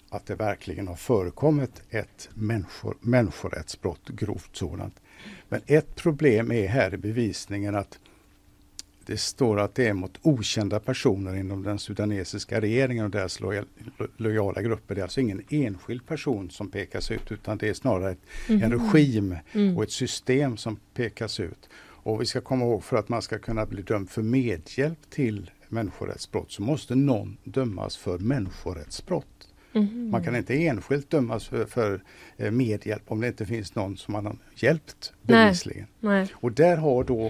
[0.09, 5.01] att det verkligen har förekommit ett människor, människorättsbrott, grovt sådant.
[5.49, 7.99] Men ett problem är här i bevisningen att
[9.05, 13.65] det står att det är mot okända personer inom den sudanesiska regeringen och deras lojal,
[13.97, 14.95] lo- lojala grupper.
[14.95, 18.71] Det är alltså ingen enskild person som pekas ut utan det är snarare ett, en
[18.93, 19.35] regim
[19.77, 21.69] och ett system som pekas ut.
[21.79, 25.51] Och vi ska komma ihåg för att man ska kunna bli dömd för medhjälp till
[25.69, 29.46] människorättsbrott så måste någon dömas för människorättsbrott.
[30.11, 32.03] Man kan inte enskilt dömas för, för
[32.37, 35.45] eh, medhjälp om det inte finns någon som man har hjälpt Nej.
[35.45, 35.87] bevisligen.
[35.99, 36.27] Nej.
[36.33, 37.25] Och där har då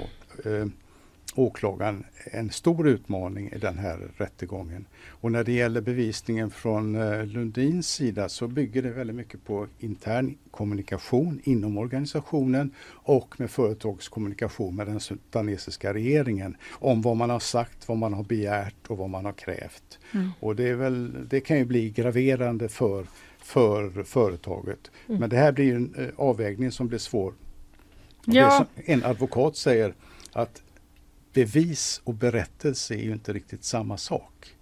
[0.46, 0.68] eh,
[1.38, 4.86] åklagaren en stor utmaning i den här rättegången.
[5.08, 9.68] Och när det gäller bevisningen från eh, Lundins sida så bygger det väldigt mycket på
[9.80, 17.40] intern kommunikation inom organisationen och med företagskommunikation med den sudanesiska regeringen om vad man har
[17.40, 20.00] sagt, vad man har begärt och vad man har krävt.
[20.14, 20.30] Mm.
[20.40, 23.06] Och det, är väl, det kan ju bli graverande för,
[23.38, 24.92] för företaget.
[25.08, 25.20] Mm.
[25.20, 27.34] Men det här blir en eh, avvägning som blir svår.
[28.26, 28.66] Ja.
[28.76, 29.94] en advokat säger
[30.34, 30.62] att
[31.38, 34.54] bevis och berättelse är ju inte riktigt samma sak.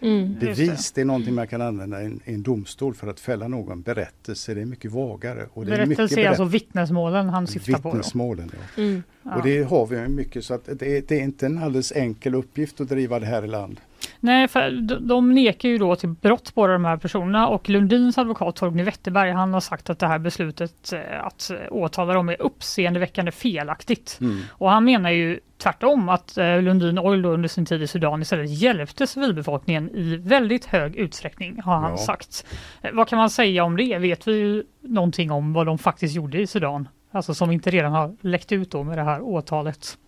[0.00, 1.00] Mm, Bevis det.
[1.00, 3.82] är någonting man kan använda i en, en, domstol för att fälla någon.
[3.82, 5.46] Berättelse det är mycket vagare.
[5.52, 7.90] Och det Berättelse är, mycket är alltså vittnesmålen han syftar på?
[7.90, 8.82] Vittnesmålen, ja.
[8.82, 9.02] Mm.
[9.22, 12.80] Och det har vi mycket så att det, det, är inte en alldeles enkel uppgift
[12.80, 13.80] att driva det här i land.
[14.24, 14.70] Nej, för
[15.00, 19.30] de nekar ju då till brott båda de här personerna och Lundins advokat Torgny Wetterberg
[19.30, 24.18] han har sagt att det här beslutet eh, att åtala dem är uppseendeväckande felaktigt.
[24.20, 24.40] Mm.
[24.50, 28.50] Och han menar ju tvärtom att eh, Lundin Oil under sin tid i Sudan istället
[28.50, 31.98] hjälpte civilbefolkningen i väldigt hög utsträckning har han ja.
[31.98, 32.46] sagt.
[32.82, 33.98] Eh, vad kan man säga om det?
[33.98, 36.88] Vet vi någonting om vad de faktiskt gjorde i Sudan?
[37.10, 39.98] Alltså som inte redan har läckt ut då med det här åtalet.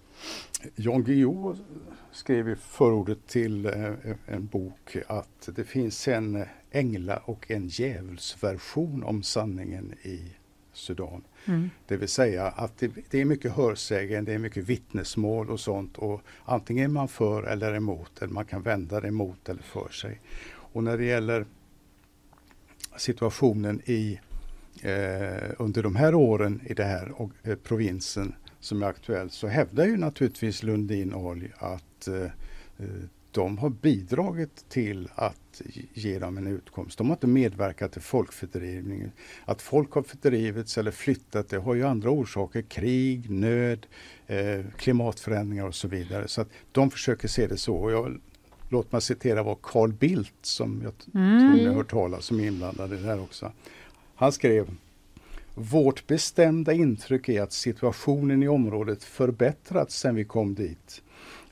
[0.77, 1.57] Jan Guillou
[2.17, 3.93] skrev i förordet till eh,
[4.27, 10.21] en bok att det finns en ängla och en djävulsversion om sanningen i
[10.73, 11.25] Sudan.
[11.45, 11.71] Mm.
[11.87, 15.99] Det vill säga att det, det, är mycket hörsägen, det är mycket vittnesmål och sånt
[15.99, 19.89] och antingen är man för eller emot eller man kan vända det emot eller för
[19.89, 20.21] sig.
[20.49, 21.47] Och när det gäller
[22.97, 24.21] situationen i
[24.83, 29.47] eh, under de här åren i den här och, eh, provinsen som är aktuell så
[29.47, 32.31] hävdar ju naturligtvis Lundin Oil att eh,
[33.37, 35.63] de har bidragit till att
[35.95, 36.99] ge dem en utkomst.
[36.99, 39.11] De har inte medverkat till folkfördrivning.
[39.45, 42.63] Att folk har fördrivits eller flyttat det har ju andra orsaker.
[42.63, 43.87] Krig, nöd,
[44.27, 46.29] eh, klimatförändringar och så vidare.
[46.29, 47.91] Så att de försöker se det så.
[47.91, 48.21] Jag,
[48.69, 51.41] låt mig citera vad Carl Bildt, som jag mm.
[51.41, 53.53] tror ni har hört talas som är inblandad i det här också.
[54.15, 54.71] Han skrev
[55.55, 61.03] vårt bestämda intryck är att situationen i området förbättrats sedan vi kom dit.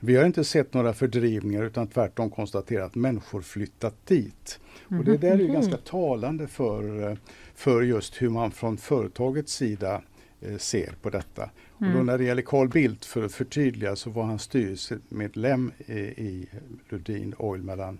[0.04, 4.60] Vi har inte sett några fördrivningar utan tvärtom konstaterat att människor flyttat dit.
[4.88, 5.52] Och det där är ju mhm.
[5.52, 7.16] ganska talande för,
[7.54, 10.02] för just hur man från företagets sida
[10.40, 11.42] eh, ser på detta.
[11.42, 11.52] Mm.
[11.78, 12.06] Och då mm.
[12.06, 16.48] när det gäller Carl Bildt, för att förtydliga, så var han styrelsemedlem i, i
[16.88, 17.98] Lundin Oil mellan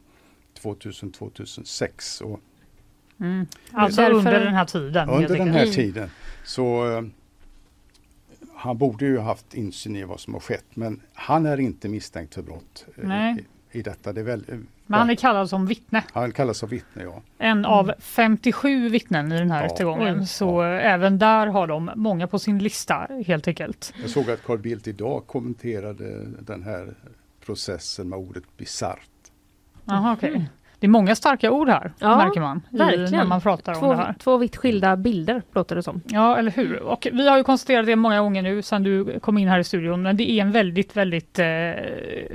[0.63, 2.39] 2000-2006.
[3.21, 3.47] Mm.
[3.73, 5.09] Alltså under den här tiden?
[5.09, 5.75] Under den här mm.
[5.75, 6.09] tiden.
[6.45, 7.09] Så uh,
[8.55, 12.35] han borde ju haft insyn i vad som har skett men han är inte misstänkt
[12.35, 14.13] för brott uh, i, i, detta.
[14.13, 16.05] Det är väl, uh, men han är kallad som vittne?
[16.13, 17.23] Han kallas som vittne, ja.
[17.39, 19.69] En av 57 vittnen i den här ja.
[19.69, 20.27] rättegången.
[20.27, 20.67] Så ja.
[20.67, 23.95] även där har de många på sin lista helt enkelt.
[24.01, 26.95] Jag såg att Carl Bildt idag kommenterade den här
[27.45, 29.01] processen med ordet bisarrt.
[29.85, 30.31] Jaha, okej.
[30.31, 30.45] Okay.
[30.85, 33.89] Det är många starka ord här, ja, märker man, i, när man pratar två, om
[33.89, 34.15] det här.
[34.19, 36.01] Två vitt skilda bilder, låter det som.
[36.07, 36.83] Ja, eller hur.
[36.83, 39.65] Och vi har ju konstaterat det många gånger nu sedan du kom in här i
[39.65, 41.47] studion, men det är en väldigt, väldigt eh,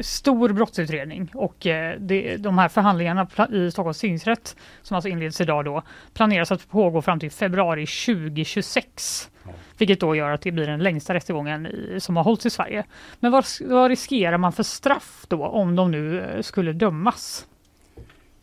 [0.02, 5.66] stor brottsutredning och eh, det, de här förhandlingarna i Stockholms tingsrätt, som alltså inleds idag
[5.66, 5.82] då,
[6.14, 9.30] planeras att pågå fram till februari 2026.
[9.44, 9.52] Ja.
[9.78, 12.84] Vilket då gör att det blir den längsta rättegången i, som har hållits i Sverige.
[13.20, 17.46] Men vad, vad riskerar man för straff då om de nu eh, skulle dömas?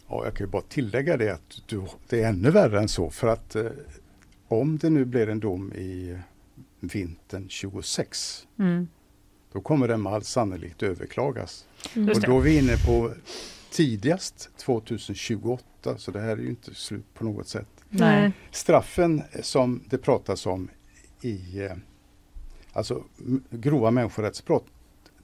[0.09, 3.11] Ja, jag kan ju bara tillägga det att du, det är ännu värre än så
[3.11, 3.71] för att eh,
[4.49, 6.19] om det nu blir en dom i
[6.81, 8.89] vintern 26 mm.
[9.53, 11.67] då kommer den med all sannolikhet överklagas.
[11.95, 12.09] Mm.
[12.09, 13.13] Och då är vi inne på
[13.71, 15.65] tidigast 2028
[15.97, 17.69] så det här är ju inte slut på något sätt.
[17.89, 18.33] Nej.
[18.51, 20.69] Straffen som det pratas om
[21.21, 21.73] i eh,
[22.73, 23.05] alltså
[23.51, 24.67] grova människorättsbrott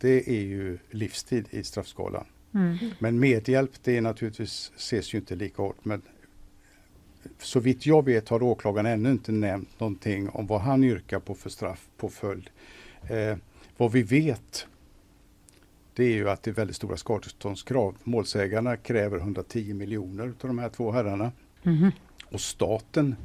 [0.03, 2.25] det är ju livstid i straffskalan.
[2.55, 2.77] Mm.
[2.99, 5.85] Men medhjälp det är naturligtvis ses ju inte lika hårt.
[5.85, 6.03] Men
[7.39, 11.35] så vitt jag vet har åklagaren ännu inte nämnt någonting om vad han yrkar på
[11.35, 12.51] för straff på följd.
[13.11, 13.37] Eh,
[13.77, 14.67] vad vi vet
[15.95, 17.97] det är ju att det är väldigt stora skadeståndskrav.
[18.05, 21.33] Målsägarna kräver 110 miljoner av de här två herrarna.
[21.63, 21.91] Mm.
[22.25, 23.17] Och staten,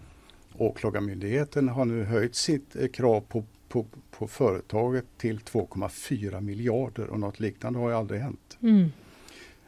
[0.58, 7.20] Åklagarmyndigheten, har nu höjt sitt eh, krav på, på, på företaget till 2,4 miljarder och
[7.20, 8.58] något liknande har ju aldrig hänt.
[8.62, 8.92] Mm.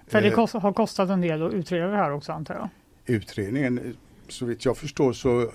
[0.10, 2.70] För det eh, kost, har kostat en del att utreda det här också antar jag?
[3.16, 3.96] Utredningen,
[4.28, 5.48] så vitt jag förstår så eh,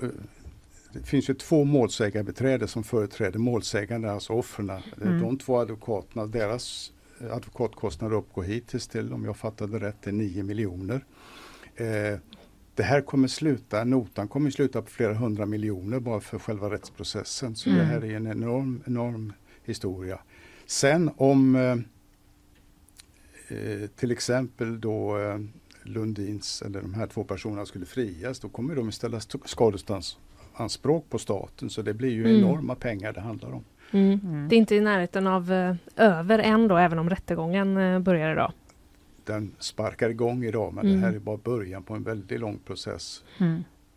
[0.93, 4.73] det finns ju två målsägarbeträde som företräder målsägande, alltså offren.
[5.03, 5.21] Mm.
[5.21, 6.93] De två advokaterna, deras
[7.31, 11.05] advokatkostnader uppgår hittills till, om jag fattade rätt, till 9 miljoner.
[11.77, 12.19] Eh,
[12.75, 17.57] det här kommer sluta, notan kommer sluta på flera hundra miljoner bara för själva rättsprocessen.
[17.57, 17.81] Så mm.
[17.81, 19.33] det här är en enorm, enorm
[19.65, 20.19] historia.
[20.67, 21.57] Sen om
[23.49, 25.39] eh, till exempel då eh,
[25.83, 31.71] Lundins, eller de här två personerna skulle frias, då kommer de ställa skadeståndsanspråk på staten.
[31.71, 32.37] Så det blir ju Mm.
[32.45, 33.65] enorma pengar det handlar om.
[33.91, 34.21] Mm.
[34.25, 34.49] Mm.
[34.49, 38.33] Det är inte i närheten av eh, över än då, även om rättegången eh, börjar
[38.33, 38.53] idag.
[39.25, 41.01] Den sparkar igång idag men Mm.
[41.01, 43.23] det här är bara början på en väldigt lång process.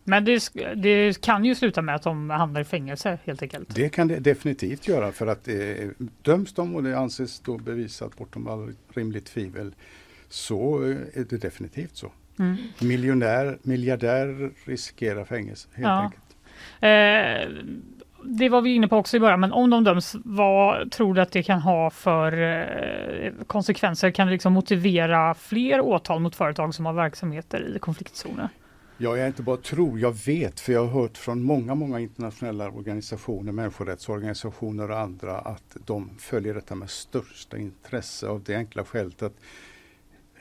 [0.08, 3.74] Men det, det kan ju sluta med att de hamnar i fängelse helt enkelt.
[3.74, 5.54] Det kan det definitivt göra för att eh,
[6.22, 9.74] döms de och det anses då bevisat bortom all rimligt tvivel
[10.28, 12.12] så eh, är det definitivt så.
[12.38, 12.56] Mm.
[12.80, 16.00] Miljonär, miljardär riskerar fängelse helt Ja.
[16.02, 16.22] enkelt.
[16.80, 17.74] Eh,
[18.24, 21.20] det var vi inne på också i början, men om de döms, vad tror du
[21.20, 24.10] att det kan ha för eh, konsekvenser?
[24.10, 28.48] Kan det liksom motivera fler åtal mot företag som har verksamheter i konfliktzoner?
[29.00, 32.70] Ja, jag inte bara tror, jag vet för jag har hört från många, många internationella
[32.70, 39.22] organisationer, människorättsorganisationer och andra att de följer detta med största intresse av det enkla skälet
[39.22, 39.36] att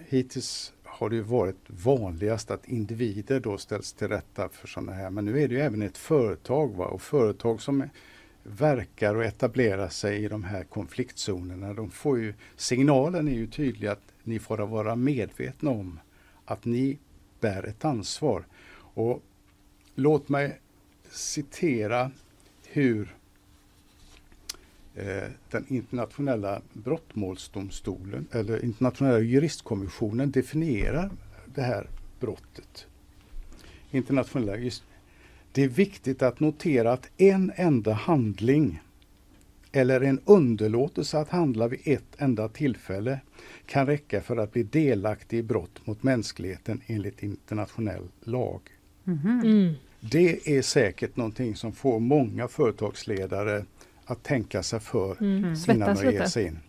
[0.08, 5.10] hittills har det ju varit vanligast att individer då ställs till rätta för sådana här.
[5.10, 6.86] Men nu är det ju även ett företag va?
[6.86, 7.90] och företag som
[8.44, 11.74] verkar och etablerar sig i de här konfliktzonerna.
[11.74, 16.00] De får ju, signalen är ju tydlig att ni får vara medvetna om
[16.46, 17.00] att ni
[17.40, 18.46] bär ett ansvar.
[18.94, 19.24] Och
[19.96, 20.60] låt mig
[21.10, 22.12] citera
[22.68, 23.16] hur
[24.96, 31.12] eh, den internationella brottmålsdomstolen eller internationella juristkommissionen definierar
[31.46, 31.88] det här
[32.20, 32.88] brottet.
[33.92, 34.84] Internationella jurist.
[35.52, 38.82] Det är viktigt att notera att en enda handling
[39.78, 43.20] eller en underlåtelse att handla vid ett enda tillfälle
[43.66, 48.62] kan räcka för att bli delaktig i brott mot mänskligheten enligt internationell lag.
[49.08, 49.74] Mm.
[50.00, 53.66] Det är säkert någonting som får många företagsledare
[54.06, 55.54] att tänka sig för Mm.
[55.68, 56.60] innan de ger sig in.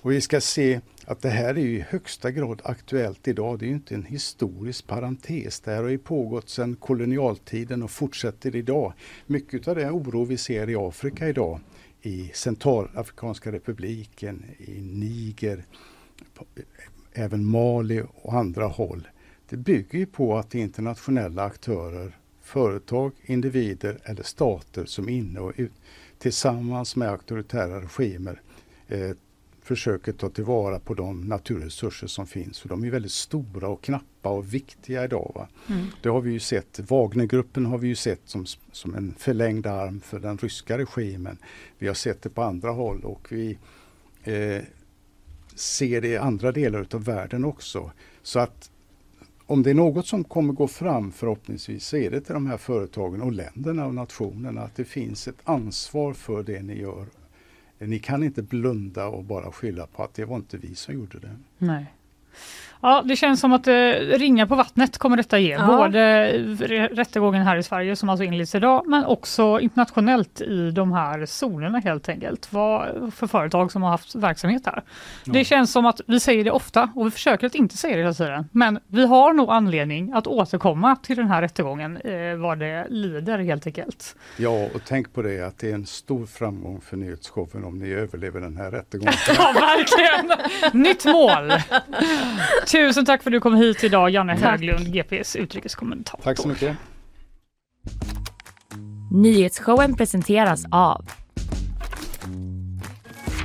[0.00, 3.58] Och vi ska se att det här är ju i högsta grad aktuellt idag.
[3.58, 5.60] Det är ju inte en historisk parentes.
[5.60, 8.92] Det här har ju pågått sedan kolonialtiden och fortsätter idag.
[9.26, 11.60] Mycket av den oro vi ser i Afrika idag,
[12.08, 15.64] i Centralafrikanska republiken, i Niger,
[16.34, 16.44] på-
[17.12, 19.08] även Mali och andra håll.
[19.48, 25.72] Det bygger ju på att internationella aktörer, företag, individer eller stater som inne och ut,
[26.18, 28.40] tillsammans med auktoritära regimer
[28.88, 29.10] eh,
[29.68, 32.60] försöker ta tillvara på de naturresurser som finns.
[32.60, 35.46] För de är väldigt stora och knappa och viktiga idag.
[35.68, 35.86] Mm.
[36.02, 36.80] Det har vi ju sett.
[36.90, 41.38] Wagnergruppen har vi ju sett som, som en förlängd arm för den ryska regimen.
[41.78, 43.58] Vi har sett det på andra håll och vi
[44.24, 44.62] eh,
[45.54, 47.90] ser det i andra delar utav världen också.
[48.22, 48.70] Så att
[49.46, 52.56] om det är något som kommer gå fram förhoppningsvis så är det till de här
[52.56, 57.06] företagen och länderna och nationerna att det finns ett ansvar för det ni gör.
[57.78, 61.18] Ni kan inte blunda och bara skylla på att det var inte vi som gjorde
[61.18, 61.36] det.
[61.58, 61.94] Nej.
[62.80, 63.72] Ja, det känns som att eh,
[64.18, 65.50] ringar på vattnet kommer detta ge.
[65.52, 65.66] Ja.
[65.66, 70.92] Både r- rättegången här i Sverige som alltså inleds idag, men också internationellt i de
[70.92, 72.48] här zonerna helt enkelt.
[72.52, 74.82] Vad för företag som har haft verksamhet här.
[75.24, 75.44] Det Ja.
[75.44, 78.14] känns som att vi säger det ofta och vi försöker att inte säga det hela
[78.14, 78.48] tiden.
[78.52, 83.38] Men vi har nog anledning att återkomma till den här rättegången eh, vad det lider
[83.38, 84.16] helt enkelt.
[84.36, 87.90] Ja, och tänk på det att det är en stor framgång för nyhetsshowen om ni
[87.92, 89.12] överlever den här rättegången.
[89.38, 90.38] Ja, verkligen!
[90.82, 91.52] Nytt mål!
[92.70, 94.50] Tusen tack för att du kom hit idag, Janne Tack.
[94.50, 96.24] Höglund, GPs utrikeskommentator.
[96.24, 96.76] Tack så mycket.
[99.10, 101.10] Nyhetsshowen presenteras av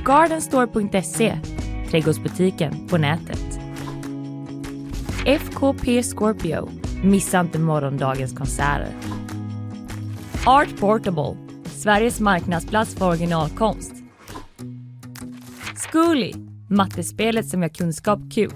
[0.04, 1.38] Gardenstore.se,
[1.90, 3.58] trädgårdsbutiken på nätet.
[5.26, 6.70] FKP Scorpio,
[7.02, 8.88] missa inte morgondagens konserter.
[10.46, 13.92] Art Portable, Sveriges marknadsplats för originalkonst.
[15.76, 16.32] Zcooly,
[16.70, 18.52] mattespelet som gör kunskap kul.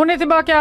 [0.00, 0.52] Hon är tillbaka!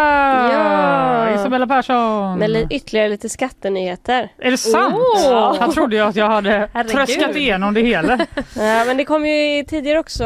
[0.54, 1.36] Ja.
[1.36, 2.40] Isabella Persson!
[2.40, 4.30] Med li- ytterligare lite skattenyheter.
[4.38, 4.96] Är det sant?
[5.16, 5.58] Åh!
[5.60, 6.92] Jag trodde ju att jag hade Herregud.
[6.92, 8.18] tröskat igenom det hela.
[8.56, 10.26] Ja, men det kom ju tidigare också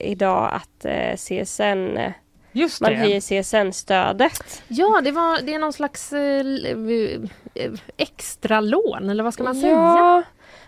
[0.00, 1.98] idag att eh, CSN,
[2.52, 2.96] Just man det.
[2.96, 4.62] höjer CSN-stödet.
[4.68, 6.46] Ja, det, var, det är någon slags eh,
[7.54, 9.72] eh, extra lån eller vad ska man säga?
[9.72, 10.22] Ja,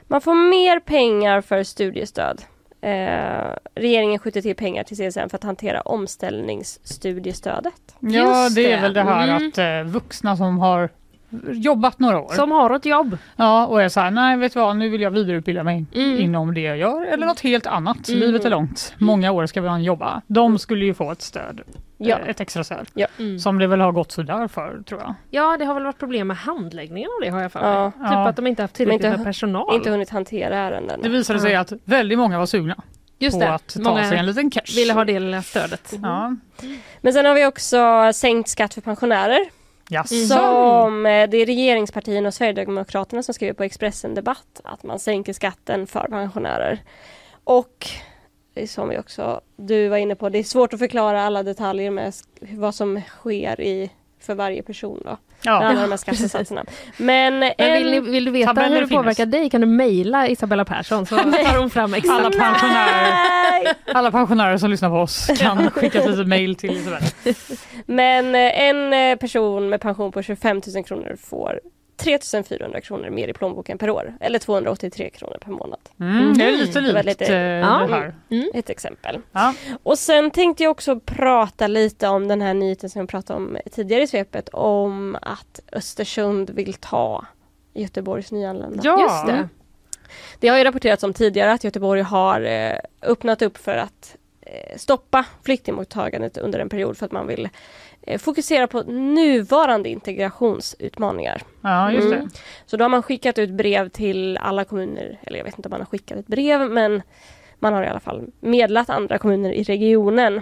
[0.08, 2.42] man får mer pengar för studiestöd.
[2.84, 7.96] Eh, regeringen skjuter till pengar till CSN för att hantera omställningsstudiestödet.
[8.00, 9.48] Ja, det är väl det här Mm.
[9.48, 10.88] att eh, vuxna som har
[11.52, 12.32] jobbat några år.
[12.32, 13.18] Som har ett jobb.
[13.36, 16.20] Ja, och är så här, nej vet du vad, nu vill jag vidareutbilda mig Mm.
[16.20, 18.08] inom det jag gör eller något helt annat.
[18.08, 18.20] Mm.
[18.20, 20.22] Livet är långt, många år ska vi jobba.
[20.26, 21.60] De skulle ju få ett stöd,
[21.98, 22.18] Ja.
[22.18, 22.88] eh, ett extra stöd.
[22.94, 23.06] Ja.
[23.18, 23.38] Mm.
[23.38, 25.14] Som det väl har gått sådär för tror jag.
[25.30, 27.70] Ja, det har väl varit problem med handläggningen av det har jag för mig.
[27.70, 27.90] Ja.
[27.90, 28.28] Typ Ja.
[28.28, 29.74] att de inte haft tillräckligt inte- med personal.
[29.76, 31.00] Inte hunnit hantera ärenden.
[31.02, 31.60] Det visade sig Ja.
[31.60, 32.76] att väldigt många var sugna
[33.18, 34.76] Just på det, att ta många sig en liten cash.
[34.76, 35.94] ville ha det lilla stödet.
[36.02, 36.36] Ja.
[37.00, 39.38] Men sen har vi också sänkt skatt för pensionärer.
[39.88, 40.14] Jaså?
[40.14, 45.32] Som eh, det är regeringspartierna och Sverigedemokraterna som skriver på Expressen Debatt att man sänker
[45.32, 46.82] skatten för pensionärer.
[47.44, 47.86] Och
[48.66, 52.12] som vi också du var inne på, det är svårt att förklara alla detaljer med
[52.40, 55.16] vad som sker i för varje person då.
[55.42, 55.58] Ja.
[55.60, 56.64] Med alla de här skattesatserna.
[56.96, 58.90] Men, Men en, vill, ni, vill du veta hur det finns.
[58.90, 62.12] påverkar dig kan du mejla Isabella Persson så tar hon fram exakt.
[62.12, 63.43] Alla pensionärer!
[63.86, 67.06] Alla pensionärer som lyssnar på oss kan skicka ett litet mail till Isabella.
[67.86, 71.60] Men eh, en eh, person med pension på 25 000 kronor får
[71.96, 72.18] 3
[72.48, 74.14] 400 kronor mer i plånboken per år.
[74.20, 75.78] Eller 283 kronor per månad.
[76.00, 77.86] Mm, det är lite Det var likt lite- eh, Ja.
[77.88, 78.14] det här.
[78.54, 79.18] Ett exempel.
[79.32, 79.54] Ja.
[79.82, 83.56] Och sen tänkte jag också prata lite om den här nyheten som jag pratade om
[83.72, 87.24] tidigare i svepet om att Östersund vill ta
[87.74, 88.80] Göteborgs nyanlända.
[88.84, 89.00] Ja.
[89.02, 89.48] Just det.
[90.38, 94.76] Det har ju rapporterats om tidigare att Göteborg har eh, öppnat upp för att eh,
[94.76, 97.48] stoppa flyktingmottagandet under en period för att man vill
[98.02, 101.42] eh, fokusera på nuvarande integrationsutmaningar.
[101.60, 102.16] ja, just det.
[102.16, 102.30] Mm.
[102.66, 105.70] Så då har man skickat ut brev till alla kommuner, eller jag vet inte om
[105.70, 107.02] man har skickat ett brev men
[107.58, 110.40] man har i alla fall medlat andra kommuner i regionen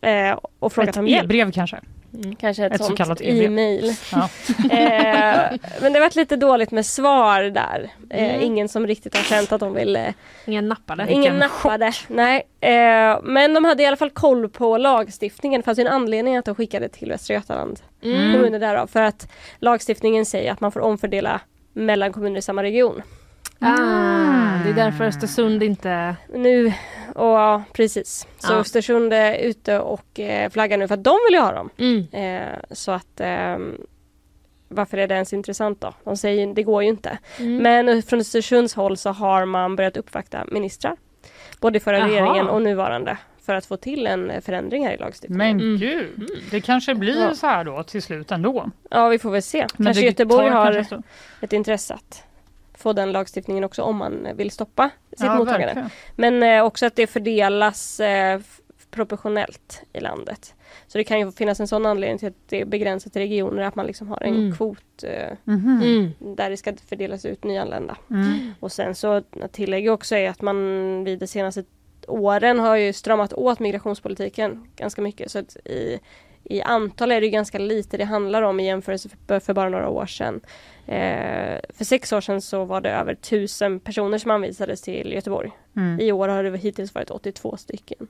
[0.00, 1.24] eh, och frågat Ett om hjälp.
[1.24, 1.80] e-brev kanske.
[2.40, 3.42] Kanske ett, ett så sånt kallat e-brev.
[3.44, 3.92] e-mail.
[4.12, 4.18] Ja.
[4.70, 7.90] eh, men det har varit lite dåligt med svar där.
[8.10, 8.40] Eh, Mm.
[8.42, 10.06] Ingen som riktigt har känt att de vill eh,
[10.46, 11.06] Ingen nappade.
[11.12, 11.92] Ingen nappade.
[12.08, 12.42] Nej.
[12.60, 15.60] Eh, men de hade i alla fall koll på lagstiftningen.
[15.60, 17.80] Det fanns ju en anledning att de skickade till Västra Götaland.
[18.02, 18.32] Mm.
[18.32, 18.86] Kommuner därav.
[18.86, 19.28] För att
[19.58, 21.40] lagstiftningen säger att man får omfördela
[21.72, 23.02] mellan kommuner i samma region.
[23.60, 26.16] Ah, det är därför Östersund inte...
[26.34, 26.66] Nu,
[27.14, 28.26] och ja, precis.
[28.38, 28.56] Så Ja.
[28.58, 31.70] Östersund är ute och eh, flaggar nu för att de vill ju ha dem.
[31.78, 32.06] Mm.
[32.12, 33.80] Eh, så att ehm,
[34.68, 35.94] varför är det ens intressant då?
[36.04, 37.18] De säger det går ju inte.
[37.38, 37.56] Mm.
[37.56, 40.96] Men från Östersunds håll så har man börjat uppvakta ministrar.
[41.60, 42.08] Både förra Jaha.
[42.08, 43.18] regeringen och nuvarande.
[43.46, 45.56] För att få till en förändring här i lagstiftningen.
[45.56, 45.78] Men Mm.
[45.78, 47.34] gud, det kanske blir Ja.
[47.34, 48.70] så här då till slut ändå.
[48.90, 49.66] Ja vi får väl se.
[49.76, 51.02] Men kanske det Göteborg har kanske så-
[51.40, 52.22] ett intresse att
[52.78, 55.66] få den lagstiftningen också om man vill stoppa sitt Ja, mottagande.
[55.66, 55.90] verkligen.
[56.16, 58.40] Men eh, också att det fördelas eh,
[58.90, 60.54] proportionellt i landet.
[60.86, 63.62] Så det kan ju finnas en sån anledning till att det är begränsat till regioner,
[63.62, 64.56] att man liksom har en Mm.
[64.56, 65.82] kvot eh, Mhm.
[65.84, 66.34] Mm.
[66.36, 67.96] där det ska fördelas ut nyanlända.
[68.10, 68.52] Mm.
[68.60, 69.22] Och sen så
[69.52, 70.56] tillägger också är att man
[71.04, 71.64] vid de senaste
[72.06, 75.30] åren har ju stramat åt migrationspolitiken ganska mycket.
[75.30, 75.98] Så att i,
[76.44, 79.88] i antal är det ganska lite det handlar om i jämförelse för, för bara några
[79.88, 80.40] år sedan.
[80.88, 85.50] Eh, för sex år sedan så var det över tusen personer som anvisades till Göteborg.
[85.76, 86.00] Mm.
[86.00, 88.06] I år har det hittills varit 82 stycken.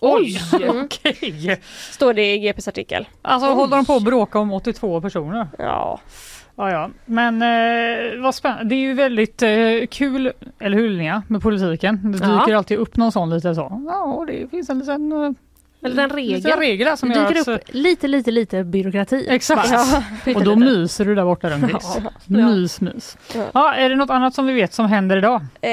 [0.00, 0.84] Oj, Mm.
[0.84, 1.60] okej.
[1.90, 3.08] Står det i GPs artikel.
[3.22, 5.46] Alltså håller de på att bråka om 82 personer?
[5.58, 6.00] Ja,
[6.56, 6.90] Ja, ja.
[7.06, 8.64] Men eh, vad spännande.
[8.64, 12.00] Det är ju väldigt eh, kul, eller hur Linnea, med politiken.
[12.12, 12.56] Det dyker Ja.
[12.56, 13.82] alltid upp någon sån lite så.
[13.86, 15.30] Ja, det finns en liten, eh,
[15.84, 16.58] Eller en liten regel.
[16.58, 19.26] regel som dyker upp lite, lite, lite byråkrati.
[19.30, 19.70] Exakt.
[19.70, 20.36] Bara.
[20.36, 21.98] Och då myser du där borta Rönnqvist.
[22.04, 22.10] Ja.
[22.26, 23.16] Mys, mys.
[23.34, 23.44] Ja.
[23.54, 25.34] Ja, är det något annat som vi vet som händer idag?
[25.60, 25.70] Eh,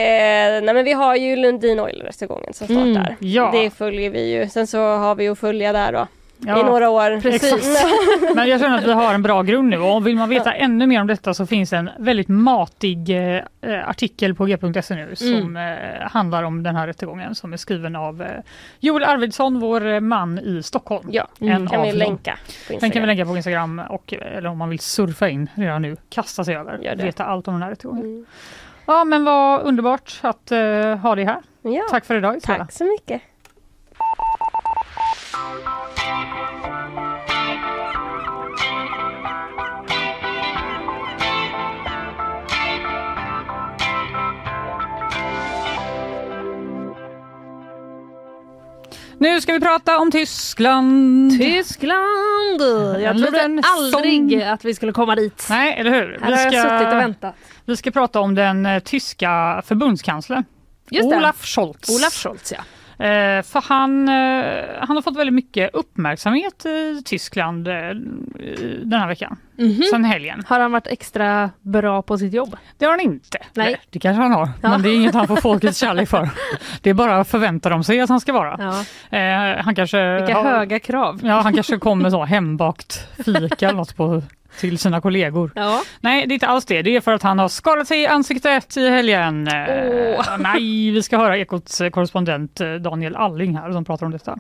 [0.62, 3.16] nej men vi har ju Lundin Oil-rättegången som Mm, startar.
[3.20, 3.52] ja.
[3.54, 4.50] Det följer vi ju.
[4.50, 6.08] Sen så har vi att följa där då.
[6.42, 7.22] I Ja, några år.
[7.22, 7.86] Precis.
[8.36, 10.88] Men jag känner att vi har en bra grund nu och vill man veta ännu
[10.88, 15.58] mer om detta så finns en väldigt matig eh, eh, artikel på g.se nu som
[15.58, 18.28] eh, handlar om den här rättegången som är skriven av eh,
[18.80, 21.08] Joel Arvidsson, vår eh, man i Stockholm.
[21.12, 21.68] Ja, En Mm.
[21.68, 22.38] kan vi av länka
[22.68, 25.82] på Den kan vi lägga på Instagram och eller om man vill surfa in redan
[25.82, 28.04] nu, kasta sig över, veta allt om den här rättegången.
[28.06, 28.26] Mm.
[28.86, 31.42] Ja men vad underbart att eh, ha dig här.
[31.62, 32.64] Ja, Tack för idag Isabella.
[32.66, 33.22] tack så mycket.
[49.22, 51.32] Nu ska vi prata om Tyskland.
[51.40, 52.62] Tyskland!
[53.02, 54.42] Jag trodde aldrig sång.
[54.42, 55.48] att vi skulle komma dit.
[55.50, 56.20] Nej, eller hur?
[56.22, 57.36] Här har jag och väntat.
[57.66, 60.44] Vi ska prata om den eh, tyska förbundskanslern.
[60.92, 61.90] Olaf Scholz.
[61.90, 62.64] Olaf Scholz ja.
[63.00, 67.74] Eh, för han, eh, han har fått väldigt mycket uppmärksamhet i Tyskland eh,
[68.84, 69.82] den här veckan, Mhm.
[69.92, 70.44] sen helgen.
[70.48, 72.58] Har han varit extra bra på sitt jobb?
[72.78, 73.38] Det har han inte.
[73.54, 73.68] Nej.
[73.68, 74.70] Eller, Det kanske han har, Ja.
[74.70, 76.30] men det är inget han får folkets kärlek för.
[76.82, 78.56] Det är bara förväntar de sig att han ska vara.
[79.12, 79.18] Ja.
[79.18, 81.20] Eh, han kanske Vilka har, höga krav.
[81.24, 84.22] Ja, han kanske kommer så hembakt fika eller något på
[84.60, 85.52] till sina kollegor.
[85.56, 85.84] Ja.
[86.02, 86.82] Nej, det är inte alls det.
[86.82, 89.48] Det är för att han har skadat sig i ansiktet i helgen.
[89.48, 94.40] Eh, Nej, vi ska höra Ekots korrespondent eh, Daniel Alling här som pratar om detta.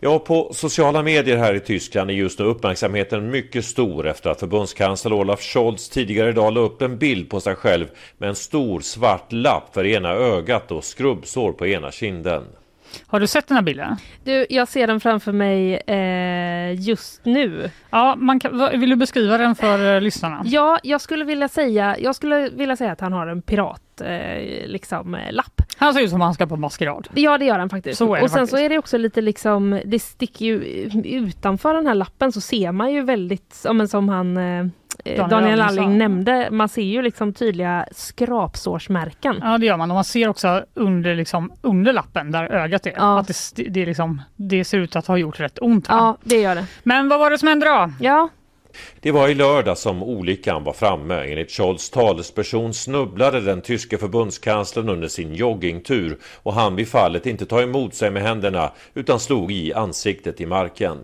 [0.00, 4.40] Ja, på sociala medier här i Tyskland är just nu uppmärksamheten mycket stor efter att
[4.40, 7.86] förbundskansler Olaf Scholz tidigare idag la upp en bild på sig själv
[8.18, 12.42] med en stor svart lapp för ena ögat och skrubbsår på ena kinden.
[13.06, 13.96] Har du sett den här bilden?
[14.24, 17.70] Du, jag ser den framför mig eh, just nu.
[17.90, 20.42] Ja, man kan, vill du beskriva den för eh, lyssnarna?
[20.44, 24.66] Ja, jag skulle vilja säga, jag skulle vilja säga att han har en pirat eh,
[24.66, 25.62] liksom, eh, lapp.
[25.76, 27.08] Han ser ut som han ska på maskerad.
[27.14, 27.98] Ja det gör han faktiskt.
[27.98, 28.50] Så är det och sen faktiskt.
[28.50, 30.60] så är det också lite liksom, det sticker ju
[31.04, 34.66] utanför den här lappen så ser man ju väldigt, ja, men som han eh,
[35.04, 39.38] Daniel Daniel, Alling nämnde, man ser ju liksom tydliga skrapsårsmärken.
[39.42, 42.92] Ja det gör man och man ser också under, liksom, under lappen där ögat är.
[42.96, 43.18] Ja.
[43.20, 45.88] Att det, det, är liksom, det ser ut att ha gjort rätt ont.
[45.88, 45.94] Va?
[45.94, 46.66] Ja, det gör det.
[46.82, 47.92] Men vad var det som hände då?
[48.00, 48.28] Ja,
[49.00, 51.14] Det var i lördag som olyckan var framme.
[51.14, 57.46] Enligt Scholz talesperson snubblade den tyske förbundskanslern under sin joggingtur och han vid fallet inte
[57.46, 60.98] ta emot sig med händerna utan slog i ansiktet i marken.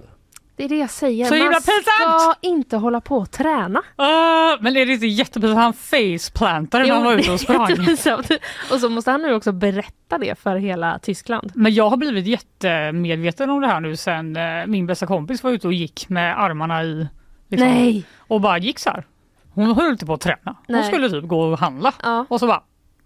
[0.60, 1.24] Det är det jag säger.
[1.24, 3.82] Så man ska inte hålla på och träna.
[3.96, 5.58] Ah, men är det inte jättepinsamt?
[5.58, 7.72] Han faceplantade när han var ute och sprang.
[8.72, 11.52] och så måste han nu också berätta det för hela Tyskland.
[11.54, 15.50] Men jag har blivit jättemedveten om det här nu sen eh, min bästa kompis var
[15.50, 17.08] ute och gick med armarna i
[17.48, 18.06] liksom, Nej!
[18.18, 19.06] och bara gick så här.
[19.54, 20.56] Hon höll inte på att träna.
[20.66, 20.84] Hon Nej.
[20.84, 22.26] skulle typ gå och handla Ja.
[22.28, 22.62] och så bara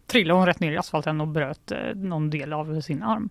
[0.07, 3.29] trillade hon rätt ner i asfalten och bröt eh, någon del av sin arm.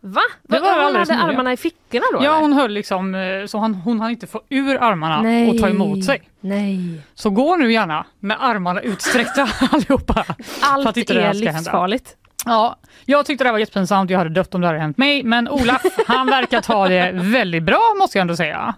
[0.00, 0.20] Va?
[0.42, 2.18] Det var hon hade armarna i fickorna då?
[2.18, 2.40] Ja eller?
[2.40, 5.50] hon höll liksom eh, så han, hon hann inte få ur armarna Nej.
[5.50, 6.22] och ta emot sig.
[6.40, 7.00] Nej.
[7.14, 10.24] Så gå nu gärna med armarna utsträckta allihopa.
[10.62, 11.32] Allt det är hända.
[11.52, 12.16] livsfarligt.
[12.44, 14.10] Ja, jag tyckte det var jättepinsamt.
[14.10, 15.22] Jag hade dött om det hade hänt mig.
[15.22, 18.74] Men Olaf, han verkar ta det väldigt bra måste jag ändå säga.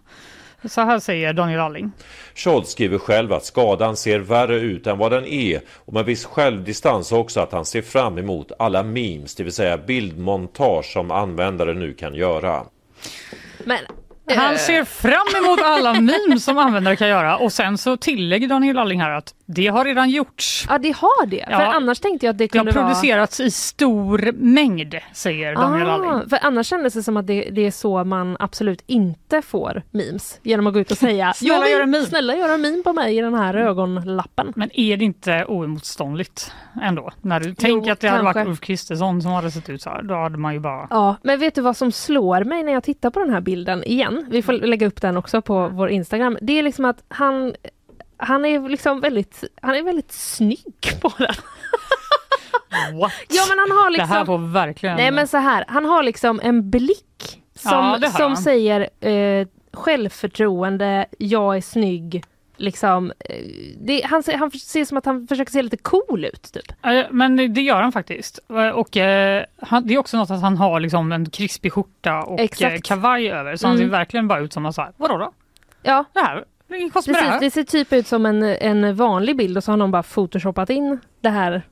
[0.65, 1.93] Så här säger Daniel Alling.
[2.35, 6.25] Scholz skriver själv att skadan ser värre ut än vad den är och med viss
[6.25, 11.75] självdistans också att han ser fram emot alla memes, det vill säga bildmontage som användare
[11.75, 12.67] nu kan göra.
[13.65, 13.79] Men
[14.37, 18.78] Han ser fram emot alla memes som användare kan göra och sen så tillägger Daniel
[18.78, 20.66] Alling här att det har redan gjorts.
[20.68, 21.45] Ja det har det.
[21.51, 21.57] Ja.
[21.59, 22.87] För annars tänkte jag att det Det har kunde vara...
[22.95, 26.28] producerats i stor mängd, säger Daniel Ah, Alling.
[26.28, 30.41] för annars kändes det som att det, det är så man absolut inte får memes.
[30.43, 32.61] Genom att gå ut och säga Snälla, "Jag vill- gör en meme." Snälla gör en
[32.61, 34.53] meme på mig i den här ögonlappen.
[34.57, 36.53] Men är det inte oemotståndligt
[36.83, 37.11] ändå?
[37.20, 38.39] När du tänker att det hade kanske.
[38.41, 40.87] varit Ulf Kristersson som hade sett ut så här, då hade man ju bara...
[40.91, 43.85] Ja, men vet du vad som slår mig när jag tittar på den här bilden
[43.85, 44.20] igen?
[44.29, 46.39] Vi får lägga upp den också på vår Instagram.
[46.41, 47.55] Det är liksom att han
[48.16, 51.35] han är liksom väldigt, han är väldigt snygg på den.
[53.01, 53.12] What?
[53.29, 54.09] Ja men han har liksom...
[54.09, 54.97] Det här får verkligen...
[54.97, 61.07] Nej men så här, han har liksom en blick som, Ja, som säger eh, självförtroende,
[61.18, 62.25] jag är snygg.
[62.61, 63.45] Liksom, eh,
[63.81, 66.53] det, han, ser, han ser som att han försöker se lite cool ut.
[66.53, 66.73] Typ.
[67.11, 68.39] Men det gör han faktiskt.
[68.51, 72.19] Eh, Och eh, han, det är också något att han har liksom en krispig skjorta
[72.23, 72.75] och Exakt.
[72.75, 73.57] eh, kavaj över.
[73.57, 73.93] Så han ser Mm.
[73.93, 75.33] verkligen bara ut som här, vadå då?
[75.83, 76.77] Ja, Det här, det
[77.13, 77.41] det här.
[77.41, 80.71] Det ser typ ut som en, en vanlig bild och så har någon bara photoshoppat
[80.71, 81.63] in det här,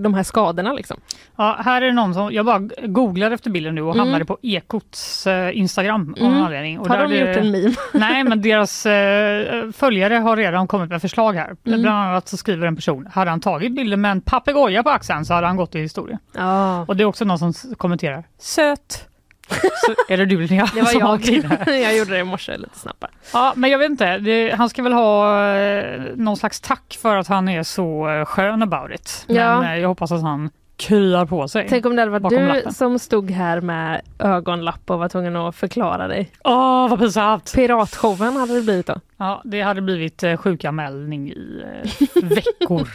[0.00, 0.72] de här skadorna.
[0.72, 0.96] Liksom.
[1.36, 3.98] Ja, här är det någon som, jag bara googlade efter bilden nu och Mm.
[3.98, 6.42] hamnade på Ekots eh, Instagram av Mm.
[6.42, 6.78] anledning.
[6.78, 7.74] Och Har där de det- gjort en meme?
[7.94, 11.44] Nej, men deras eh, följare har redan kommit med förslag här.
[11.46, 11.56] Mm.
[11.62, 15.24] Bland annat så skriver en person, hade han tagit bilden med en papegoja på axeln
[15.24, 16.18] så hade han gått i historien.
[16.36, 19.06] Ja, Och det är också någon som kommenterar, söt.
[19.86, 21.20] Så det du Linnea det var jag.
[21.82, 23.10] jag gjorde det i morse lite snabbare.
[23.32, 24.18] Ja, men jag vet inte.
[24.18, 28.24] Det, han ska väl ha eh, någon slags tack för att han är så eh,
[28.24, 29.24] skön about it.
[29.26, 29.64] Men Ja.
[29.64, 31.66] eh, jag hoppas att han kryar på sig.
[31.68, 32.74] Tänk om det hade varit Bakom du lappen.
[32.74, 36.30] som stod här med ögonlapp och var tvungen att förklara dig.
[36.44, 37.52] Åh, vad pinsamt!
[37.54, 39.00] Piratshowen hade det blivit då.
[39.16, 42.88] Ja, det hade blivit eh, sjukanmälning i eh, veckor.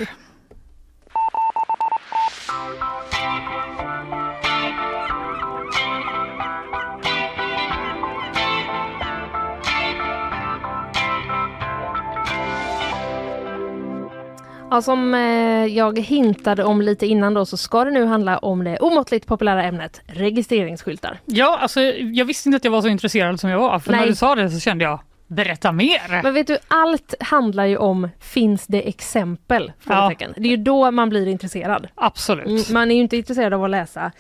[14.71, 18.63] Ja, som eh, jag hintade om lite innan då så ska det nu handla om
[18.63, 21.19] det omåttligt populära ämnet registreringsskyltar.
[21.25, 23.79] Ja, alltså jag visste inte att jag var så intresserad som jag var.
[23.79, 24.07] För när Nej.
[24.07, 26.23] du sa det så kände jag, berätta mer!
[26.23, 29.71] Men vet du, allt handlar ju om finns det exempel?
[29.79, 30.33] Frågetecken.
[30.37, 31.87] Det är ju då man blir intresserad.
[31.95, 32.45] Absolut.
[32.47, 34.11] Mm, Man är ju inte intresserad av att läsa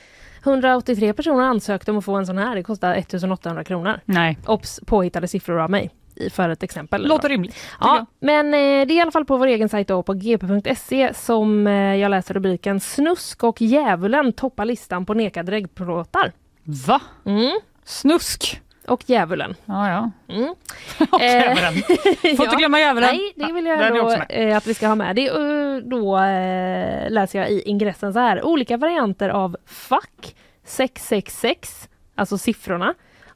[0.43, 2.55] 183 personer ansökte om att få en sån här.
[2.55, 3.99] Det kostar 1800 kronor.
[4.05, 5.89] Nej, Ops, påhittade siffror av mig
[6.31, 7.07] för ett exempel.
[7.07, 7.55] låter rimligt.
[7.79, 11.13] Ja, men eh, det är i alla fall på vår egen sajt då, på gp.se
[11.13, 16.31] som eh, jag läser rubriken Snusk och djävulen toppar listan på nekade reggplåtar.
[16.63, 17.01] Va?
[17.25, 17.59] Mm.
[17.83, 18.61] Snusk?
[18.87, 19.55] och djävulen.
[19.65, 20.11] Ja, ja.
[20.35, 20.55] Mm.
[21.11, 21.73] Och djävulen.
[22.21, 22.57] Får inte Ja.
[22.57, 23.09] glömma djävulen.
[23.15, 25.15] Nej, det vill jag det då, eh, att vi ska ha med.
[25.15, 28.45] Det, eh, då eh, läser jag i ingressen så här.
[28.45, 30.35] Olika varianter av fack
[30.65, 32.93] 666, alltså siffrorna,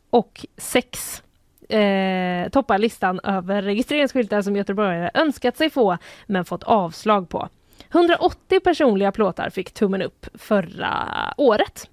[0.09, 1.23] och 6
[1.69, 5.97] eh, toppar listan över registreringsskyltar som göteborgare önskat sig få
[6.27, 7.49] men fått avslag på.
[7.93, 10.93] 180 personliga plåtar fick tummen upp förra
[11.37, 11.89] året.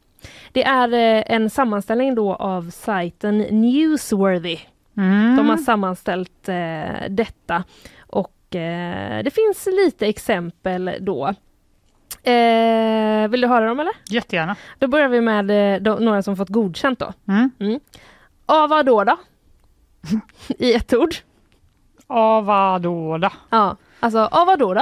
[0.52, 4.58] Det är eh, en sammanställning då av sajten Newsworthy
[4.98, 5.36] Mm.
[5.36, 7.64] de har sammanställt eh, detta
[7.98, 11.26] och eh, det finns lite exempel då.
[12.30, 13.92] Eh, vill du höra dem eller?
[14.10, 14.56] Jättegärna.
[14.78, 17.12] Då börjar vi med eh, de, några som fått godkänt då.
[17.28, 17.80] Mm.
[18.46, 19.16] Av vad då då?
[20.58, 21.14] I ett ord.
[22.06, 23.32] Avadåda.
[23.50, 24.80] Ja, alltså av vad då då?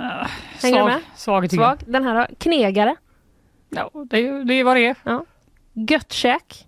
[0.00, 0.26] Uh, Hänger
[0.62, 1.00] du svag, med?
[1.16, 1.50] svag.
[1.50, 1.78] Svag.
[1.86, 2.34] Den här då?
[2.38, 2.96] Knegare.
[3.68, 4.96] Ja, det, är- det är vad det är.
[5.02, 5.24] Ja.
[5.72, 6.66] Göttkäk.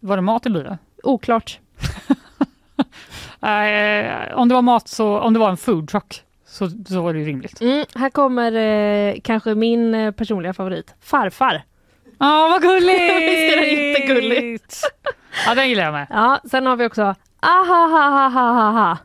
[0.00, 0.78] Var det mat blir det?
[1.02, 1.58] Oklart.
[3.40, 7.12] Eh, om det var mat så, om det var en food truck så, så var
[7.12, 7.60] det ju rimligt.
[7.60, 10.94] Mm, här kommer eh, kanske min eh, personliga favorit.
[11.00, 11.62] Farfar.
[12.24, 12.88] Ja, vad gulligt!
[13.28, 14.80] Visst är det jättegulligt?
[15.46, 16.06] Ja, den gillar jag med.
[16.10, 18.98] Ja, sen har vi också ahahahahaha.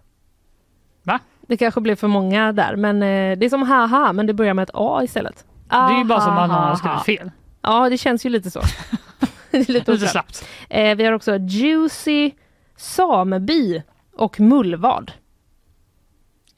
[1.04, 1.20] Va?
[1.42, 4.54] Det kanske blev för många där, men eh, det är som haha, men det börjar
[4.54, 5.46] med ett A istället.
[5.70, 7.32] Det är ju bara som att någon har skrivit fel.
[7.62, 8.62] Ja, det känns ju lite så.
[9.52, 10.10] det är lite Lite oklart.
[10.12, 10.46] slappt.
[10.70, 12.32] Eh, vi har också Juicy,
[12.78, 13.82] Sameby
[14.16, 15.12] och Mullvad.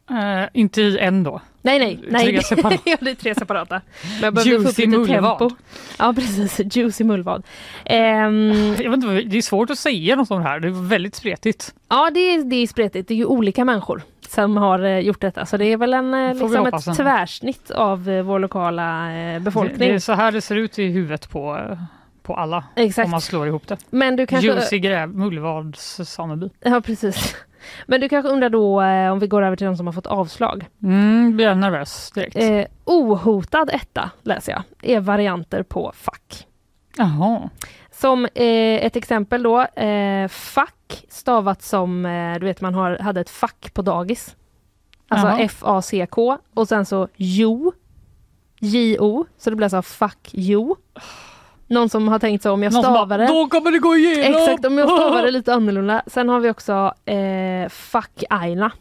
[0.09, 1.41] Eh, inte i en då.
[1.61, 2.39] Nej, nej, nej.
[2.43, 3.81] Tre ja, det är tre separata.
[4.13, 5.49] Men jag behöver få upp Juicy lite tempo.
[5.99, 6.61] Ja, precis.
[6.75, 7.43] Juicy Mullvad.
[7.85, 10.59] Ehm, Jag vet inte, det är svårt att säga något om det här.
[10.59, 11.73] Det är väldigt spretigt.
[11.89, 13.07] Ja, det är, det är spretigt.
[13.07, 15.45] Det är ju olika människor som har eh, gjort detta.
[15.45, 16.95] Så det är väl en, eh, liksom ett ändå.
[16.95, 19.79] tvärsnitt av eh, vår lokala eh, Det, befolkning.
[19.89, 21.77] det är så här det ser ut i huvudet på,
[22.23, 22.63] på alla.
[22.75, 23.05] Exakt.
[23.05, 23.77] Om man slår ihop det.
[23.89, 24.47] Men du kanske...
[24.47, 26.49] Juicy gräv, Mullvads sameby.
[26.59, 27.35] Ja, precis.
[27.85, 30.07] Men du kanske undrar då eh, om vi går över till de som har fått
[30.07, 30.69] avslag.
[30.83, 32.35] Mm, blir jag nervös direkt.
[32.35, 36.47] Eh, ohotad etta läser jag, är varianter på fack.
[36.97, 37.49] Jaha.
[37.91, 43.21] Som eh, ett exempel då, eh, fack stavat som, eh, du vet man har, hade
[43.21, 44.35] ett fack på dagis.
[45.07, 45.39] Alltså Jaha.
[45.39, 47.73] F-A-C-K och sen så jo,
[48.59, 50.75] J-O, så det blir alltså fuck you.
[51.71, 53.27] Någon som har tänkt så om jag Någon stavar det.
[53.27, 54.41] Då kommer det gå igenom!
[54.41, 56.01] Exakt, om jag stavar det lite annorlunda.
[56.07, 58.71] Sen har vi också eh, fuck Aina.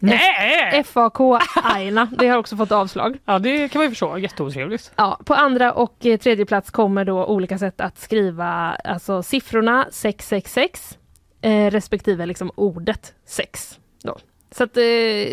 [0.00, 0.70] Nej!
[0.72, 3.18] F-A-K Aina, det har också fått avslag.
[3.24, 4.18] Ja, det kan man ju förstå.
[4.18, 4.92] Jätteotrevligt.
[4.96, 9.86] Ja, på andra och eh, tredje plats kommer då olika sätt att skriva alltså siffrorna
[9.90, 10.98] 666
[11.42, 13.78] eh, respektive liksom ordet 6.
[14.02, 14.16] Då.
[14.50, 14.82] Så att eh,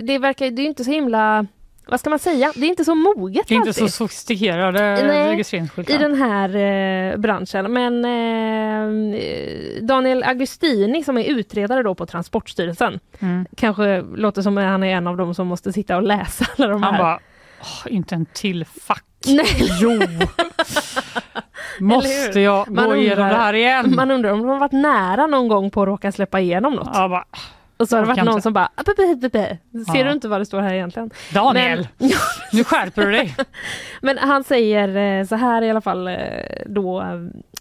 [0.04, 1.46] det verkar, det är inte så himla,
[1.88, 4.80] vad ska man säga, det är inte så moget Det är inte alltid så sofistikerade
[5.08, 5.94] Nej, registreringsskyltar.
[5.94, 7.74] i den här eh, branschen.
[7.74, 13.46] Men eh, Daniel Agustini som är utredare då på Transportstyrelsen Mm.
[13.58, 16.68] kanske låter som att han är en av dem som måste sitta och läsa alla
[16.68, 17.02] de Han här.
[17.04, 17.20] bara,
[17.62, 19.04] "Åh, inte en till fack.
[19.28, 19.46] Nej.
[19.82, 20.00] Jo!
[21.80, 23.94] Måste jag Man gå igenom undrar- det här igen?
[23.96, 26.90] Man undrar om de har varit nära någon gång på att råka släppa igenom något.
[26.94, 27.26] Ja, bara,
[27.78, 29.58] Och så har det varit någon som bara "Apepe, apepe."
[29.92, 31.12] Ser du inte vad det står här egentligen?
[31.34, 31.88] Daniel,
[32.52, 33.36] nu skärper du dig.
[34.02, 36.18] men han säger eh, så här i alla fall eh,
[36.66, 37.04] då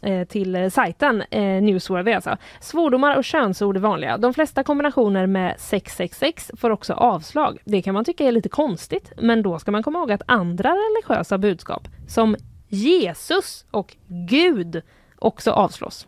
[0.03, 1.23] eh, till sajten
[1.61, 2.37] Newsworthy alltså.
[2.61, 4.19] Svordomar och könsord är vanliga.
[4.19, 7.59] De flesta kombinationer med 666 får också avslag.
[7.65, 10.71] Det kan man tycka är lite konstigt, men då ska man komma ihåg att andra
[10.71, 12.37] religiösa budskap som
[12.69, 14.83] Jesus och Gud
[15.19, 16.07] också avslås.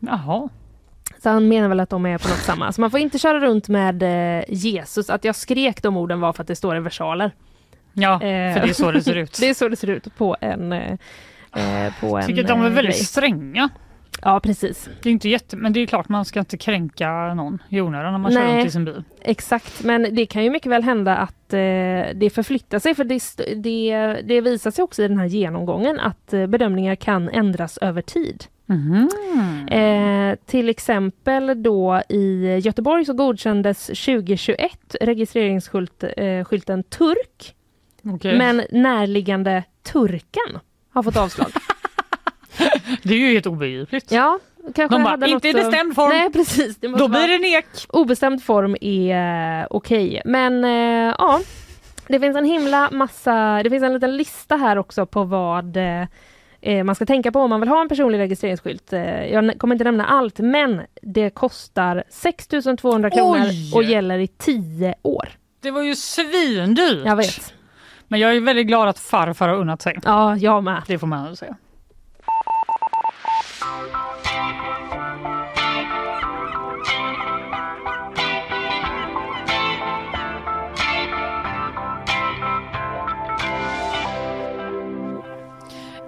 [0.00, 0.48] Jaha.
[1.26, 2.72] Så han menar väl att de är på något samma.
[2.72, 5.10] Så man får inte köra runt med eh, Jesus.
[5.10, 7.30] Att jag skrek de orden var för att det står i versaler.
[7.92, 9.36] Ja, Eh, för det är så det ser ut.
[9.40, 10.72] det är så det ser ut på en...
[10.72, 10.92] Eh,
[11.52, 13.04] eh, på en tycker att de är väldigt grej.
[13.04, 13.68] stränga.
[14.22, 14.88] Ja, precis.
[15.02, 18.12] Det är inte jätte, men det är klart man ska inte kränka någon i onödan
[18.12, 18.56] när man kör Nej.
[18.56, 19.04] runt i sin bil.
[19.20, 21.58] Exakt, men det kan ju mycket väl hända att eh,
[22.14, 23.22] det förflyttar sig för det,
[23.62, 28.44] det, det visar sig också i den här genomgången att bedömningar kan ändras över tid.
[28.66, 29.08] Mhm.
[29.68, 37.54] Eh, till exempel då i Göteborg så godkändes 2021 registreringsskylten eh, turk
[38.04, 38.38] Okej.
[38.38, 40.58] men närliggande turken
[40.90, 41.46] har fått avslag.
[43.02, 44.12] Det är ju helt obegripligt.
[44.12, 44.38] ja,
[44.74, 46.08] kanske De bara, hade inte i något bestämd form.
[46.08, 46.78] Nej precis.
[46.80, 47.66] Då blir det nek.
[47.88, 51.40] Obestämd form är eh, okej, men eh, ja.
[52.08, 56.06] Det finns en himla massa, det finns en liten lista här också på vad eh,
[56.84, 58.92] man ska tänka på om man vill ha en personlig registreringsskylt.
[58.92, 62.48] Eh, jag kommer inte nämna allt, men det kostar 6
[62.80, 63.72] 200 kronor Oj!
[63.74, 65.28] och gäller i 10 år.
[65.60, 67.06] Det var ju svindyrt.
[67.06, 67.54] Jag vet.
[68.08, 69.98] Men jag är väldigt glad att farfar har unnat sig.
[70.04, 70.82] Ja, jag med.
[70.86, 71.56] Det får man säga.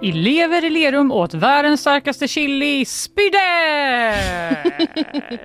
[0.01, 3.39] Elever i Lerum åt världens starkaste chili, spydde!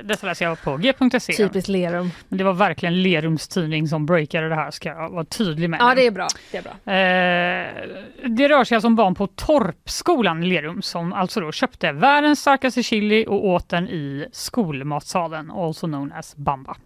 [0.02, 1.32] Detta läser jag på g.se.
[1.32, 2.10] Typiskt Lerum.
[2.28, 5.80] Men det var verkligen Lerums tidning som breakade det här, ska jag vara tydlig med.
[5.80, 6.28] Ja, det är bra.
[6.52, 6.72] Det, är bra.
[6.92, 11.92] Eh, det rör sig alltså om barn på Torpskolan i Lerum som alltså då köpte
[11.92, 16.76] världens starkaste chili och åt den i skolmatsalen, also known as Bamba.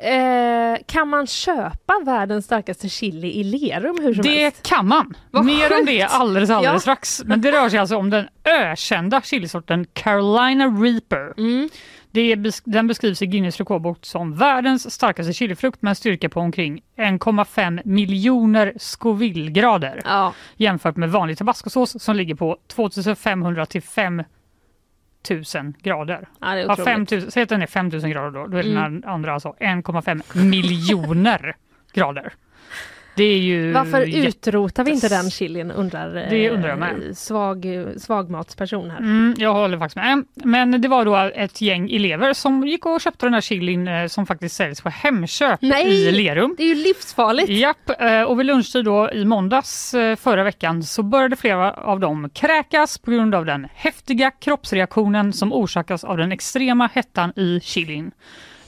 [0.00, 4.62] Eh, kan man köpa världens starkaste chili i Lerum hur som Det helst?
[4.62, 5.14] kan man.
[5.30, 5.86] Vad Mer om sjukt.
[5.86, 6.80] det alldeles, alldeles Ja.
[6.80, 7.22] strax.
[7.24, 11.34] Men det rör sig alltså om den ökända chilisorten Carolina Reaper.
[11.40, 11.68] Mm.
[12.10, 16.28] Det är, bes- den beskrivs i Guinness rekordbok som världens starkaste chilifrukt med en styrka
[16.28, 23.82] på omkring 1,5 miljoner Scoville-grader Ja, jämfört med vanlig tabascosås som ligger på 2500 till
[25.28, 26.28] 5000 grader.
[26.40, 26.84] ja, det är Ja, otroligt.
[26.88, 29.02] 5000, säg att den är 5000 grader då, då är den Mm.
[29.02, 31.56] här andra alltså 1,5 miljoner
[31.92, 32.32] grader.
[33.18, 37.18] Det är ju Varför utrotar vi inte den chilin undrar, eh, Det undrar jag med.
[37.18, 37.66] svag,
[37.96, 38.98] svagmatsperson här.
[38.98, 40.24] Mm, jag håller faktiskt med.
[40.34, 44.06] Men det var då ett gäng elever som gick och köpte den här chilin eh,
[44.06, 46.08] som faktiskt säljs på Hemköp Nej!
[46.08, 46.54] i Lerum.
[46.58, 47.48] Det är ju livsfarligt.
[47.48, 52.00] Japp, eh, och vid lunchtid då i måndags eh, förra veckan så började flera av
[52.00, 57.60] dem kräkas på grund av den häftiga kroppsreaktionen som orsakas av den extrema hettan i
[57.62, 58.10] chilin.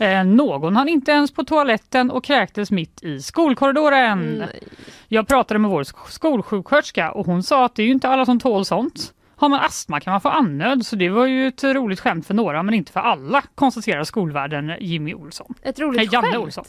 [0.01, 4.38] Eh, Någon hann inte ens på toaletten och kräktes mitt i skolkorridoren.
[4.38, 4.61] Nej.
[5.09, 8.24] Jag pratade med vår sk- skolsjuksköterska och hon sa att det är ju inte alla
[8.26, 9.12] som tål sånt.
[9.36, 12.34] Har man astma kan man få andnöd så det var ju ett roligt skämt för
[12.34, 15.55] några men inte för alla konstaterar skolvärden Jimmy Olsson.
[15.62, 16.36] Ett Nej, roligt Janne skämt.
[16.44, 16.64] Olsson.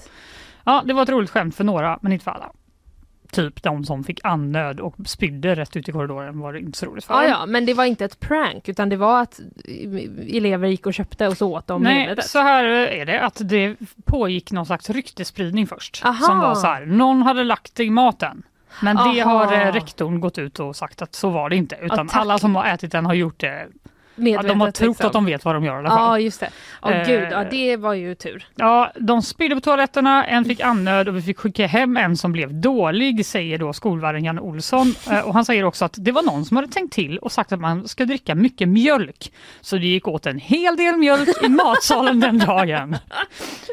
[0.64, 2.52] Ja, det var ett roligt skämt för några men inte för alla.
[3.32, 6.86] Typ de som fick andnöd och spydde rätt ut i korridoren var det inte så
[6.86, 7.14] roligt för.
[7.14, 9.40] Ja, ja, men det var inte ett prank utan det var att
[10.30, 12.26] elever gick och köpte och så åt de Nej, medvetet.
[12.26, 13.76] så här är det att det
[14.06, 16.02] pågick någon slags ryktespridning först.
[16.06, 16.26] Aha.
[16.26, 18.44] Som var så här, någon hade lagt det i maten.
[18.82, 19.46] Men det Aha.
[19.46, 21.76] har eh, rektorn gått ut och sagt att så var det inte.
[21.82, 22.22] Utan tack.
[22.22, 23.68] alla som har ätit den har gjort det.
[24.22, 25.08] Ja, Medvetet, de har trott liksom.
[25.08, 26.00] att de vet vad de gör i alla fall.
[26.00, 26.50] Ja, just det.
[26.82, 28.48] Åh Eh, gud, ja, det var ju tur.
[28.56, 32.32] Ja, de spydde på toaletterna, en fick andnöd och vi fick skicka hem en som
[32.32, 34.96] blev dålig, säger då skolvärden Janne Olsson.
[35.12, 37.52] Eh, Och han säger också att det var någon som hade tänkt till och sagt
[37.52, 39.32] att man ska dricka mycket mjölk.
[39.62, 42.98] Så det gick åt en hel del mjölk i matsalen den dagen.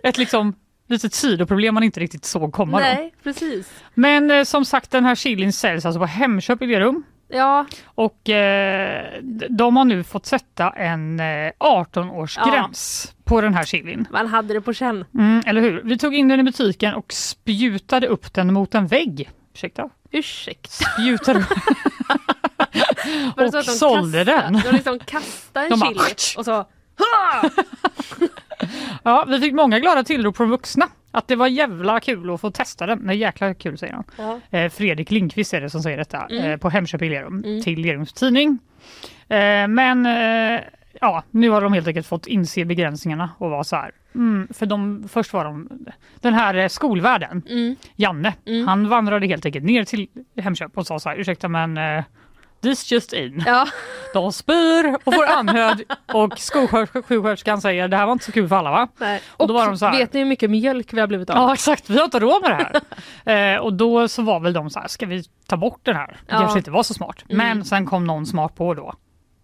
[0.05, 0.55] Ett liksom
[0.89, 2.79] litet sidoproblem man inte riktigt såg komma.
[2.79, 2.85] Då.
[2.85, 3.71] Nej, precis.
[3.95, 7.05] Men eh, som sagt, den här chilin säljs alltså på Hemköp i Lerum.
[7.31, 14.07] Ja, Och eh, de har nu fått sätta en eh, 18-årsgräns på den här chilin.
[14.11, 15.05] man hade det på känn.
[15.15, 15.83] Mm, eller hur?
[15.85, 19.31] Vi tog in den i butiken och spjutade upp den mot en vägg.
[19.55, 19.89] Ursäkta?
[20.11, 20.69] Ursäkta.
[20.71, 21.39] Spjutade
[23.37, 24.53] och de sålde kastade- den.
[24.65, 26.01] De liksom kastade en De chili
[26.39, 26.65] och så
[29.03, 32.51] Ja, vi fick många glada tillrop från vuxna att det var jävla kul att få
[32.51, 32.99] testa den.
[33.03, 34.41] Nej, jäkla kul säger han.
[34.51, 36.45] Eh, Fredrik Lindqvist är det som säger detta Mm.
[36.45, 37.63] eh, på Hemköp i Lerum Mm.
[37.63, 38.59] till Lerums tidning.
[39.29, 40.05] Eh, men
[41.01, 43.91] ja, nu har de helt enkelt fått inse begränsningarna och vara så här.
[44.15, 45.69] Mm, för de, först var de
[46.21, 47.77] den här skolvärden, Mm.
[47.97, 48.69] Janne, Mm.
[48.69, 50.07] han vandrade helt enkelt ner till
[50.37, 51.79] Hemköp och sa så här, ursäkta men
[52.63, 53.43] this just in.
[53.47, 53.67] Ja.
[54.15, 55.83] De spyr och får andnöd
[56.13, 58.89] och skolsjuksköterskan säger det här var inte så kul för alla va?
[58.99, 59.21] Nej.
[59.29, 61.31] Och Och, då var de så här- vet ni hur mycket mjölk vi har blivit
[61.31, 61.37] av?
[61.37, 62.81] Ja exakt, vi har inte råd med det
[63.25, 63.55] här.
[63.55, 66.07] eh, och då så var väl de så här, ska vi ta bort den här?
[66.27, 66.39] Det Ja.
[66.39, 67.25] kanske inte var så smart.
[67.29, 67.37] Mm.
[67.49, 68.95] Men sen kom någon smart på då,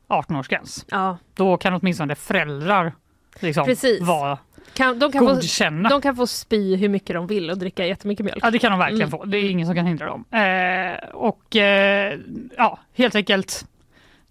[0.08, 0.84] 18-årsgräns.
[0.90, 2.92] Ja, Då kan åtminstone föräldrar
[3.40, 4.00] liksom Precis.
[4.02, 4.38] vara
[4.74, 5.88] kan, de, kan få, godkänna.
[5.88, 8.38] de kan få spy hur mycket de vill och dricka jättemycket mjölk.
[8.42, 9.10] Ja det kan de verkligen Mm.
[9.10, 10.24] få, det är ingen som kan hindra dem.
[10.30, 12.18] Eh, och eh,
[12.56, 13.66] ja, helt enkelt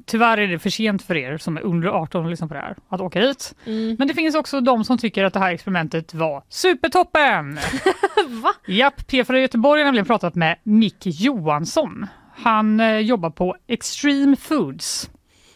[0.06, 2.60] Tyvärr är det för sent för er som är under 18 och lyssnar på det
[2.60, 3.56] här att åka hit.
[3.66, 3.96] Mm.
[4.00, 7.60] Men det finns också de som tycker att det här experimentet var supertoppen!
[8.28, 8.54] Va?
[8.68, 12.08] Japp, P4 Göteborg har nämligen pratat med Mick Johansson.
[12.36, 15.10] Han eh, jobbar på Extreme Foods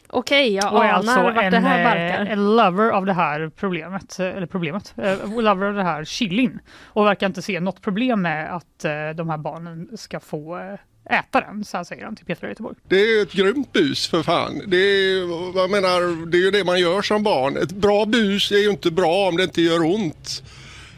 [0.09, 2.31] Okej, jag och är anar alltså vart en, det här eh, barkar.
[2.31, 6.59] en lover av det här problemet, eh, eller problemet, eh, lover av det här chilin
[6.83, 8.85] och verkar inte se något problem med att
[9.15, 10.77] de här barnen ska få
[11.09, 12.75] äta den, så här säger han till P4 Göteborg.
[12.87, 14.61] Det är ett grymt bus för fan.
[14.67, 15.17] Det är,
[15.57, 17.57] jag menar, det är ju det man gör som barn.
[17.57, 20.43] Ett bra bus är ju inte bra om det inte gör ont.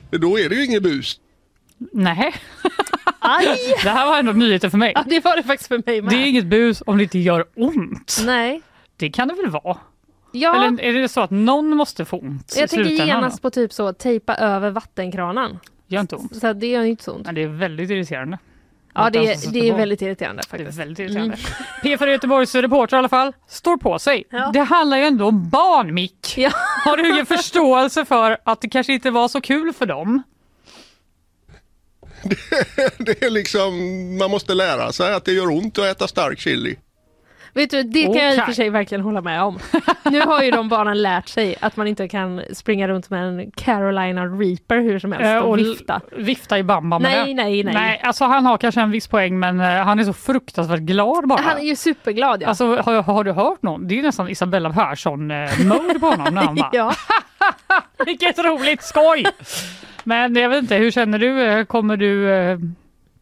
[0.10, 1.20] Då är det ju inget bus.
[1.92, 2.34] Nej,
[3.20, 3.46] Aj!
[3.84, 4.92] det här var ändå nyheter för mig.
[4.96, 6.12] Ja, det var det faktiskt för mig med.
[6.12, 8.22] Det är inget bus om det inte gör ont.
[8.26, 8.62] Nej.
[9.00, 9.78] Det kan det väl vara?
[10.32, 13.74] Ja, Eller är det så att någon måste få ont jag tänker genast på typ
[13.74, 15.60] så tejpa över vattenkranen.
[15.88, 16.36] Gör inte ont.
[16.36, 17.26] Så det gör ju inte så ont.
[17.26, 18.38] Men det är väldigt irriterande.
[18.94, 20.80] Ja, det, sätter det är väldigt irriterande Det är faktiskt.
[20.80, 21.38] väldigt irriterande.
[21.84, 24.24] P4 Göteborgs reporter i alla fall står på sig.
[24.30, 24.50] Ja.
[24.54, 26.34] Det handlar ju ändå om barn, Mick.
[26.38, 26.52] Ja.
[26.86, 30.24] Har du ingen förståelse för att det kanske inte var så kul för dem?
[32.98, 33.74] Det är liksom,
[34.18, 36.76] man måste lära sig att det gör ont att äta stark chili.
[37.54, 39.60] Vet du, det kan jag i och för sig verkligen hålla med om.
[40.12, 43.52] Nu har ju de barnen lärt sig att man inte kan springa runt med en
[43.52, 46.02] Carolina Reaper hur som helst Eh, och och vifta.
[46.18, 47.44] Vifta i bamba med Nej, det.
[47.44, 47.74] nej, nej.
[47.74, 51.28] Nej, alltså han har kanske en viss poäng men eh, han är så fruktansvärt glad
[51.28, 51.42] bara.
[51.42, 52.48] Han är ju superglad ja.
[52.48, 53.88] Alltså har, har du hört någon?
[53.88, 56.94] Det är ju nästan Isabella Persson-mode på honom när han bara ja.
[58.06, 59.26] Vilket roligt skoj!
[60.04, 61.42] Men jag vet inte, hur känner du?
[61.44, 62.58] Eh, Kommer du eh,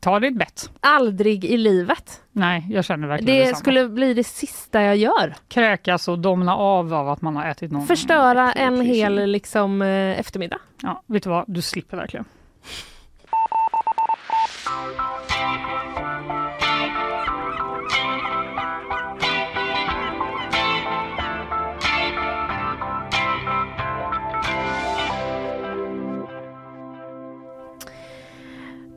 [0.07, 0.69] ta ditt bett?
[0.79, 2.21] Aldrig i livet.
[2.31, 3.59] Nej, jag känner verkligen Det detsamma.
[3.59, 5.35] skulle bli det sista jag gör.
[5.47, 7.88] Kräkas och domna av av att man har ätit någon...
[7.88, 10.57] Förstöra en hel liksom, eh, eftermiddag.
[10.81, 11.45] Ja, vet du vad?
[11.47, 12.25] Du slipper verkligen.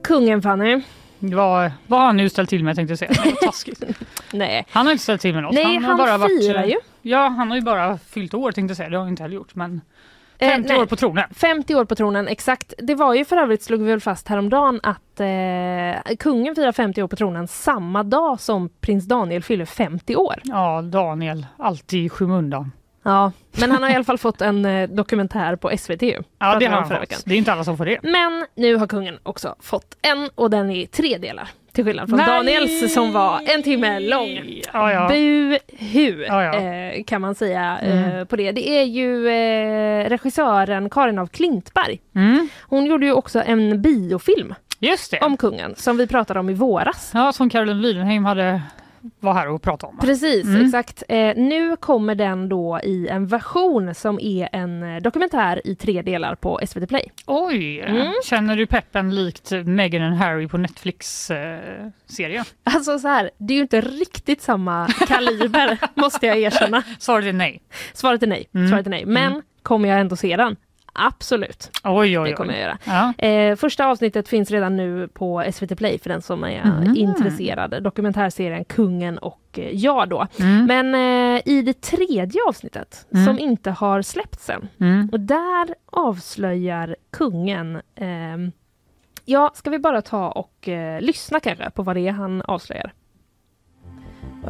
[0.03, 0.83] Kungen Fanny.
[1.21, 3.33] Vad, vad har han nu ställt till med tänkte jag säga.
[3.43, 3.83] Taskigt.
[4.33, 4.67] Nej.
[4.71, 5.55] Han har inte ställt till med något.
[5.55, 6.77] Nej, har han bara varit, firar eh, ju.
[7.03, 8.89] Ja, han har ju bara fyllt år tänkte jag säga.
[8.89, 9.55] Det har han inte heller gjort.
[9.55, 9.81] Men
[10.41, 10.79] Eh, 50 nej.
[10.81, 11.25] år på tronen.
[11.35, 12.75] 50 år på tronen, exakt.
[12.79, 17.03] Det var ju för övrigt, slog vi väl fast häromdagen, att eh, kungen firar 50
[17.03, 20.41] år på tronen samma dag som prins Daniel fyller 50 år.
[20.45, 21.47] Ja, Daniel.
[21.57, 22.73] Alltid i skymundan.
[23.03, 26.23] Ja, men han har i alla fall fått en eh, dokumentär på SVT ju.
[26.39, 27.03] Ja, det har han fått.
[27.03, 27.19] veckan.
[27.25, 27.99] Det är inte alla som får det.
[28.03, 31.49] Men nu har kungen också fått en och den är i tre delar.
[31.73, 32.27] Till skillnad från Nej!
[32.27, 34.61] Daniels som var en timme lång.
[34.73, 35.09] Ja, ja.
[35.09, 36.55] Buhu Ja, ja.
[36.55, 38.17] Eh, kan man säga Mm.
[38.19, 38.53] eh, på det.
[38.53, 42.01] Det är ju eh, regissören Karin av Klintberg.
[42.15, 42.49] Mm.
[42.63, 44.55] Hon gjorde ju också en biofilm
[45.21, 47.11] om kungen som vi pratade om i våras.
[47.15, 48.63] Ja, som Caroline Widenheim hade
[49.21, 49.99] var här och pratade om.
[49.99, 50.65] Precis, Mm.
[50.65, 51.03] exakt.
[51.09, 56.03] Eh, nu kommer den då i en version som är en eh, dokumentär i tre
[56.03, 57.11] delar på SVT Play.
[57.27, 57.81] Oj!
[57.81, 58.13] Mm.
[58.25, 62.45] Känner du peppen likt Meghan and Harry på Netflix-serien?
[62.65, 66.83] Alltså så här, det är ju inte riktigt samma kaliber måste jag erkänna.
[66.99, 67.61] Svaret är nej.
[67.93, 68.47] Svaret är nej.
[68.55, 68.69] Mm.
[68.69, 69.05] Svaret är nej.
[69.07, 70.57] Men kommer jag ändå se den?
[70.93, 71.71] Absolut.
[71.85, 72.29] Oj, oj, oj.
[72.31, 72.79] Det kommer jag göra.
[73.19, 73.27] Ja.
[73.27, 76.97] Eh, första avsnittet finns redan nu på SVT Play för den som är Mm.
[76.97, 77.83] intresserad.
[77.83, 80.27] Dokumentärserien Kungen och eh, jag då.
[80.41, 80.65] Mm.
[80.67, 80.95] Men
[81.37, 83.27] eh, i det tredje avsnittet Mm.
[83.27, 84.69] som inte har släppts än.
[84.81, 85.09] Mm.
[85.13, 88.53] Och där avslöjar kungen ehm,
[89.25, 92.93] Ja, ska vi bara ta och eh, lyssna kanske på vad det är han avslöjar?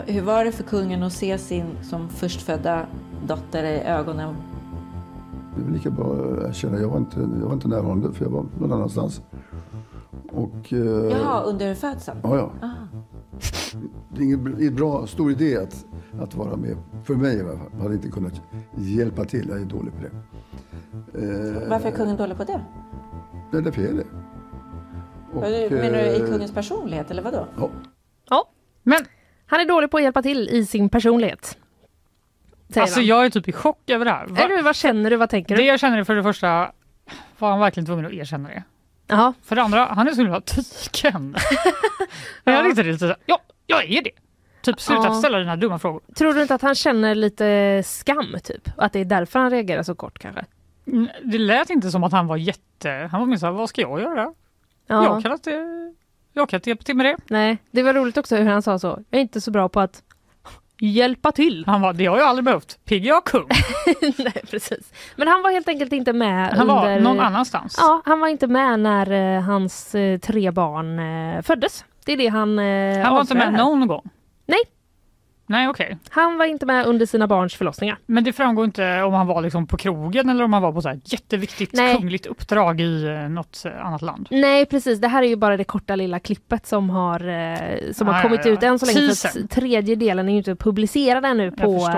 [0.07, 2.87] Hur var det för kungen att se sin som förstfödda
[3.27, 4.37] dotter i ögonen?
[5.65, 6.79] Det är lika bra att erkänna.
[6.79, 9.23] Jag var inte, jag var inte närvarande för jag var någon annanstans.
[10.33, 10.79] Och, eh,
[11.11, 12.19] Jaha, under födseln?
[12.23, 12.53] Ja, ja.
[12.63, 12.99] Ah.
[14.15, 15.87] Det är ingen en bra, stor idé att,
[16.21, 16.77] att vara med.
[17.05, 17.71] För mig i alla fall.
[17.73, 18.43] Jag hade inte kunnat
[18.77, 19.49] hjälpa till.
[19.49, 20.11] Jag är dålig på det.
[21.19, 22.61] Eh, Varför är kungen dålig på det?
[23.51, 24.07] Det är därför jag är det.
[25.33, 25.41] Och,
[25.73, 27.47] Menar du i eh, kungens personlighet eller vadå?
[27.59, 27.71] Ja.
[28.31, 28.45] Ja,
[28.83, 29.05] men
[29.47, 31.59] han är dålig på att hjälpa till i sin personlighet.
[32.77, 34.27] Alltså jag är typ i chock över det här.
[34.27, 34.41] Va?
[34.41, 35.17] Är du, vad känner du?
[35.17, 35.67] Vad tänker Det du?
[35.69, 36.73] jag känner är för det första,
[37.39, 38.63] var han verkligen tvungen att erkänna det?
[39.07, 39.35] Jaha.
[39.45, 41.37] För det andra, han är så himla tyken.
[42.45, 44.11] Men jag tänkte lite ja, jag är det.
[44.63, 45.15] Typ sluta Ja.
[45.15, 46.03] ställa dina dumma frågor.
[46.17, 48.69] Tror du inte att han känner lite skam typ?
[48.77, 50.45] Att det är därför han reagerar så kort kanske?
[50.87, 53.09] Mm, Det lät inte som att han var jätte...
[53.11, 54.33] Han var mer såhär, vad ska jag göra?
[54.87, 55.05] Ja.
[55.05, 55.51] Jag kan inte...
[56.33, 57.17] Jag kan inte hjälpa till med det.
[57.29, 58.87] Nej, det var roligt också hur han sa så.
[59.11, 60.03] Jag är inte så bra på att
[60.81, 61.65] hjälpa till.
[61.67, 62.79] Han var, det har jag aldrig behövt.
[62.85, 63.47] Pigg jag kung.
[64.19, 64.93] Nej, precis.
[65.17, 67.01] Men han var helt enkelt inte med Han var under...
[67.01, 67.75] någon annanstans.
[67.79, 70.99] Ja, han var inte med när eh, hans eh, tre barn
[71.37, 71.85] eh, föddes.
[72.05, 73.65] Det är det han eh, Han var inte med avslöjar.
[73.65, 74.11] någon gång.
[74.47, 74.59] Nej,
[75.51, 75.99] Nej, okej.
[76.09, 77.99] han var inte med under sina barns förlossningar.
[78.07, 80.83] Men det framgår inte om han var liksom på krogen eller om han var på
[80.83, 81.97] så här jätteviktigt Nej.
[81.97, 84.29] kungligt uppdrag i eh, något eh, annat land.
[84.31, 88.09] Nej precis, det här är ju bara det korta lilla klippet som har, eh, som
[88.09, 88.51] Ah, har ja, kommit ja.
[88.51, 89.11] ut än så länge.
[89.11, 91.89] Att tredje delen är ju inte publicerad ännu på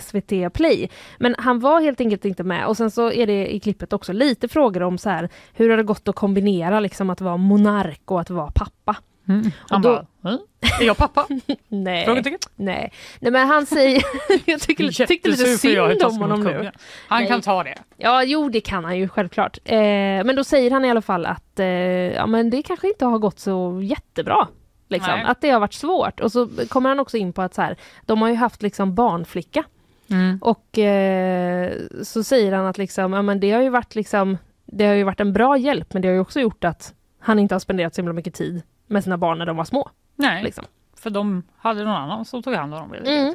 [0.00, 0.88] SVT Play.
[1.18, 2.66] Men han var helt enkelt inte med.
[2.66, 5.76] Och sen så är det i klippet också lite frågor om så här, hur har
[5.76, 8.96] det gått att kombinera liksom att vara monark och att vara pappa?
[9.28, 9.50] Mm.
[9.68, 11.26] Han då- bara, "Eh, är jag pappa?
[11.68, 12.04] Nej.
[12.04, 12.38] Frågetecken.
[12.56, 12.92] Nej.
[13.20, 14.02] Nej men han säger,
[14.44, 16.70] jag tycker, tyckte lite synd om honom nu.
[17.08, 17.28] Han Nej.
[17.28, 17.74] kan ta det.
[17.96, 19.58] Ja, jo det kan han ju självklart.
[19.64, 23.04] Eh, men då säger han i alla fall att eh, ja, men det kanske inte
[23.04, 24.46] har gått så jättebra.
[24.88, 25.14] Liksom.
[25.24, 26.20] Att det har varit svårt.
[26.20, 27.76] Och så kommer han också in på att så här,
[28.06, 29.64] de har ju haft liksom barnflicka.
[30.10, 30.38] Mm.
[30.42, 31.72] Och eh,
[32.02, 35.02] så säger han att liksom, ja, men det har ju varit liksom, det har ju
[35.04, 37.94] varit en bra hjälp men det har ju också gjort att han inte har spenderat
[37.94, 39.90] så himla mycket tid med sina barn när de var små.
[40.16, 40.64] Nej, Liksom.
[41.00, 43.02] för de hade någon annan som tog hand om dem.
[43.04, 43.34] Mm.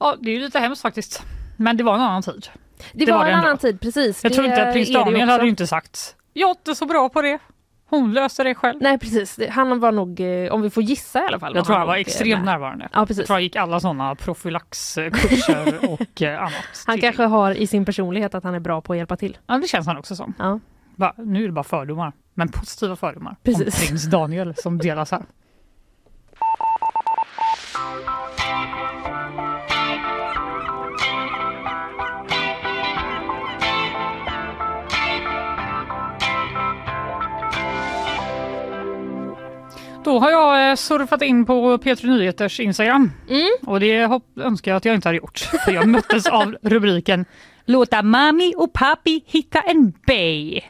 [0.00, 1.22] Ja, det är ju lite hemskt faktiskt.
[1.56, 2.46] Men det var en annan tid.
[2.92, 3.46] Det, var, en ändå.
[3.46, 4.24] annan tid, precis.
[4.24, 6.86] Jag tror Det inte att prins det Daniel hade inte sagt jag är inte så
[6.86, 7.38] bra på det.
[7.88, 8.78] Hon löste det själv.
[8.82, 11.56] Nej precis, Det- han var nog, eh, om vi får gissa i alla fall.
[11.56, 12.44] Jag tror han var nog, eh, extremt med.
[12.52, 12.88] närvarande.
[12.92, 13.18] Ja, precis.
[13.18, 16.84] Jag tror han gick alla sådana profylaxkurser och eh, annat.
[16.86, 19.38] Han kanske har i sin personlighet att han är bra på att hjälpa till.
[19.46, 20.34] Ja, det känns han också som.
[20.38, 20.60] Ja.
[20.96, 23.36] Va, nu är det bara fördomar, men positiva fördomar.
[23.42, 23.80] Precis.
[23.80, 25.22] Om prins Daniel som delas här.
[40.04, 43.10] Då har jag eh, surfat in på P3 Nyheters Instagram.
[43.28, 43.48] Mm.
[43.66, 45.38] Och det önskar jag att jag inte hade gjort.
[45.38, 47.24] För jag möttes av rubriken
[47.66, 50.60] Låta mami och papi hitta en bay.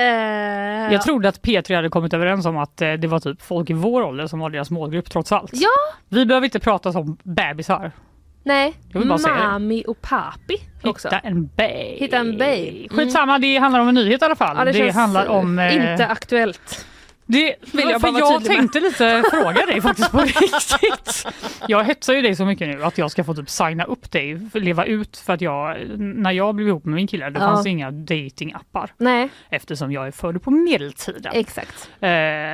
[0.00, 3.70] Eh, Jag trodde att P3 hade kommit överens om att eh, det var typ folk
[3.70, 5.50] i vår ålder som var deras målgrupp trots allt.
[5.54, 5.68] Ja,
[6.08, 7.92] Vi behöver inte prata om bebisar.
[8.42, 8.74] nej.
[8.92, 9.04] Det.
[9.04, 11.08] Mami och papi också.
[11.08, 11.96] Hitta en bay.
[11.98, 12.68] Hitta en bay.
[12.68, 12.88] Mm.
[12.88, 14.56] Skitsamma, det handlar om en nyhet i alla fall.
[14.58, 15.58] Ja, det, känns handlar om...
[15.58, 16.86] eh, inte aktuellt.
[17.32, 18.58] Det Vill jag bara jag tydlig med.
[18.72, 21.26] tänkte lite fråga dig faktiskt på riktigt.
[21.68, 24.40] Jag hetsar ju dig så mycket nu att jag ska få typ signa upp dig,
[24.54, 27.46] leva ut för att jag, när jag blev ihop med min kille, det Ja.
[27.46, 31.32] fanns inga datingappar Nej, eftersom jag är född på medeltiden.
[31.34, 31.90] exakt.
[32.00, 32.08] Eh,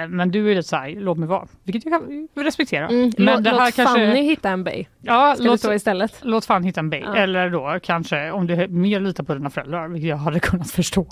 [0.08, 2.88] men du är lite såhär, låt mig vara, vilket jag kan respektera.
[2.88, 3.12] Mm.
[3.18, 4.86] Men låt det här låt kanske, Fanny hitta en bay.
[5.00, 6.18] ja, Ska låt, istället?
[6.22, 7.00] låt fan hitta en bay.
[7.06, 7.16] Ja.
[7.16, 11.06] Eller då kanske, om du mer litar på dina föräldrar, vilket jag hade kunnat förstå,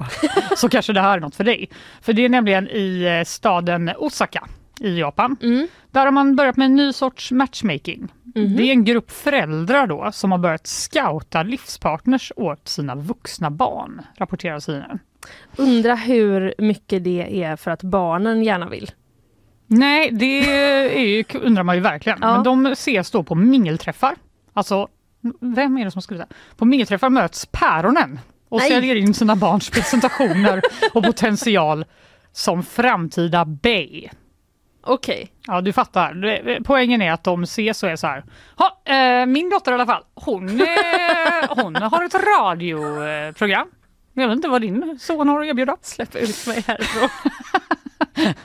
[0.56, 1.68] så kanske det här är något för dig.
[2.02, 3.24] För det är nämligen i eh,
[3.54, 4.48] staden Osaka
[4.80, 5.36] i Japan.
[5.42, 5.68] Mm.
[5.90, 8.08] Där har man börjat med en ny sorts matchmaking.
[8.34, 8.56] Mhm.
[8.56, 14.02] Det är en grupp föräldrar då som har börjat scouta livspartners åt sina vuxna barn,
[14.16, 14.98] rapporterar CNN.
[15.56, 18.90] Undra hur mycket det är för att barnen gärna vill.
[19.66, 20.50] Nej, det
[20.96, 22.18] är ju, undrar man ju verkligen.
[22.22, 22.34] Ja.
[22.34, 24.14] Men de ses då på mingelträffar.
[24.52, 24.88] Alltså,
[25.40, 26.34] vem är det som skrivit det?
[26.56, 28.70] På mingelträffar möts päronen och Nej.
[28.70, 30.62] säljer in sina barns presentationer
[30.92, 31.84] och potential
[32.34, 34.08] som framtida bay.
[34.82, 35.32] Okej.
[35.46, 36.62] Ja, du fattar.
[36.64, 38.24] Poängen är att de ses och är så här.
[38.56, 40.66] Ha, eh, min dotter i alla fall, hon, eh,
[41.48, 43.68] hon har ett radioprogram.
[44.14, 45.76] Jag vet inte vad din son har att erbjuda.
[45.82, 47.08] Släpp ut mig härifrån.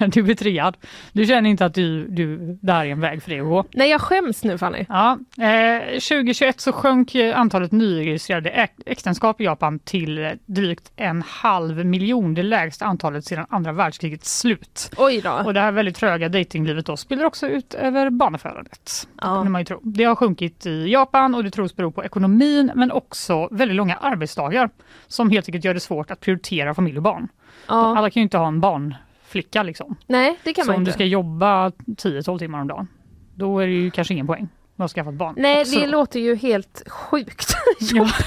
[0.07, 0.77] Du är triad.
[1.11, 3.65] Du känner inte att du, du, det här är en väg för dig att gå.
[3.73, 4.85] Nej, jag skäms nu Fanny.
[4.89, 11.85] Ja, eh, 2021 så sjönk antalet nyregistrerade äk- äktenskap i Japan till drygt en halv
[11.85, 14.91] miljon, det lägsta antalet sedan andra världskrigets slut.
[14.97, 15.31] Oj då.
[15.45, 19.07] Och det här väldigt tröga datinglivet då spiller också ut över barnafödandet.
[19.21, 19.35] Ja.
[19.35, 19.79] kunde man ju tro.
[19.83, 23.95] Det har sjunkit i Japan och det tros bero på ekonomin men också väldigt långa
[23.95, 24.69] arbetsdagar
[25.07, 27.27] som helt enkelt gör det svårt att prioritera familj och barn.
[27.68, 27.98] Ja.
[27.98, 29.95] Alla kan ju inte ha en barnflicka liksom.
[30.07, 30.98] Nej, det kan Så man om du inte.
[30.98, 32.88] ska jobba 10-12 timmar om dagen,
[33.36, 35.36] då är det ju kanske ingen poäng med att skaffa ett barn.
[35.38, 37.53] Nej, också det låter ju helt sjukt.
[37.80, 38.10] Ja.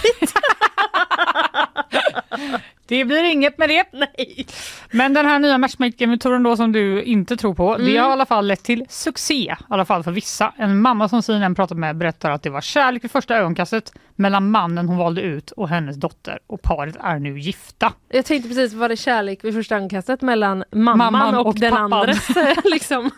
[2.93, 3.85] Det blir inget med det.
[3.93, 4.47] Nej.
[4.90, 8.02] Men den här nya matchmaking-metoden då som du inte tror på, det Mm.
[8.02, 10.52] har i alla fall lett till succé, i alla fall för vissa.
[10.56, 14.51] En mamma som CNN pratat med berättar att det var kärlek vid första ögonkastet mellan
[14.51, 17.93] mannen hon valde ut och hennes dotter och paret är nu gifta.
[18.09, 21.70] Jag tänkte precis, var det kärlek vid första ögonkastet mellan mamman, Mamman och, och den
[21.70, 21.93] pappan.
[21.93, 22.28] andres
[22.64, 23.10] liksom?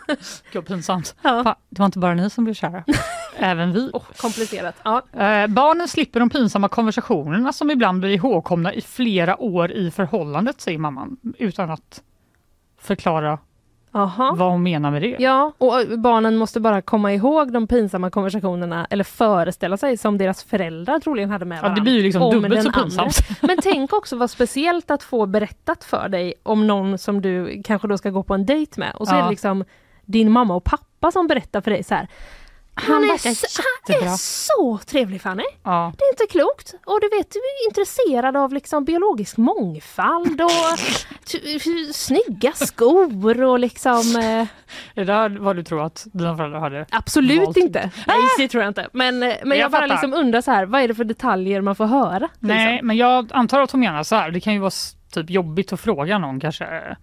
[0.52, 1.14] Gud pinsamt.
[1.22, 1.56] Ja.
[1.70, 2.84] Det var inte bara ni som blev kära,
[3.38, 3.90] även vi.
[3.92, 4.74] Oh, komplicerat.
[4.82, 5.02] Ja.
[5.12, 10.60] Eh, barnen slipper de pinsamma konversationerna som ibland blir ihågkomna i flera år i förhållandet,
[10.60, 12.02] säger mamman, utan att
[12.78, 13.38] förklara
[13.92, 14.34] Aha.
[14.38, 15.16] vad hon menar med det.
[15.18, 20.44] Ja, och barnen måste bara komma ihåg de pinsamma konversationerna eller föreställa sig som deras
[20.44, 21.74] föräldrar troligen hade med Ja, varandra.
[21.74, 23.18] det blir ju liksom om dubbelt så pinsamt.
[23.42, 27.88] Men tänk också vad speciellt att få berättat för dig om någon som du kanske
[27.88, 29.24] då ska gå på en dejt med och så är Ja.
[29.24, 29.64] det liksom
[30.04, 32.08] din mamma och pappa som berättar för dig så här.
[32.74, 35.44] Han, är, verkar så, han jättebra." är så trevlig Fanny.
[35.62, 35.92] Ja.
[35.98, 36.74] Det är inte klokt.
[36.86, 40.50] Och du vet, du är intresserad av liksom biologisk mångfald och
[41.94, 44.00] snygga skor och liksom...
[44.16, 44.46] Eh,
[44.94, 46.86] Är det vad du tror att dina föräldrar hade?
[46.90, 47.56] absolut valt?
[47.56, 47.90] inte.
[48.06, 48.88] Nej, det tror jag inte.
[48.92, 49.94] Men, eh, men jag, Jag bara fattar.
[49.94, 52.28] liksom undrar så här, vad är det för detaljer man får höra?
[52.38, 52.86] Nej, Liksom?
[52.86, 54.30] men jag antar att hon menar så här.
[54.30, 54.70] Det kan ju vara
[55.14, 56.96] typ jobbigt att fråga någon kanske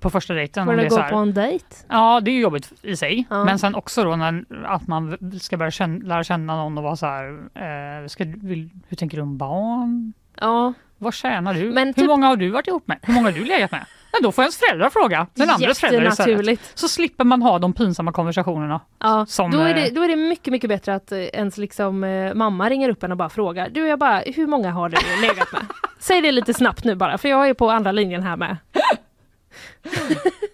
[0.00, 0.66] på första dejten.
[0.66, 1.10] Får det gå här.
[1.10, 1.66] på en dejt?
[1.88, 3.26] Ja, det är ju jobbigt i sig.
[3.30, 3.44] Ja.
[3.44, 6.96] Men sen också då när, att man ska börja känna, lära känna någon och vara
[6.96, 7.28] så här.
[7.54, 10.12] Eh, ska, vill, hur tänker du om barn?
[10.40, 11.72] Ja, Vad tjänar du?
[11.72, 12.98] Men Hur typ- många har du varit ihop med?
[13.02, 13.86] Hur många har du legat med?
[14.12, 16.60] Ja, då får ens föräldrar fråga den andres föräldrar istället.
[16.74, 18.80] Så slipper man ha de pinsamma konversationerna.
[18.98, 21.58] Ja, Som, då, är det, eh, då är det mycket, mycket bättre att eh, ens
[21.58, 23.68] liksom, eh, mamma ringer upp en och bara frågar.
[23.68, 25.62] Du, jag bara, hur många har du legat med?
[25.98, 28.56] Säg det lite snabbt nu bara, för jag är på andra linjen här med.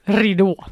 [0.04, 0.64] Ridå.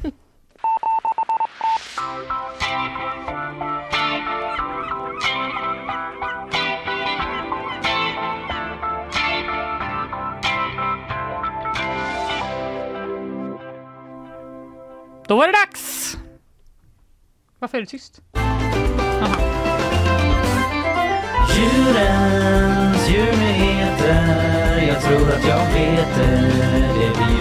[15.30, 16.16] Då var det dags!
[17.58, 18.22] Varför är du tyst?
[21.56, 27.39] Djurens djurnyheter Jag tror att jag vet det Det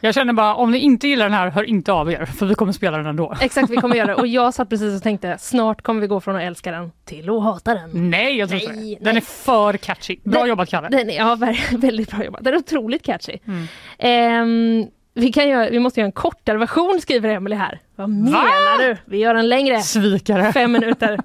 [0.00, 2.54] Jag känner bara, om ni inte gillar den här, hör inte av er, för vi
[2.54, 3.34] kommer spela den ändå.
[3.40, 4.14] Exakt, vi kommer göra det.
[4.14, 7.30] Och jag satt precis och tänkte, snart kommer vi gå från att älska den till
[7.30, 8.10] att hata den.
[8.10, 9.04] Nej, jag tror inte Nej, det.
[9.04, 10.16] Den är för catchy.
[10.24, 10.88] Bra Den- jobbat, Kalle.
[10.88, 11.38] Den är, ja,
[11.78, 12.44] väldigt bra jobbat.
[12.44, 13.38] Den är otroligt catchy.
[13.46, 13.66] Mm.
[13.98, 14.86] Ehm,
[15.18, 17.80] vi, kan göra, vi måste göra en kortare version skriver Emily här.
[17.96, 18.96] Vad menar du?
[19.04, 19.80] Vi gör en längre.
[19.82, 20.52] Svikare.
[20.52, 21.12] Fem minuter.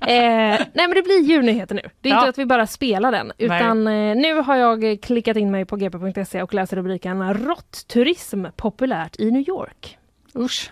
[0.00, 1.82] eh, nej men det blir djurnyheter nu.
[2.00, 2.18] Det är Ja.
[2.18, 3.32] inte att vi bara spelar den.
[3.38, 9.16] Utan eh, nu har jag klickat in mig på gp.se och läser rubriken Råttturism populärt
[9.20, 9.98] i New York.
[10.36, 10.70] Usch.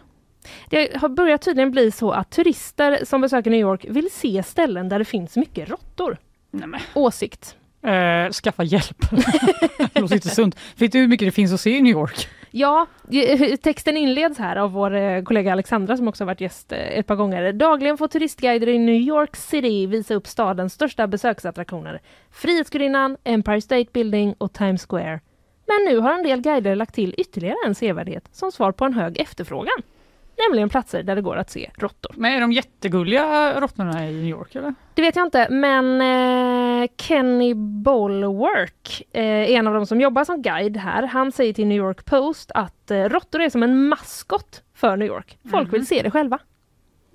[0.70, 4.88] Det har börjat tydligen bli så att turister som besöker New York vill se ställen
[4.88, 6.16] där det finns mycket råttor.
[6.50, 7.56] Nej, Åsikt.
[7.86, 9.10] Eh, skaffa hjälp.
[9.92, 10.56] det låter inte sunt.
[10.76, 12.28] Vet du hur mycket det finns att se i New York?
[12.58, 16.72] Ja, eh, texten inleds här av vår eh, kollega Alexandra som också har varit gäst
[16.72, 17.52] eh, ett par gånger.
[17.52, 22.00] Dagligen får turistguider i New York City visa upp stadens största besöksattraktioner.
[22.30, 25.20] Frihetsgudinnan, Empire State Building och Times Square.
[25.66, 28.94] Men nu har en del guider lagt till ytterligare en sevärdhet som svar på en
[28.94, 29.82] hög efterfrågan.
[30.38, 32.12] Nämligen platser där det går att se råttor.
[32.16, 34.74] Men är de jättegulliga råttorna i New York eller?
[34.94, 40.42] Det vet jag inte, men eh, Kenny Bolwork, eh, en av de som jobbar som
[40.42, 44.62] guide här, han säger till New York Post att eh, råttor är som en maskot
[44.74, 45.38] för New York.
[45.50, 46.38] Folk vill se det själva.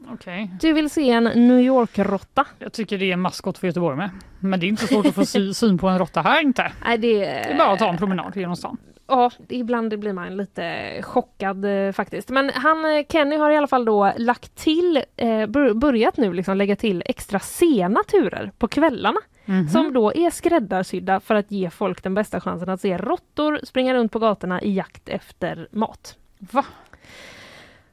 [0.10, 0.49] Okej.
[0.61, 2.45] Du vill se en New York-råtta?
[2.60, 4.10] Jag tycker det är en maskot för Göteborg med.
[4.40, 6.72] Men det är inte svårt att få sy- syn på en råtta här inte.
[6.86, 8.78] Nej, det, Det är bara att ta en promenad genom stan.
[9.07, 12.30] Ja, ibland blir man lite chockad eh, faktiskt.
[12.30, 16.34] Men han, eh, Kenny har i alla fall då lagt till, eh, bör- börjat nu
[16.34, 19.19] liksom lägga till extra sena turer på kvällarna.
[19.45, 19.68] Mhm.
[19.69, 23.94] Som då är skräddarsydda för att ge folk den bästa chansen att se råttor springa
[23.94, 26.15] runt på gatorna i jakt efter mat.
[26.40, 26.65] Va?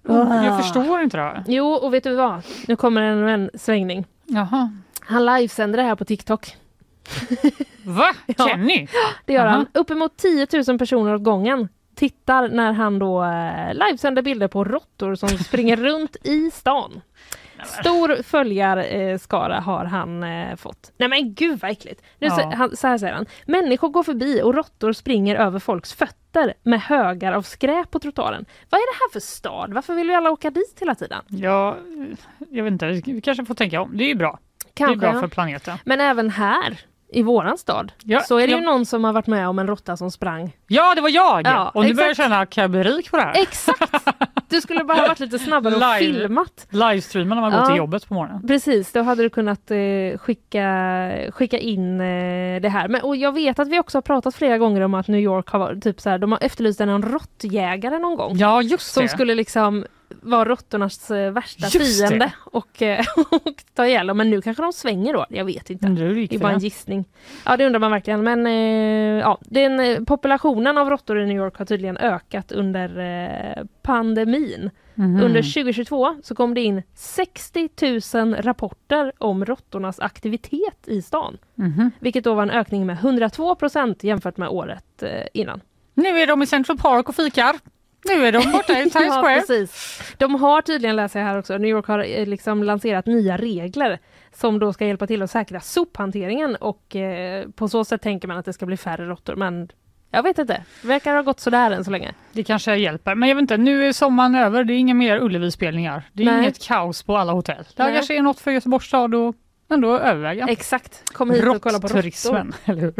[0.08, 0.44] Ah.
[0.44, 1.44] Jag förstår inte det här.
[1.46, 2.42] Jo, och vet du vad?
[2.68, 4.06] Nu kommer ännu en svängning.
[4.26, 4.70] Jaha.
[5.00, 6.56] Han livesänder det här på TikTok.
[7.84, 8.12] Va?
[8.26, 8.48] Ja.
[8.48, 8.88] Kenny?
[9.24, 9.54] Det gör Aha.
[9.54, 9.66] han.
[9.74, 15.14] Uppemot 10 000 personer åt gången tittar när han då eh, livesänder bilder på råttor
[15.14, 17.00] som springer runt i stan.
[17.64, 20.92] Stor följarskara har han eh, fått.
[20.98, 22.02] Nej men gud vad äckligt!
[22.18, 22.34] Nu, Ja.
[22.36, 23.26] så, han, så här säger han.
[23.46, 28.44] Människor går förbi och råttor springer över folks fötter med högar av skräp på trottoaren.
[28.70, 29.72] Vad är det här för stad?
[29.72, 31.22] Varför vill vi alla åka dit hela tiden?
[31.28, 31.76] Ja,
[32.50, 32.86] jag vet inte.
[33.04, 33.96] Vi kanske får tänka om.
[33.96, 34.38] Det är ju bra.
[34.64, 35.20] det Kanske, är bra ja.
[35.20, 35.78] för planeten.
[35.84, 36.78] Men även här
[37.12, 38.58] i våran stad Ja, så är det ja.
[38.58, 40.56] ju någon som har varit med om en råtta som sprang.
[40.66, 41.46] Ja, det var jag!
[41.46, 42.28] Ja, och nu börjar jag exakt.
[42.30, 43.42] känna, kan jag bli rik på det här?
[43.42, 43.97] Exakt!
[44.48, 46.18] Du skulle bara ha varit lite snabbare och Live.
[46.20, 46.66] filmat.
[46.70, 47.66] Livestreama när man går Ja.
[47.66, 48.46] till jobbet på morgonen.
[48.46, 52.88] Precis, då hade du kunnat eh, skicka, skicka in eh, det här.
[52.88, 55.48] Men, och jag vet att vi också har pratat flera gånger om att New York
[55.48, 58.36] har varit typ så här, de har efterlyst en råttjägare någon gång.
[58.36, 59.08] Ja, just Som det.
[59.08, 64.16] skulle liksom vara råttornas eh, värsta Just fiende och, eh, och ta ihjäl dem.
[64.16, 65.88] Men nu kanske de svänger då, jag vet inte.
[65.88, 67.04] Det är bara en gissning.
[67.44, 68.24] Ja det undrar man verkligen.
[68.24, 74.70] Men eh, ja, den, populationen av råttor i New York har tydligen ökat under pandemin.
[74.94, 75.20] Mhm.
[75.22, 77.68] Under 2022 så kom det in 60
[78.14, 81.38] 000 rapporter om råttornas aktivitet i stan.
[81.54, 81.90] Mhm.
[82.00, 85.02] Vilket då var en ökning med 102 procent jämfört med året
[85.32, 85.60] innan.
[85.94, 87.56] Nu är de i Central Park och fikar.
[88.04, 89.40] Nu är de borta i Times Ja, Square.
[89.40, 90.00] precis.
[90.18, 93.98] De har tydligen, läser jag här också, New York har eh, liksom lanserat nya regler
[94.32, 98.36] som då ska hjälpa till att säkra sophanteringen och eh, på så sätt tänker man
[98.36, 99.36] att det ska bli färre råttor.
[99.36, 99.68] Men
[100.10, 102.12] jag vet inte, det verkar ha gått sådär än så länge.
[102.32, 103.14] Det kanske hjälper.
[103.14, 104.64] Men jag vet inte, nu är sommaren över.
[104.64, 106.02] Det är inga mer Ullevi-spelningar.
[106.12, 106.38] Det är Nej.
[106.38, 107.64] inget kaos på alla hotell.
[107.76, 107.96] Det här Nej.
[107.98, 109.34] kanske är något för Göteborgs stad att
[109.74, 110.46] ändå överväga.
[110.48, 111.86] Exakt, kom hit och kolla på.
[111.88, 112.94] Råttturismen, eller hur?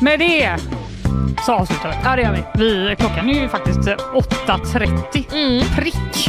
[0.04, 0.56] Med det
[1.46, 1.94] så avslutar vi.
[2.04, 2.64] Ja, det gör vi.
[2.88, 5.64] vi klockan är ju faktiskt eh, 8.30 Mm.
[5.76, 6.28] prick.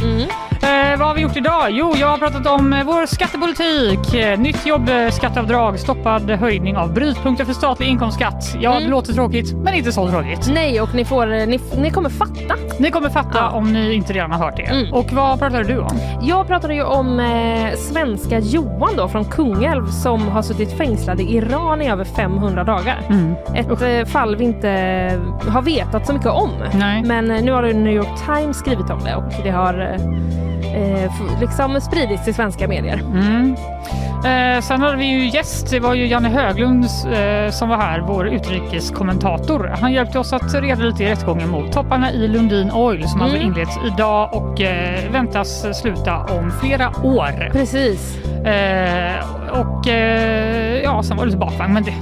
[0.63, 1.67] Eh, vad har vi gjort idag?
[1.69, 5.09] Jo, jag har pratat om eh, vår skattepolitik, eh, nytt jobb, eh,
[5.77, 8.55] stoppad höjning av brytpunkter för statlig inkomstskatt.
[8.61, 8.83] Ja, Mm.
[8.83, 10.47] det låter tråkigt, men inte så tråkigt.
[10.53, 12.55] Nej, och ni, får, ni, ni kommer fatta.
[12.79, 13.49] Ni kommer fatta Ja.
[13.49, 14.63] om ni inte redan har hört det.
[14.63, 14.93] Mm.
[14.93, 15.97] Och vad pratade du om?
[16.21, 21.35] Jag pratade ju om eh, svenska Johan då från Kungälv som har suttit fängslad i
[21.35, 22.99] Iran i över 500 dagar.
[23.09, 23.35] Mm.
[23.55, 24.69] Ett eh, fall vi inte
[25.47, 26.49] har vetat så mycket om.
[26.73, 27.03] Nej.
[27.03, 29.79] Men eh, nu har New York Times skrivit om det och det har
[30.73, 31.11] eh, eh,
[31.41, 32.99] liksom spridits till svenska medier.
[32.99, 33.55] Mm.
[34.25, 37.99] Eh, sen hade vi ju gäst, det var ju Janne Höglund eh, som var här,
[38.07, 39.71] vår utrikeskommentator.
[39.81, 43.37] Han hjälpte oss att reda lite i rättegången mot topparna i Lundin Oil som alltså
[43.37, 43.47] Mm.
[43.47, 47.49] inleds idag och eh, väntas sluta om flera år.
[47.51, 48.17] Precis.
[48.25, 48.92] Eh,
[49.51, 51.93] och eh, ja, sen var det lite bakvagn, men det,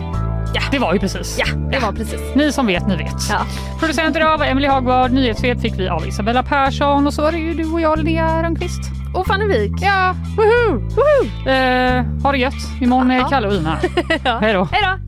[0.54, 1.38] ja, det var ju precis.
[1.40, 2.20] Ja, det var precis.
[2.36, 3.30] Ni som vet, ni vet.
[3.30, 3.42] Ja.
[3.80, 7.54] Producenter av Emily Hagvard, nyhetssvep fick vi av Isabella Persson och så är det ju
[7.54, 8.82] du och jag Linnea Rönnqvist.
[9.14, 9.72] Och Fanny Wijk.
[9.82, 10.80] Ja, woho!
[10.80, 11.50] woho.
[11.50, 12.82] Eh, ha det gött.
[12.82, 13.28] Imorgon är Ja.
[13.30, 13.78] Kalle och Ina.
[14.24, 14.38] Ja.
[14.42, 14.68] Hej då.
[14.72, 15.00] Hej då!